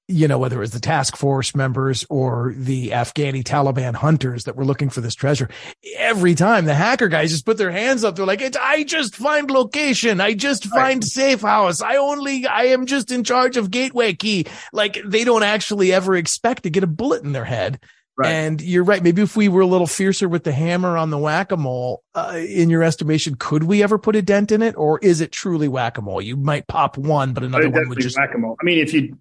you 0.09 0.27
know, 0.27 0.39
whether 0.39 0.55
it 0.55 0.61
was 0.61 0.71
the 0.71 0.79
task 0.79 1.17
force 1.17 1.53
members 1.53 2.05
or 2.09 2.53
the 2.55 2.91
Afghani 2.91 3.43
Taliban 3.43 3.93
hunters 3.93 4.45
that 4.45 4.55
were 4.55 4.63
looking 4.63 4.89
for 4.89 5.01
this 5.01 5.15
treasure, 5.15 5.49
every 5.97 6.33
time 6.33 6.63
the 6.63 6.73
hacker 6.73 7.09
guys 7.09 7.31
just 7.31 7.45
put 7.45 7.57
their 7.57 7.71
hands 7.71 8.05
up, 8.05 8.15
they're 8.15 8.25
like, 8.25 8.41
it's, 8.41 8.57
I 8.59 8.83
just 8.83 9.17
find 9.17 9.51
location. 9.51 10.21
I 10.21 10.33
just 10.33 10.65
find 10.65 11.03
safe 11.03 11.41
house. 11.41 11.81
I 11.81 11.97
only, 11.97 12.47
I 12.47 12.67
am 12.67 12.85
just 12.85 13.11
in 13.11 13.25
charge 13.25 13.57
of 13.57 13.69
gateway 13.69 14.13
key. 14.13 14.45
Like 14.71 14.97
they 15.05 15.25
don't 15.25 15.43
actually 15.43 15.91
ever 15.91 16.15
expect 16.15 16.63
to 16.63 16.69
get 16.69 16.83
a 16.83 16.87
bullet 16.87 17.23
in 17.23 17.33
their 17.33 17.45
head. 17.45 17.81
Right. 18.17 18.31
And 18.31 18.59
you're 18.61 18.83
right. 18.83 19.03
Maybe 19.03 19.21
if 19.21 19.37
we 19.37 19.47
were 19.47 19.61
a 19.61 19.67
little 19.67 19.85
fiercer 19.85 20.27
with 20.27 20.43
the 20.43 20.51
hammer 20.51 20.97
on 20.97 21.11
the 21.11 21.19
whack 21.19 21.51
a 21.51 21.57
mole, 21.57 22.03
uh, 22.15 22.35
in 22.35 22.71
your 22.71 22.81
estimation, 22.81 23.35
could 23.35 23.63
we 23.63 23.83
ever 23.83 23.99
put 23.99 24.15
a 24.15 24.23
dent 24.23 24.51
in 24.51 24.63
it, 24.63 24.75
or 24.75 24.97
is 24.99 25.21
it 25.21 25.31
truly 25.31 25.67
whack 25.67 25.99
a 25.99 26.01
mole? 26.01 26.19
You 26.19 26.35
might 26.35 26.65
pop 26.65 26.97
one, 26.97 27.33
but 27.33 27.43
another 27.43 27.69
one 27.69 27.89
would 27.89 27.99
just 27.99 28.17
whack 28.17 28.33
a 28.33 28.39
mole. 28.39 28.57
I 28.59 28.65
mean, 28.65 28.79
if 28.79 28.91
you 28.91 29.17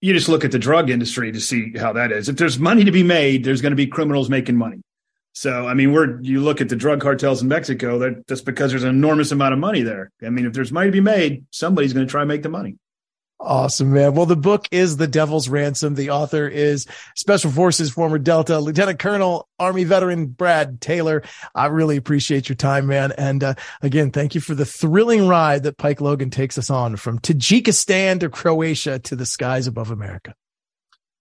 you 0.00 0.14
just 0.14 0.28
look 0.28 0.44
at 0.44 0.52
the 0.52 0.58
drug 0.58 0.88
industry 0.88 1.32
to 1.32 1.40
see 1.40 1.72
how 1.76 1.92
that 1.94 2.12
is. 2.12 2.28
If 2.28 2.36
there's 2.36 2.60
money 2.60 2.84
to 2.84 2.92
be 2.92 3.02
made, 3.02 3.42
there's 3.42 3.60
going 3.60 3.72
to 3.72 3.76
be 3.76 3.88
criminals 3.88 4.30
making 4.30 4.56
money. 4.56 4.82
So, 5.32 5.66
I 5.66 5.74
mean, 5.74 5.92
we're 5.92 6.20
you 6.20 6.40
look 6.40 6.60
at 6.60 6.68
the 6.68 6.76
drug 6.76 7.00
cartels 7.00 7.42
in 7.42 7.48
Mexico. 7.48 7.98
That 7.98 8.26
that's 8.26 8.40
because 8.40 8.70
there's 8.70 8.84
an 8.84 8.90
enormous 8.90 9.32
amount 9.32 9.52
of 9.52 9.58
money 9.58 9.82
there. 9.82 10.10
I 10.24 10.30
mean, 10.30 10.46
if 10.46 10.52
there's 10.52 10.72
money 10.72 10.88
to 10.88 10.92
be 10.92 11.00
made, 11.00 11.44
somebody's 11.50 11.92
going 11.92 12.06
to 12.06 12.10
try 12.10 12.22
and 12.22 12.28
make 12.28 12.42
the 12.42 12.48
money. 12.48 12.76
Awesome, 13.40 13.92
man. 13.92 14.14
Well, 14.14 14.26
the 14.26 14.36
book 14.36 14.66
is 14.72 14.96
The 14.96 15.06
Devil's 15.06 15.48
Ransom. 15.48 15.94
The 15.94 16.10
author 16.10 16.48
is 16.48 16.86
Special 17.14 17.52
Forces 17.52 17.88
former 17.90 18.18
Delta 18.18 18.58
Lieutenant 18.58 18.98
Colonel 18.98 19.48
Army 19.60 19.84
veteran 19.84 20.26
Brad 20.26 20.80
Taylor. 20.80 21.22
I 21.54 21.66
really 21.66 21.96
appreciate 21.96 22.48
your 22.48 22.56
time, 22.56 22.88
man. 22.88 23.12
And 23.16 23.44
uh, 23.44 23.54
again, 23.80 24.10
thank 24.10 24.34
you 24.34 24.40
for 24.40 24.56
the 24.56 24.64
thrilling 24.64 25.28
ride 25.28 25.62
that 25.62 25.78
Pike 25.78 26.00
Logan 26.00 26.30
takes 26.30 26.58
us 26.58 26.68
on 26.68 26.96
from 26.96 27.20
Tajikistan 27.20 28.18
to 28.20 28.28
Croatia 28.28 28.98
to 28.98 29.14
the 29.14 29.26
skies 29.26 29.68
above 29.68 29.92
America. 29.92 30.34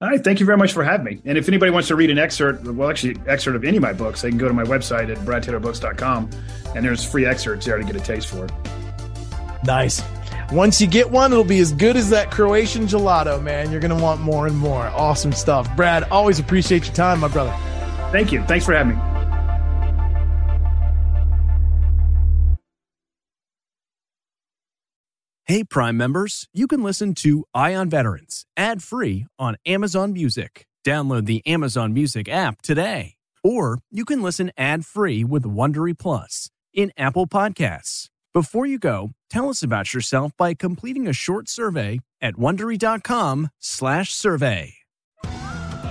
All 0.02 0.10
right. 0.10 0.24
Thank 0.24 0.40
you 0.40 0.46
very 0.46 0.58
much 0.58 0.74
for 0.74 0.84
having 0.84 1.06
me. 1.06 1.22
And 1.26 1.38
if 1.38 1.48
anybody 1.48 1.72
wants 1.72 1.88
to 1.90 1.96
read 1.96 2.10
an 2.10 2.18
excerpt, 2.18 2.64
well, 2.66 2.90
actually, 2.90 3.16
excerpt 3.28 3.56
of 3.56 3.64
any 3.64 3.78
of 3.78 3.84
my 3.84 3.94
books, 3.94 4.24
they 4.24 4.30
can 4.30 4.40
go 4.40 4.48
to 4.48 4.54
my 4.54 4.64
website 4.64 5.12
at 5.12 5.18
bradtaylorbooks.com 5.20 6.30
and 6.76 6.86
there's 6.86 7.04
free 7.04 7.26
excerpts 7.28 7.68
there 7.68 7.78
to 7.78 7.84
get 7.84 7.96
a 7.96 8.00
taste 8.00 8.28
for 8.28 8.46
it. 8.46 8.52
Nice. 9.64 10.02
Once 10.52 10.80
you 10.80 10.88
get 10.88 11.10
one, 11.12 11.34
it'll 11.34 11.44
be 11.44 11.60
as 11.60 11.74
good 11.74 11.98
as 11.98 12.10
that 12.10 12.32
Croatian 12.32 12.88
gelato, 12.88 13.42
man. 13.42 13.70
You're 13.70 13.82
going 13.82 13.96
to 13.96 14.02
want 14.02 14.22
more 14.22 14.48
and 14.48 14.56
more. 14.56 14.84
Awesome 14.88 15.34
stuff. 15.34 15.74
Brad, 15.76 16.04
always 16.06 16.40
appreciate 16.40 16.86
your 16.86 16.96
time, 16.96 17.20
my 17.20 17.28
brother. 17.28 17.54
Thank 18.12 18.32
you. 18.32 18.42
Thanks 18.44 18.66
for 18.66 18.74
having 18.74 18.96
me. 18.96 19.02
Hey, 25.46 25.64
Prime 25.64 25.96
members, 25.96 26.48
you 26.54 26.68
can 26.68 26.84
listen 26.84 27.14
to 27.16 27.46
Eye 27.54 27.74
on 27.76 27.90
Veterans 27.90 28.46
ad 28.56 28.84
free 28.84 29.26
on 29.38 29.58
Amazon 29.66 30.14
Music. 30.14 30.66
Download 30.86 31.26
the 31.26 31.46
Amazon 31.46 31.94
Music 31.94 32.30
app 32.30 32.62
today. 32.62 33.16
Or 33.44 33.80
you 33.92 34.06
can 34.06 34.22
listen 34.22 34.52
ad 34.58 34.86
free 34.86 35.24
with 35.24 35.44
Wondery 35.44 35.98
Plus 35.98 36.50
in 36.74 36.92
Apple 36.98 37.28
Podcasts. 37.28 38.10
Before 38.38 38.68
you 38.68 38.78
go, 38.78 39.14
tell 39.32 39.50
us 39.50 39.64
about 39.64 39.96
yourself 39.96 40.32
by 40.38 40.54
completing 40.54 41.08
a 41.08 41.12
short 41.12 41.50
survey 41.50 42.02
at 42.22 42.36
wondery.com/survey. 42.36 44.74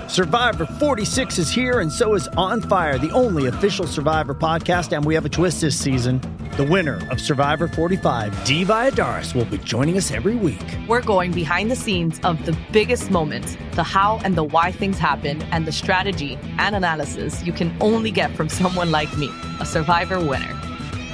Survivor 0.07 0.65
46 0.65 1.39
is 1.39 1.51
here, 1.51 1.81
and 1.81 1.91
so 1.91 2.15
is 2.15 2.29
On 2.37 2.61
Fire, 2.61 2.99
the 2.99 3.11
only 3.11 3.49
official 3.49 3.89
Survivor 3.89 4.33
podcast. 4.33 4.97
And 4.97 5.05
we 5.05 5.17
have 5.17 5.25
a 5.25 5.29
twist 5.29 5.61
this 5.61 5.77
season. 5.77 6.21
The 6.57 6.63
winner 6.63 7.05
of 7.11 7.21
Survivor 7.21 7.67
45, 7.67 8.45
Dee 8.45 8.65
Valladares, 8.65 9.35
will 9.35 9.47
be 9.47 9.59
joining 9.59 9.97
us 9.97 10.13
every 10.13 10.37
week. 10.37 10.63
We're 10.87 11.03
going 11.03 11.33
behind 11.33 11.73
the 11.73 11.75
scenes 11.75 12.21
of 12.23 12.47
the 12.47 12.57
biggest 12.71 13.11
moments, 13.11 13.57
the 13.73 13.83
how 13.83 14.21
and 14.23 14.37
the 14.37 14.45
why 14.45 14.71
things 14.71 15.01
happen, 15.01 15.43
and 15.51 15.67
the 15.67 15.73
strategy 15.73 16.39
and 16.59 16.77
analysis 16.77 17.43
you 17.43 17.53
can 17.53 17.77
only 17.81 18.13
get 18.13 18.37
from 18.37 18.49
someone 18.49 18.93
like 18.93 19.19
me, 19.19 19.33
a 19.59 19.67
Survivor 19.67 20.21
winner. 20.21 20.57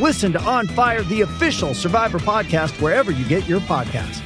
Listen 0.01 0.33
to 0.33 0.43
On 0.43 0.67
Fire, 0.69 1.03
the 1.03 1.21
official 1.21 1.75
Survivor 1.75 2.19
podcast, 2.19 2.81
wherever 2.81 3.11
you 3.11 3.27
get 3.29 3.47
your 3.49 3.61
podcasts. 3.61 4.23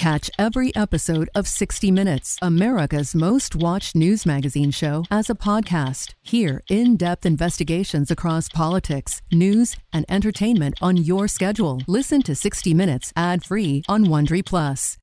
Catch 0.00 0.30
every 0.38 0.74
episode 0.74 1.28
of 1.34 1.46
60 1.46 1.90
Minutes, 1.90 2.38
America's 2.40 3.14
most 3.14 3.54
watched 3.54 3.94
news 3.94 4.24
magazine 4.24 4.70
show, 4.70 5.04
as 5.10 5.28
a 5.28 5.34
podcast. 5.34 6.14
Hear 6.22 6.62
in 6.70 6.96
depth 6.96 7.26
investigations 7.26 8.10
across 8.10 8.48
politics, 8.48 9.20
news, 9.30 9.76
and 9.92 10.06
entertainment 10.08 10.78
on 10.80 10.96
your 10.96 11.28
schedule. 11.28 11.82
Listen 11.86 12.22
to 12.22 12.34
60 12.34 12.72
Minutes 12.72 13.12
ad 13.14 13.44
free 13.44 13.82
on 13.90 14.06
Wondery 14.06 14.42
Plus. 14.42 14.96